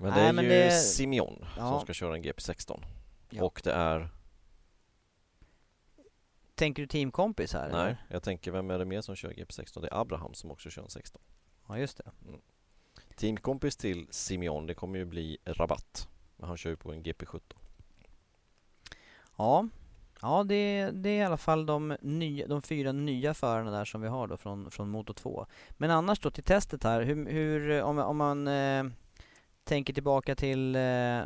Men 0.01 0.11
det 0.11 0.21
Nej, 0.21 0.29
är 0.29 0.33
men 0.33 0.45
ju 0.45 0.51
det- 0.51 0.71
Simeon 0.71 1.45
Ja. 1.57 1.69
som 1.71 1.81
ska 1.81 1.93
köra 1.93 2.15
en 2.15 2.23
GP16. 2.23 2.83
Ja. 3.31 3.45
Och 3.45 3.61
det 3.65 3.73
är... 3.73 4.09
Tänker 6.55 6.83
du 6.83 6.87
teamkompis 6.87 7.53
här? 7.53 7.69
Nej, 7.73 7.81
eller? 7.81 8.07
jag 8.09 8.23
tänker 8.23 8.51
vem 8.53 8.71
är 8.71 8.79
det 8.79 8.85
mer 8.85 9.01
som 9.01 9.17
kör 9.17 9.31
GP16? 9.31 9.81
Det 9.81 9.89
är 9.89 10.01
Abraham 10.01 10.35
som 10.35 10.51
också 10.51 10.71
kör 10.71 10.83
en 10.83 10.91
16. 10.91 11.23
Ja, 11.69 11.79
just 11.79 11.97
det. 11.97 12.11
Teamkompis 13.17 13.77
till 13.77 14.07
Simeon, 14.11 14.67
det 14.67 14.75
kommer 14.75 14.99
ju 14.99 15.05
bli 15.05 15.39
Rabatt. 15.45 16.09
Men 16.37 16.49
han 16.49 16.57
kör 16.57 16.71
ju 16.71 16.77
på 16.77 16.93
en 16.93 17.03
GP17. 17.03 17.41
Ja, 19.39 19.69
ja 20.23 20.45
det, 20.45 20.91
det 20.91 21.09
är 21.09 21.19
i 21.19 21.25
alla 21.25 21.37
fall 21.37 21.67
de, 21.67 21.97
nya, 22.01 22.47
de 22.47 22.63
fyra 22.63 22.93
nya 22.93 23.35
förarna 23.35 23.71
där 23.71 23.85
som 23.85 24.01
vi 24.01 24.09
har 24.09 24.27
då 24.27 24.37
från, 24.37 24.71
från 24.71 24.89
Moto 24.91 25.13
2. 25.15 25.47
Men 25.71 25.91
annars 25.91 26.21
då 26.21 26.31
till 26.31 26.45
testet 26.45 26.85
här, 26.85 27.03
hur, 27.03 27.27
hur 27.31 27.83
om, 27.83 27.99
om 27.99 28.17
man 28.17 28.49
eh, 28.49 28.85
tänker 29.71 29.93
tillbaka 29.93 30.35
till 30.35 30.75
eh, 30.75 30.81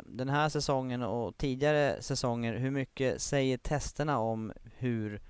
den 0.05 0.29
här 0.29 0.49
säsongen 0.49 1.03
och 1.03 1.37
tidigare 1.37 2.01
säsonger, 2.01 2.53
hur 2.53 2.71
mycket 2.71 3.21
säger 3.21 3.57
testerna 3.57 4.19
om 4.19 4.53
hur 4.77 5.21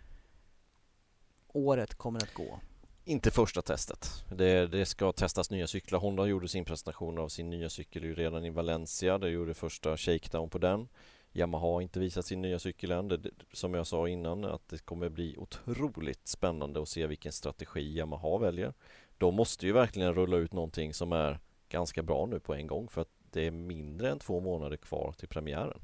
året 1.47 1.95
kommer 1.95 2.23
att 2.23 2.33
gå? 2.33 2.59
Inte 3.05 3.31
första 3.31 3.61
testet. 3.61 4.09
Det, 4.29 4.67
det 4.67 4.85
ska 4.85 5.11
testas 5.11 5.51
nya 5.51 5.67
cyklar. 5.67 5.99
Honda 5.99 6.25
gjorde 6.25 6.47
sin 6.47 6.65
presentation 6.65 7.17
av 7.17 7.27
sin 7.29 7.49
nya 7.49 7.69
cykel 7.69 8.03
ju 8.03 8.15
redan 8.15 8.45
i 8.45 8.49
Valencia. 8.49 9.17
Det 9.17 9.29
gjorde 9.29 9.53
första 9.53 9.97
shakedown 9.97 10.49
på 10.49 10.57
den. 10.57 10.87
Yamaha 11.33 11.67
har 11.67 11.81
inte 11.81 11.99
visat 11.99 12.25
sin 12.25 12.41
nya 12.41 12.59
cykel 12.59 12.91
än. 12.91 13.07
Det, 13.07 13.19
som 13.53 13.73
jag 13.73 13.87
sa 13.87 14.07
innan 14.07 14.45
att 14.45 14.67
det 14.69 14.85
kommer 14.85 15.09
bli 15.09 15.37
otroligt 15.37 16.27
spännande 16.27 16.81
att 16.81 16.89
se 16.89 17.07
vilken 17.07 17.31
strategi 17.31 17.97
Yamaha 17.97 18.37
väljer. 18.37 18.73
De 19.17 19.35
måste 19.35 19.65
ju 19.65 19.71
verkligen 19.71 20.13
rulla 20.13 20.37
ut 20.37 20.53
någonting 20.53 20.93
som 20.93 21.11
är 21.13 21.39
ganska 21.69 22.03
bra 22.03 22.25
nu 22.25 22.39
på 22.39 22.53
en 22.53 22.67
gång 22.67 22.87
för 22.87 23.01
att 23.01 23.09
det 23.31 23.47
är 23.47 23.51
mindre 23.51 24.09
än 24.09 24.19
två 24.19 24.39
månader 24.39 24.77
kvar 24.77 25.13
till 25.17 25.27
premiären. 25.27 25.79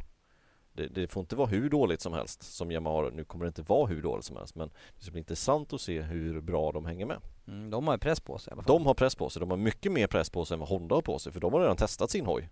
Det, 0.74 0.88
det 0.88 1.08
får 1.08 1.22
inte 1.22 1.36
vara 1.36 1.48
hur 1.48 1.70
dåligt 1.70 2.02
som 2.02 2.14
helst 2.14 2.44
som 2.44 2.72
Yamaha. 2.72 3.10
Nu 3.14 3.24
kommer 3.24 3.46
det 3.46 3.48
inte 3.48 3.62
vara 3.62 3.88
hur 3.88 4.02
dåligt 4.02 4.26
som 4.26 4.38
helst 4.38 4.56
men 4.56 4.70
det 4.98 5.04
ska 5.04 5.12
bli 5.12 5.20
intressant 5.20 5.74
att 5.74 5.82
se 5.82 6.02
hur 6.02 6.42
bra 6.42 6.72
de 6.72 6.86
hänger 6.86 7.06
med. 7.06 7.18
Mm, 7.48 7.70
de 7.70 7.88
har 7.88 7.98
press 7.98 8.20
på 8.20 8.38
sig 8.38 8.52
i 8.52 8.54
alla 8.54 8.64
fall. 8.64 8.78
De 8.78 8.86
har 8.86 8.94
press 8.94 9.16
på 9.16 9.30
sig. 9.30 9.40
De 9.40 9.50
har 9.50 9.58
mycket 9.58 9.92
mer 9.92 10.08
press 10.08 10.30
på 10.30 10.46
sig 10.46 10.56
än 10.56 10.60
vad 10.60 10.70
Honda 10.70 10.96
har 10.96 11.02
på 11.02 11.20
sig 11.20 11.34
för 11.34 11.40
de 11.40 11.54
har 11.54 11.62
redan 11.62 11.78
testat 11.78 12.12
sin 12.12 12.26
hoj. 12.26 12.50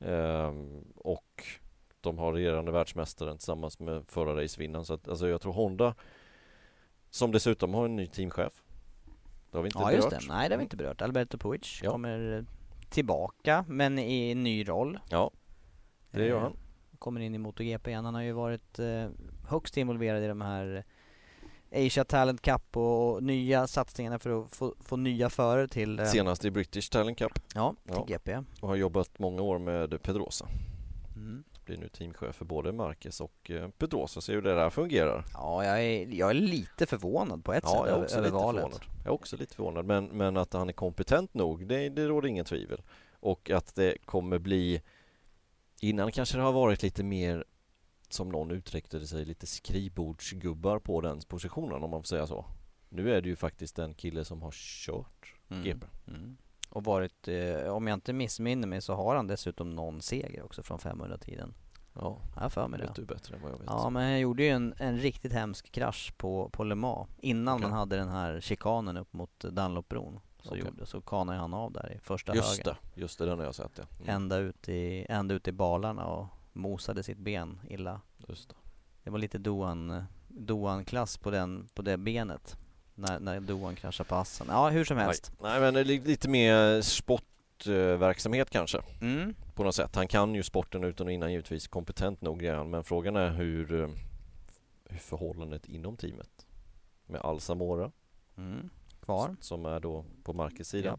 Ehm, 0.00 0.84
och 0.96 1.44
de 2.00 2.18
har 2.18 2.32
regerande 2.32 2.72
världsmästaren 2.72 3.38
tillsammans 3.38 3.78
med 3.78 4.04
förra 4.08 4.42
racevinnaren. 4.42 4.84
Så 4.84 4.94
att, 4.94 5.08
alltså 5.08 5.28
jag 5.28 5.40
tror 5.40 5.52
Honda 5.52 5.94
som 7.10 7.32
dessutom 7.32 7.74
har 7.74 7.84
en 7.84 7.96
ny 7.96 8.06
teamchef. 8.06 8.62
Det 9.54 9.58
har 9.58 9.62
vi 9.62 9.68
inte 9.68 9.78
ja, 9.78 9.86
berört. 9.86 10.12
just 10.12 10.28
det. 10.28 10.34
Nej, 10.34 10.48
det 10.48 10.54
har 10.54 10.58
vi 10.58 10.62
inte 10.62 10.76
berört. 10.76 11.02
Alberto 11.02 11.38
Puig 11.38 11.66
Ja. 11.82 11.90
kommer 11.90 12.44
tillbaka, 12.88 13.64
men 13.68 13.98
i 13.98 14.30
en 14.30 14.42
ny 14.42 14.68
roll. 14.68 14.98
Ja, 15.08 15.30
det 16.10 16.26
gör 16.26 16.36
Eh, 16.36 16.42
han. 16.42 16.56
Kommer 16.98 17.20
in 17.20 17.34
i 17.34 17.38
MotoGP 17.38 17.90
igen. 17.90 18.04
Han 18.04 18.14
har 18.14 18.22
ju 18.22 18.32
varit 18.32 18.78
eh, 18.78 19.08
högst 19.48 19.76
involverad 19.76 20.22
i 20.22 20.26
de 20.26 20.40
här 20.40 20.84
Asia 21.72 22.04
Talent 22.04 22.42
Cup 22.42 22.76
och, 22.76 23.22
nya 23.22 23.66
satsningarna 23.66 24.18
för 24.18 24.42
att 24.44 24.50
få, 24.56 24.74
få 24.80 24.96
nya 24.96 25.30
förare 25.30 25.68
till, 25.68 25.98
eh, 25.98 26.06
Senast 26.06 26.44
i 26.44 26.50
British 26.50 26.90
Talent 26.90 27.18
Cup 27.18 27.32
ja, 27.54 27.74
till 27.86 27.94
Ja. 27.96 28.04
GP. 28.08 28.38
och 28.60 28.68
har 28.68 28.76
jobbat 28.76 29.18
många 29.18 29.42
år 29.42 29.58
med 29.58 30.02
Pedrosa. 30.02 30.48
Blir 31.64 31.76
nu 31.76 31.88
teamchef 31.88 32.36
för 32.36 32.44
både 32.44 32.72
Marquez 32.72 33.20
och 33.20 33.50
eh, 33.50 33.68
Pedrosa. 33.68 34.20
Så 34.20 34.32
hur 34.32 34.42
det 34.42 34.54
där 34.54 34.70
fungerar. 34.70 35.24
Ja, 35.32 35.64
jag 35.64 35.84
är, 35.84 36.06
jag 36.14 36.30
är 36.30 36.34
lite 36.34 36.86
förvånad 36.86 37.44
på 37.44 37.52
ett 37.52 37.64
Ja, 37.66 37.70
sätt 37.70 37.78
jag 37.78 37.88
är 37.88 37.92
över, 37.92 38.04
också 38.04 38.16
över 38.16 38.26
lite 38.26 38.34
valet. 38.36 38.62
förvånad. 38.62 38.82
Jag 38.98 39.06
är 39.06 39.12
också 39.14 39.36
lite 39.36 39.54
förvånad. 39.54 39.84
Men, 39.84 40.04
men 40.06 40.36
att 40.36 40.52
han 40.52 40.68
är 40.68 40.72
kompetent 40.72 41.34
nog, 41.34 41.66
det, 41.66 41.88
det 41.88 42.06
råder 42.06 42.28
ingen 42.28 42.44
tvivel. 42.44 42.82
Och 43.20 43.50
att 43.50 43.74
det 43.74 43.98
kommer 44.04 44.38
bli... 44.38 44.82
Innan 45.80 46.12
kanske 46.12 46.36
det 46.36 46.42
har 46.42 46.52
varit 46.52 46.82
lite 46.82 47.02
mer, 47.04 47.44
som 48.08 48.28
någon 48.28 48.50
uttryckte 48.50 48.98
det 48.98 49.06
sig, 49.06 49.24
lite 49.24 49.46
skrivbordsgubbar 49.46 50.78
på 50.78 51.00
den 51.00 51.20
positionen 51.28 51.82
om 51.82 51.90
man 51.90 52.02
får 52.02 52.06
säga 52.06 52.26
så. 52.26 52.44
Nu 52.88 53.14
är 53.14 53.20
det 53.20 53.28
ju 53.28 53.36
faktiskt 53.36 53.78
en 53.78 53.94
kille 53.94 54.24
som 54.24 54.42
har 54.42 54.50
kört 54.52 55.34
Mm. 55.48 55.64
GP. 55.64 55.86
Mm. 56.08 56.36
Och 56.74 56.84
varit, 56.84 57.28
eh, 57.28 57.68
om 57.72 57.86
jag 57.86 57.96
inte 57.96 58.12
missminner 58.12 58.68
mig 58.68 58.80
så 58.80 58.94
har 58.94 59.16
han 59.16 59.26
dessutom 59.26 59.70
någon 59.70 60.02
seger 60.02 60.42
också 60.44 60.62
från 60.62 60.78
500-tiden. 60.78 61.54
Ja, 61.92 62.18
Jag 62.40 62.52
för 62.52 62.68
mig 62.68 62.80
vet 62.80 62.94
det. 62.94 63.02
du 63.02 63.06
bättre 63.06 63.36
än 63.36 63.42
vad 63.42 63.52
jag 63.52 63.58
vet. 63.58 63.66
Ja, 63.66 63.90
men 63.90 64.02
han 64.02 64.20
gjorde 64.20 64.42
ju 64.42 64.48
en, 64.48 64.74
en 64.78 64.98
riktigt 64.98 65.32
hemsk 65.32 65.72
krasch 65.72 66.12
på, 66.16 66.48
på 66.52 66.64
Le 66.64 66.74
Mans 66.74 67.08
innan 67.20 67.54
Okej. 67.54 67.68
man 67.68 67.78
hade 67.78 67.96
den 67.96 68.08
här 68.08 68.40
chikanen 68.40 68.96
upp 68.96 69.12
mot 69.12 69.38
Dunlopbron. 69.40 70.20
Så, 70.42 70.48
Okej. 70.50 70.64
gjorde, 70.64 70.86
så 70.86 71.00
kanade 71.00 71.38
han 71.38 71.54
av 71.54 71.72
där 71.72 71.92
i 71.92 71.98
första 71.98 72.34
just 72.34 72.58
högen. 72.58 72.74
det, 72.94 73.00
just 73.00 73.18
det, 73.18 73.24
den 73.26 73.38
har 73.38 73.44
jag 73.44 73.54
sett 73.54 73.70
ja. 73.78 73.84
Mm, 74.00 74.14
Ända 74.16 74.36
ut, 74.36 74.68
i, 74.68 75.06
ända 75.08 75.34
ut 75.34 75.48
i 75.48 75.52
balarna 75.52 76.06
och 76.06 76.26
mosade 76.52 77.02
sitt 77.02 77.18
ben 77.18 77.60
illa. 77.68 78.00
just 78.28 78.48
det. 78.48 78.54
Det 79.04 79.10
var 79.10 79.18
lite 79.18 79.38
Doan, 79.38 80.04
Doan-klass 80.28 81.18
på, 81.18 81.30
den, 81.30 81.68
på 81.74 81.82
det 81.82 81.96
benet. 81.96 82.56
När, 82.94 83.20
när 83.20 83.40
Doan 83.40 83.74
kraschade 83.76 84.08
på 84.08 84.14
assen. 84.14 84.46
Ja, 84.50 84.68
hur 84.70 84.84
som 84.84 84.96
helst. 84.96 85.32
Nej, 85.40 85.50
Nej 85.52 85.60
men 85.60 85.74
det 85.74 85.80
är 85.80 85.84
li- 85.84 85.98
lite 86.04 86.28
mer 86.28 86.82
sportverksamhet 86.82 88.50
kanske. 88.50 88.80
Mm. 89.00 89.34
på 89.54 89.64
något 89.64 89.74
sätt. 89.74 89.94
Han 89.96 90.08
kan 90.08 90.34
ju 90.34 90.42
sporten 90.42 90.84
utan 90.84 91.06
och 91.06 91.12
innan 91.12 91.32
givetvis, 91.32 91.68
kompetent 91.68 92.20
nog 92.20 92.44
är 92.44 92.54
han. 92.54 92.70
Men 92.70 92.84
frågan 92.84 93.16
är 93.16 93.30
hur, 93.30 93.80
eh, 93.82 93.88
hur 94.84 94.98
förhållandet 94.98 95.66
inom 95.66 95.96
teamet 95.96 96.46
med 97.06 97.20
Al 97.20 97.40
Zamora 97.40 97.90
Mm. 98.36 98.70
Kvar. 99.00 99.36
som 99.40 99.66
är 99.66 99.80
då 99.80 100.04
på 100.24 100.32
Marquez 100.32 100.68
sida. 100.68 100.88
Ja. 100.88 100.98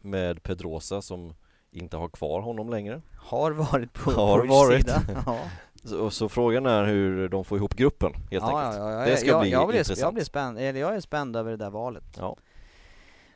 Med 0.00 0.42
Pedrosa 0.42 1.02
som 1.02 1.34
inte 1.70 1.96
har 1.96 2.08
kvar 2.08 2.40
honom 2.40 2.70
längre. 2.70 3.02
Har 3.16 3.50
varit 3.50 3.92
på 3.92 4.10
Har 4.10 4.46
varit. 4.46 4.80
sida. 4.86 5.02
ja. 5.26 5.38
Så, 5.84 6.10
så 6.10 6.28
frågan 6.28 6.66
är 6.66 6.84
hur 6.84 7.28
de 7.28 7.44
får 7.44 7.58
ihop 7.58 7.74
gruppen 7.74 8.12
helt 8.14 8.30
ja, 8.32 8.60
enkelt. 8.60 8.82
Ja, 8.82 8.92
ja, 8.92 9.04
det 9.06 9.16
ska 9.16 9.26
jag, 9.28 9.40
bli 9.40 9.50
jag 9.50 9.68
blir, 9.68 9.78
intressant. 9.78 10.00
Jag, 10.00 10.14
blir 10.14 10.24
spänd, 10.24 10.58
eller 10.58 10.80
jag 10.80 10.94
är 10.96 11.00
spänd 11.00 11.36
över 11.36 11.50
det 11.50 11.56
där 11.56 11.70
valet. 11.70 12.04
Ja. 12.18 12.36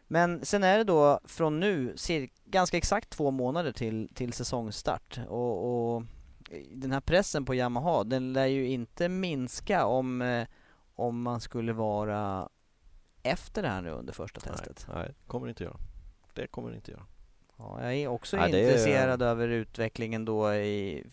Men 0.06 0.44
sen 0.44 0.64
är 0.64 0.78
det 0.78 0.84
då 0.84 1.20
från 1.24 1.60
nu 1.60 1.92
cir- 1.96 2.30
ganska 2.44 2.76
exakt 2.76 3.10
två 3.10 3.30
månader 3.30 3.72
till, 3.72 4.08
till 4.14 4.32
säsongsstart. 4.32 5.20
Och, 5.28 5.94
och 5.96 6.02
den 6.70 6.92
här 6.92 7.00
pressen 7.00 7.44
på 7.44 7.54
Yamaha, 7.54 8.04
den 8.04 8.32
lär 8.32 8.46
ju 8.46 8.68
inte 8.68 9.08
minska 9.08 9.86
om, 9.86 10.22
eh, 10.22 10.46
om 10.94 11.22
man 11.22 11.40
skulle 11.40 11.72
vara 11.72 12.48
efter 13.22 13.62
det 13.62 13.68
här 13.68 13.82
nu 13.82 13.90
under 13.90 14.12
första 14.12 14.40
testet. 14.40 14.86
Nej, 14.88 14.96
nej, 14.98 15.14
kommer 15.26 15.46
det 15.46 15.50
inte 15.50 15.64
göra. 15.64 15.76
Det 16.34 16.46
kommer 16.46 16.70
det 16.70 16.76
inte 16.76 16.90
göra. 16.90 17.06
Ja, 17.56 17.82
jag 17.82 17.94
är 17.94 18.08
också 18.08 18.36
Nej, 18.36 18.52
det 18.52 18.58
är- 18.58 18.64
intresserad 18.64 19.22
över 19.22 19.48
utvecklingen 19.48 20.24
då 20.24 20.54
i 20.54 21.06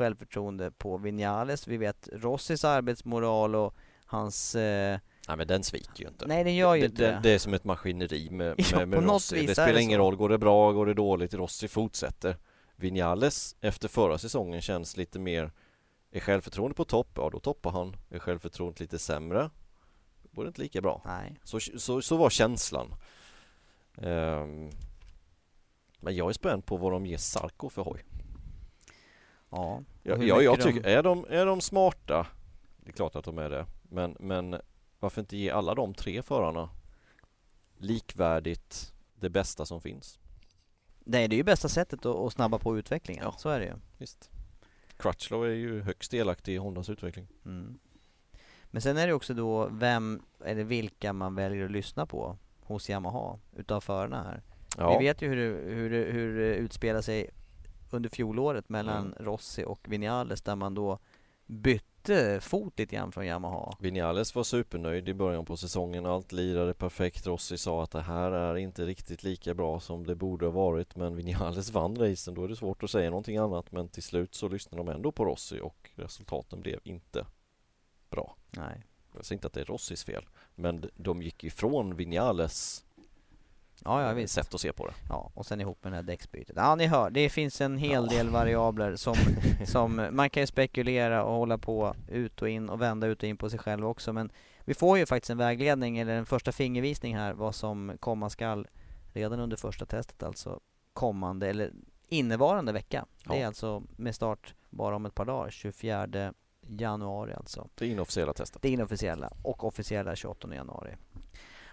självförtroende 0.00 0.70
på 0.70 0.96
Vinales. 0.96 1.68
Vi 1.68 1.76
vet 1.76 2.08
Rossis 2.12 2.64
arbetsmoral 2.64 3.54
och 3.54 3.74
hans... 4.06 4.54
Eh, 4.54 4.98
Nej 5.28 5.36
men 5.36 5.46
den 5.46 5.62
sviker 5.62 6.02
ju 6.02 6.08
inte. 6.08 6.26
nej, 6.26 6.44
den 6.44 6.54
gör 6.54 6.74
ju 6.74 6.80
det, 6.80 6.86
inte 6.86 7.10
det, 7.12 7.20
det. 7.22 7.30
är 7.30 7.38
som 7.38 7.54
ett 7.54 7.64
maskineri 7.64 8.30
med, 8.30 8.54
Ja, 8.72 8.78
med, 8.78 8.88
med 8.88 8.98
på 8.98 9.04
något 9.04 9.12
Rossi. 9.14 9.46
Det 9.46 9.54
spelar 9.54 9.72
det 9.72 9.82
ingen 9.82 9.98
så. 9.98 10.02
roll, 10.04 10.16
går 10.16 10.28
det 10.28 10.38
bra, 10.38 10.72
går 10.72 10.86
det 10.86 10.94
dåligt, 10.94 11.34
Rossi 11.34 11.68
fortsätter. 11.68 12.36
Vinales 12.76 13.56
efter 13.60 13.88
förra 13.88 14.18
säsongen 14.18 14.60
känns 14.60 14.96
lite 14.96 15.18
mer 15.18 15.52
Är 16.12 16.20
självförtroende 16.20 16.74
på 16.74 16.84
topp, 16.84 17.08
ja 17.16 17.30
då 17.30 17.40
toppar 17.40 17.70
han. 17.70 17.96
Är 18.10 18.18
självförtroendet 18.18 18.80
lite 18.80 18.98
sämre, 18.98 19.50
då 20.22 20.28
går 20.32 20.44
det 20.44 20.48
inte 20.48 20.62
lika 20.62 20.80
bra. 20.80 21.02
Nej. 21.04 21.40
Så, 21.44 21.60
så, 21.60 22.02
så 22.02 22.16
var 22.16 22.30
känslan. 22.30 22.94
Ehm, 24.02 24.70
men 26.00 26.14
jag 26.16 26.28
är 26.28 26.32
spänd 26.32 26.66
på 26.66 26.76
vad 26.76 26.92
de 26.92 27.06
ger 27.06 27.16
Sarko 27.18 27.68
för 27.68 27.82
hoj. 27.82 28.04
Ja. 29.50 29.74
och 29.74 29.82
Ja, 30.02 30.16
hur 30.16 30.24
ja, 30.26 30.42
jag 30.42 30.52
mycket 30.52 30.64
de- 30.66 30.72
tycker, 30.72 30.88
är 30.90 31.02
de, 31.02 31.26
är 31.28 31.46
de 31.46 31.60
smarta? 31.60 32.26
Det 32.76 32.90
är 32.90 32.92
klart 32.92 33.16
att 33.16 33.24
de 33.24 33.38
är 33.38 33.50
det. 33.50 33.66
Men, 33.82 34.16
men 34.20 34.56
varför 35.00 35.20
inte 35.20 35.36
ge 35.36 35.50
alla 35.50 35.74
de 35.74 35.94
tre 35.94 36.22
förarna 36.22 36.68
likvärdigt 37.78 38.92
det 39.14 39.30
bästa 39.30 39.66
som 39.66 39.80
finns? 39.80 40.18
Nej, 41.04 41.28
det 41.28 41.34
är 41.34 41.38
ju 41.38 41.42
bästa 41.44 41.68
sättet 41.68 42.06
att, 42.06 42.16
att 42.16 42.32
snabba 42.32 42.58
på 42.58 42.78
utvecklingen. 42.78 43.24
Ja. 43.24 43.34
Så 43.38 43.48
är 43.48 43.60
det 43.60 43.66
ju. 43.66 43.74
Visst. 43.98 44.30
Crutchlow 44.96 45.44
är 45.44 45.48
ju 45.54 45.82
högst 45.82 46.10
delaktig 46.10 46.54
i 46.54 46.56
Hondas 46.56 46.88
utveckling. 46.90 47.26
Mm. 47.44 47.78
Men 48.64 48.82
sen 48.82 48.96
är 48.96 49.06
det 49.06 49.12
också 49.12 49.34
då 49.34 49.68
vem 49.72 50.22
eller 50.44 50.64
vilka 50.64 51.12
man 51.12 51.34
väljer 51.34 51.64
att 51.64 51.70
lyssna 51.70 52.06
på 52.06 52.36
hos 52.60 52.90
Yamaha 52.90 53.38
utav 53.56 53.80
förarna 53.80 54.22
här. 54.22 54.42
Ja, 54.78 54.98
Vi 54.98 55.04
vet 55.06 55.22
ju 55.22 55.28
hur 55.28 55.36
det, 55.36 55.74
hur, 55.74 55.90
det, 55.90 56.12
hur 56.12 56.38
det 56.40 56.54
utspelar 56.54 57.02
sig 57.02 57.30
under 57.94 58.10
fjolåret 58.10 58.68
mellan 58.68 59.06
Mm. 59.06 59.24
Rossi 59.24 59.64
och 59.64 59.80
Vinales 59.88 60.42
där 60.42 60.56
man 60.56 60.74
då 60.74 60.98
bytte 61.46 62.40
fot 62.40 62.78
lite 62.78 62.96
grann 62.96 63.12
från 63.12 63.26
Yamaha. 63.26 63.76
Vinales 63.80 64.34
var 64.34 64.44
supernöjd 64.44 65.08
i 65.08 65.14
början 65.14 65.44
på 65.44 65.56
säsongen. 65.56 66.06
Allt 66.06 66.32
lirade 66.32 66.74
perfekt. 66.74 67.26
Rossi 67.26 67.58
sa 67.58 67.82
att 67.82 67.90
det 67.90 68.00
här 68.02 68.32
är 68.32 68.56
inte 68.56 68.84
riktigt 68.86 69.22
lika 69.22 69.54
bra 69.54 69.80
som 69.80 70.06
det 70.06 70.14
borde 70.14 70.46
ha 70.46 70.52
varit. 70.52 70.96
Men 70.96 71.16
Vinales 71.16 71.70
vann 71.72 71.96
racen. 71.96 72.34
Då 72.34 72.44
är 72.44 72.48
det 72.48 72.56
svårt 72.56 72.82
att 72.82 72.90
säga 72.90 73.10
någonting 73.10 73.36
annat. 73.36 73.72
Men 73.72 73.88
till 73.88 74.02
slut 74.02 74.34
så 74.34 74.48
lyssnade 74.48 74.84
de 74.84 74.88
ändå 74.92 75.12
på 75.12 75.24
Rossi 75.24 75.60
och 75.60 75.90
resultaten 75.94 76.60
blev 76.60 76.80
inte 76.84 77.26
bra. 78.10 78.36
Nej. 78.50 78.84
Jag 79.14 79.24
säger 79.24 79.36
inte 79.36 79.46
att 79.46 79.52
det 79.52 79.60
är 79.60 79.64
Rossis 79.64 80.04
fel. 80.04 80.28
Men 80.54 80.90
de 80.94 81.22
gick 81.22 81.44
ifrån 81.44 81.96
Vinales 81.96 82.84
Ja, 83.84 84.02
ja 84.08 84.12
visst. 84.12 84.34
sätt 84.34 84.54
att 84.54 84.60
se 84.60 84.72
på 84.72 84.86
det. 84.86 84.92
Ja, 85.08 85.30
och 85.34 85.46
sen 85.46 85.60
ihop 85.60 85.84
med 85.84 85.92
det 85.92 85.96
här 85.96 86.02
däcksbytet. 86.02 86.56
Ja, 86.56 86.74
ni 86.74 86.86
hör, 86.86 87.10
det 87.10 87.28
finns 87.30 87.60
en 87.60 87.78
hel 87.78 88.06
del 88.06 88.28
variabler 88.30 88.96
som, 88.96 89.14
som 89.66 90.08
man 90.10 90.30
kan 90.30 90.42
ju 90.42 90.46
spekulera 90.46 91.24
och 91.24 91.34
hålla 91.34 91.58
på 91.58 91.94
ut 92.08 92.42
och 92.42 92.48
in 92.48 92.68
och 92.68 92.80
vända 92.82 93.06
ut 93.06 93.22
och 93.22 93.28
in 93.28 93.36
på 93.36 93.50
sig 93.50 93.58
själv 93.58 93.86
också. 93.86 94.12
Men 94.12 94.32
vi 94.64 94.74
får 94.74 94.98
ju 94.98 95.06
faktiskt 95.06 95.30
en 95.30 95.38
vägledning, 95.38 95.98
eller 95.98 96.14
en 96.14 96.26
första 96.26 96.52
fingervisning 96.52 97.16
här, 97.16 97.32
vad 97.32 97.54
som 97.54 97.96
komma 98.00 98.30
skall 98.30 98.68
redan 99.12 99.40
under 99.40 99.56
första 99.56 99.86
testet, 99.86 100.22
alltså 100.22 100.60
kommande, 100.92 101.48
eller 101.48 101.72
innevarande 102.08 102.72
vecka. 102.72 103.06
Det 103.24 103.34
är 103.36 103.40
Ja. 103.40 103.46
alltså 103.46 103.82
med 103.96 104.14
start 104.14 104.54
bara 104.70 104.96
om 104.96 105.06
ett 105.06 105.14
par 105.14 105.24
dagar, 105.24 105.50
24 105.50 106.32
januari 106.66 107.34
alltså. 107.34 107.68
Det 107.74 107.86
inofficiella 107.86 108.32
testet. 108.32 108.62
Det 108.62 108.68
inofficiella 108.70 109.30
och 109.42 109.64
officiella 109.64 110.16
28 110.16 110.54
januari. 110.54 110.96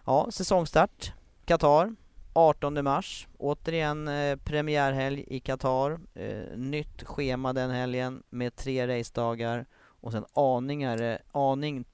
Ja, 0.06 0.28
säsongstart. 0.32 1.14
Qatar. 1.48 1.96
18 2.34 2.84
mars. 2.84 3.28
Återigen 3.38 4.08
eh, 4.08 4.36
premiärhelg 4.38 5.24
i 5.28 5.40
Qatar. 5.40 6.00
Eh, 6.14 6.58
nytt 6.58 7.04
schema 7.04 7.54
den 7.54 7.72
helgen 7.72 8.24
med 8.30 8.56
tre 8.56 8.88
racedagar 8.88 9.66
och 9.80 10.12
sen 10.12 10.26
aningare, 10.34 11.22
aning 11.32 11.86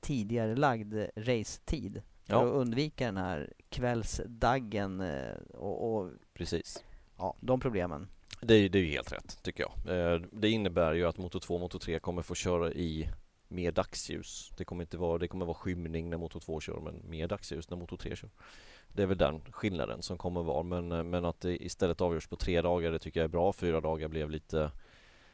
tidigare 0.00 0.56
lagd 0.56 0.94
racetid. 1.16 2.02
För 2.24 2.34
Ja. 2.34 2.44
att 2.46 2.52
undvika 2.52 3.06
den 3.06 3.16
här 3.16 3.52
kvällsdaggen 3.68 5.00
eh, 5.00 5.34
och, 5.54 5.96
och 5.96 6.10
Precis. 6.34 6.84
ja, 7.18 7.36
de 7.40 7.60
problemen. 7.60 8.08
Det 8.40 8.54
är, 8.54 8.68
det 8.68 8.78
är 8.78 8.82
ju 8.82 8.90
helt 8.90 9.12
rätt 9.12 9.42
tycker 9.42 9.64
jag. 9.84 9.96
Eh, 10.14 10.20
Det 10.32 10.48
innebär 10.50 10.92
ju 10.94 11.04
att 11.06 11.18
Moto 11.18 11.40
2 11.40 11.54
och 11.54 11.60
Moto 11.60 11.78
3 11.78 11.98
kommer 11.98 12.22
få 12.22 12.34
köra 12.34 12.72
i 12.72 13.08
mer 13.48 13.72
dagsljus. 13.72 14.52
Det 14.56 14.64
kommer 14.64 14.82
inte 14.82 14.98
vara, 14.98 15.18
det 15.18 15.28
kommer 15.28 15.46
vara 15.46 15.54
skymning 15.54 16.10
när 16.10 16.16
Moto 16.18 16.40
2 16.40 16.60
kör 16.60 16.80
men 16.80 17.02
mer 17.10 17.28
dagsljus 17.28 17.70
när 17.70 17.76
Moto 17.76 17.96
3 17.96 18.16
kör. 18.16 18.30
Det 18.88 19.02
är 19.02 19.06
väl 19.06 19.18
den 19.18 19.40
skillnaden 19.52 20.02
som 20.02 20.18
kommer 20.18 20.42
vara 20.42 20.62
men, 20.62 20.92
eh, 20.92 21.02
men 21.02 21.24
att 21.24 21.40
det 21.40 21.64
istället 21.64 22.00
avgörs 22.00 22.26
på 22.26 22.36
tre 22.36 22.60
dagar 22.62 22.92
det 22.92 22.98
tycker 22.98 23.20
jag 23.20 23.24
är 23.24 23.28
bra. 23.28 23.52
Fyra 23.52 23.80
dagar 23.80 24.08
blev 24.08 24.30
lite 24.30 24.70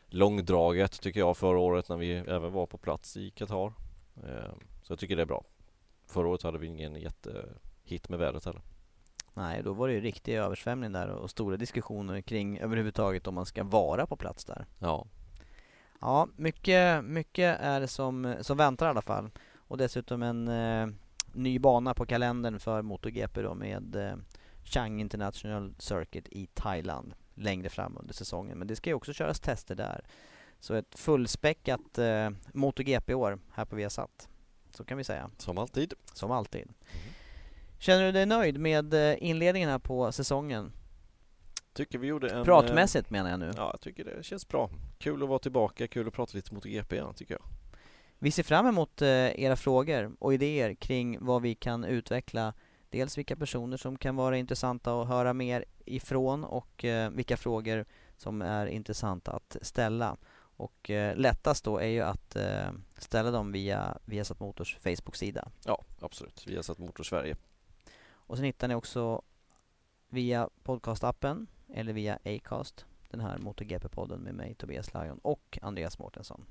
långdraget 0.06 1.00
tycker 1.00 1.20
jag 1.20 1.36
förra 1.36 1.58
året 1.58 1.88
när 1.88 1.96
vi 1.96 2.12
även 2.12 2.52
var 2.52 2.66
på 2.66 2.78
plats 2.78 3.16
i 3.16 3.30
Qatar. 3.30 3.72
Eh, 4.16 4.52
Så 4.82 4.92
jag 4.92 4.98
tycker 4.98 5.16
det 5.16 5.22
är 5.22 5.26
bra. 5.26 5.44
Förra 6.06 6.28
året 6.28 6.42
hade 6.42 6.58
vi 6.58 6.66
ingen 6.66 6.96
jättehit 6.96 8.08
med 8.08 8.18
vädret 8.18 8.44
heller. 8.44 8.62
Nej, 9.34 9.62
då 9.62 9.72
var 9.72 9.88
det 9.88 9.94
ju 9.94 10.00
riktig 10.00 10.34
översvämning 10.34 10.92
där 10.92 11.08
och 11.08 11.30
stora 11.30 11.56
diskussioner 11.56 12.20
kring 12.20 12.58
överhuvudtaget 12.58 13.26
om 13.26 13.34
man 13.34 13.46
ska 13.46 13.64
vara 13.64 14.06
på 14.06 14.16
plats 14.16 14.44
där. 14.44 14.66
Ja, 14.78 15.06
Ja, 16.04 16.28
mycket, 16.36 17.04
mycket 17.04 17.60
är 17.60 17.86
som, 17.86 18.34
som 18.40 18.56
väntar 18.56 18.86
i 18.86 18.88
alla 18.88 19.02
fall. 19.02 19.30
Och 19.56 19.78
dessutom 19.78 20.22
en 20.22 20.48
eh, 20.48 20.86
ny 21.32 21.58
bana 21.58 21.94
på 21.94 22.06
kalendern 22.06 22.58
för 22.58 22.82
MotoGP 22.82 23.42
då 23.42 23.54
med 23.54 23.96
eh, 23.96 24.14
Chang 24.64 25.00
International 25.00 25.74
Circuit 25.78 26.28
i 26.28 26.46
Thailand 26.54 27.14
längre 27.34 27.68
fram 27.68 27.96
under 28.00 28.14
säsongen. 28.14 28.58
Men 28.58 28.68
det 28.68 28.76
ska 28.76 28.90
ju 28.90 28.94
också 28.94 29.12
köras 29.12 29.40
tester 29.40 29.74
där. 29.74 30.04
Så 30.60 30.74
ett 30.74 30.98
fullspäckat 30.98 31.98
eh, 31.98 32.30
MotoGP-år 32.52 33.38
här 33.52 33.64
på 33.64 33.76
Viasat. 33.76 34.28
Så 34.70 34.84
kan 34.84 34.98
vi 34.98 35.04
säga, 35.04 35.30
som 35.38 35.58
alltid. 35.58 35.94
som 36.12 36.30
alltid. 36.30 36.68
Känner 37.78 38.04
du 38.04 38.12
dig 38.12 38.26
nöjd 38.26 38.60
med 38.60 38.94
eh, 38.94 39.16
inledningen 39.18 39.70
här 39.70 39.78
på 39.78 40.12
säsongen? 40.12 40.72
Tycker 41.74 41.98
vi 41.98 42.06
gjorde 42.06 42.28
en... 42.30 42.38
eh, 42.38 42.44
Pratmässigt 42.44 43.10
menar 43.10 43.30
jag 43.30 43.38
nu. 43.40 43.50
Ja, 43.56 43.70
jag 43.72 43.80
tycker 43.80 44.04
det 44.04 44.22
känns 44.22 44.48
bra. 44.48 44.70
Kul 44.98 45.22
att 45.22 45.28
vara 45.28 45.38
tillbaka, 45.38 45.86
kul 45.88 46.08
att 46.08 46.14
prata 46.14 46.32
lite 46.36 46.54
mot 46.54 46.64
GP 46.64 46.96
igen 46.96 47.14
tycker 47.14 47.34
jag. 47.34 47.42
Vi 48.18 48.30
ser 48.30 48.42
fram 48.42 48.66
emot 48.66 49.02
eh, 49.02 49.08
era 49.40 49.56
frågor 49.56 50.16
och 50.18 50.34
idéer 50.34 50.74
kring 50.74 51.18
vad 51.20 51.42
vi 51.42 51.54
kan 51.54 51.84
utveckla. 51.84 52.54
Dels 52.90 53.18
vilka 53.18 53.36
personer 53.36 53.76
som 53.76 53.98
kan 53.98 54.16
vara 54.16 54.36
intressanta 54.36 55.00
att 55.02 55.08
höra 55.08 55.32
mer 55.32 55.64
ifrån 55.84 56.44
och 56.44 56.84
eh, 56.84 57.10
vilka 57.10 57.36
frågor 57.36 57.84
som 58.16 58.42
är 58.42 58.66
intressanta 58.66 59.32
att 59.32 59.56
ställa. 59.62 60.16
Och 60.56 60.90
eh, 60.90 61.16
lättast 61.16 61.64
då 61.64 61.78
är 61.78 61.86
ju 61.88 62.00
att 62.00 62.36
eh, 62.36 62.70
ställa 62.98 63.30
dem 63.30 63.52
via 63.52 63.98
Viasat 64.04 64.40
Motors 64.40 64.76
Facebook-sida. 64.80 65.48
Ja, 65.64 65.84
absolut. 66.00 66.44
Vi 66.46 66.56
har 66.56 66.62
satt 66.62 66.78
Motor 66.78 67.04
Sverige. 67.04 67.36
Och 68.06 68.36
sen 68.36 68.44
hittar 68.44 68.68
ni 68.68 68.74
också 68.74 69.22
via 70.08 70.48
podcastappen 70.62 71.46
eller 71.74 71.92
via 71.92 72.18
Acast 72.24 72.84
den 73.10 73.20
här 73.20 73.38
MotoGP-podden 73.38 74.18
med 74.18 74.34
mig 74.34 74.54
Tobias 74.54 74.94
Lajon 74.94 75.18
och 75.22 75.58
Andreas 75.62 75.98
Mårtensson. 75.98 76.44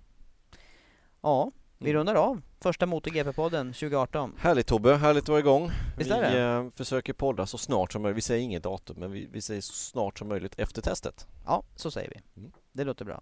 Ja, 1.22 1.51
vi 1.78 1.89
Mm. 1.89 1.99
rundar 1.99 2.16
av 2.16 2.41
första 2.59 2.86
MotoGP-podden 2.86 3.74
2018. 3.74 4.36
Härligt 4.39 4.68
Tobbe, 4.68 4.95
härligt 4.95 5.24
att 5.24 5.30
vara 5.30 5.39
igång. 5.39 5.70
Visst 5.97 6.09
vi 6.09 6.14
är 6.16 6.22
det? 6.32 6.41
eh, 6.66 6.70
försöker 6.70 7.14
podda 7.14 7.45
så 7.45 7.57
snart 7.57 7.91
som 7.93 8.01
möjligt. 8.01 8.18
Vi 8.18 8.22
säger 8.22 8.43
inget 8.43 8.64
datum, 8.64 8.95
men 8.99 9.11
vi, 9.11 9.26
vi 9.32 9.41
säger 9.41 9.61
så 9.61 9.74
snart 9.74 10.20
som 10.20 10.28
möjligt 10.28 10.59
efter 10.59 10.82
testet. 10.82 11.28
Ja, 11.45 11.64
så 11.76 11.91
säger 11.91 12.09
vi. 12.09 12.39
Mm. 12.41 12.51
Det 12.72 12.84
låter 12.84 13.05
bra. 13.05 13.22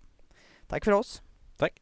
Tack 0.68 0.86
för 0.86 0.92
oss. 0.92 1.22
Tack. 1.58 1.82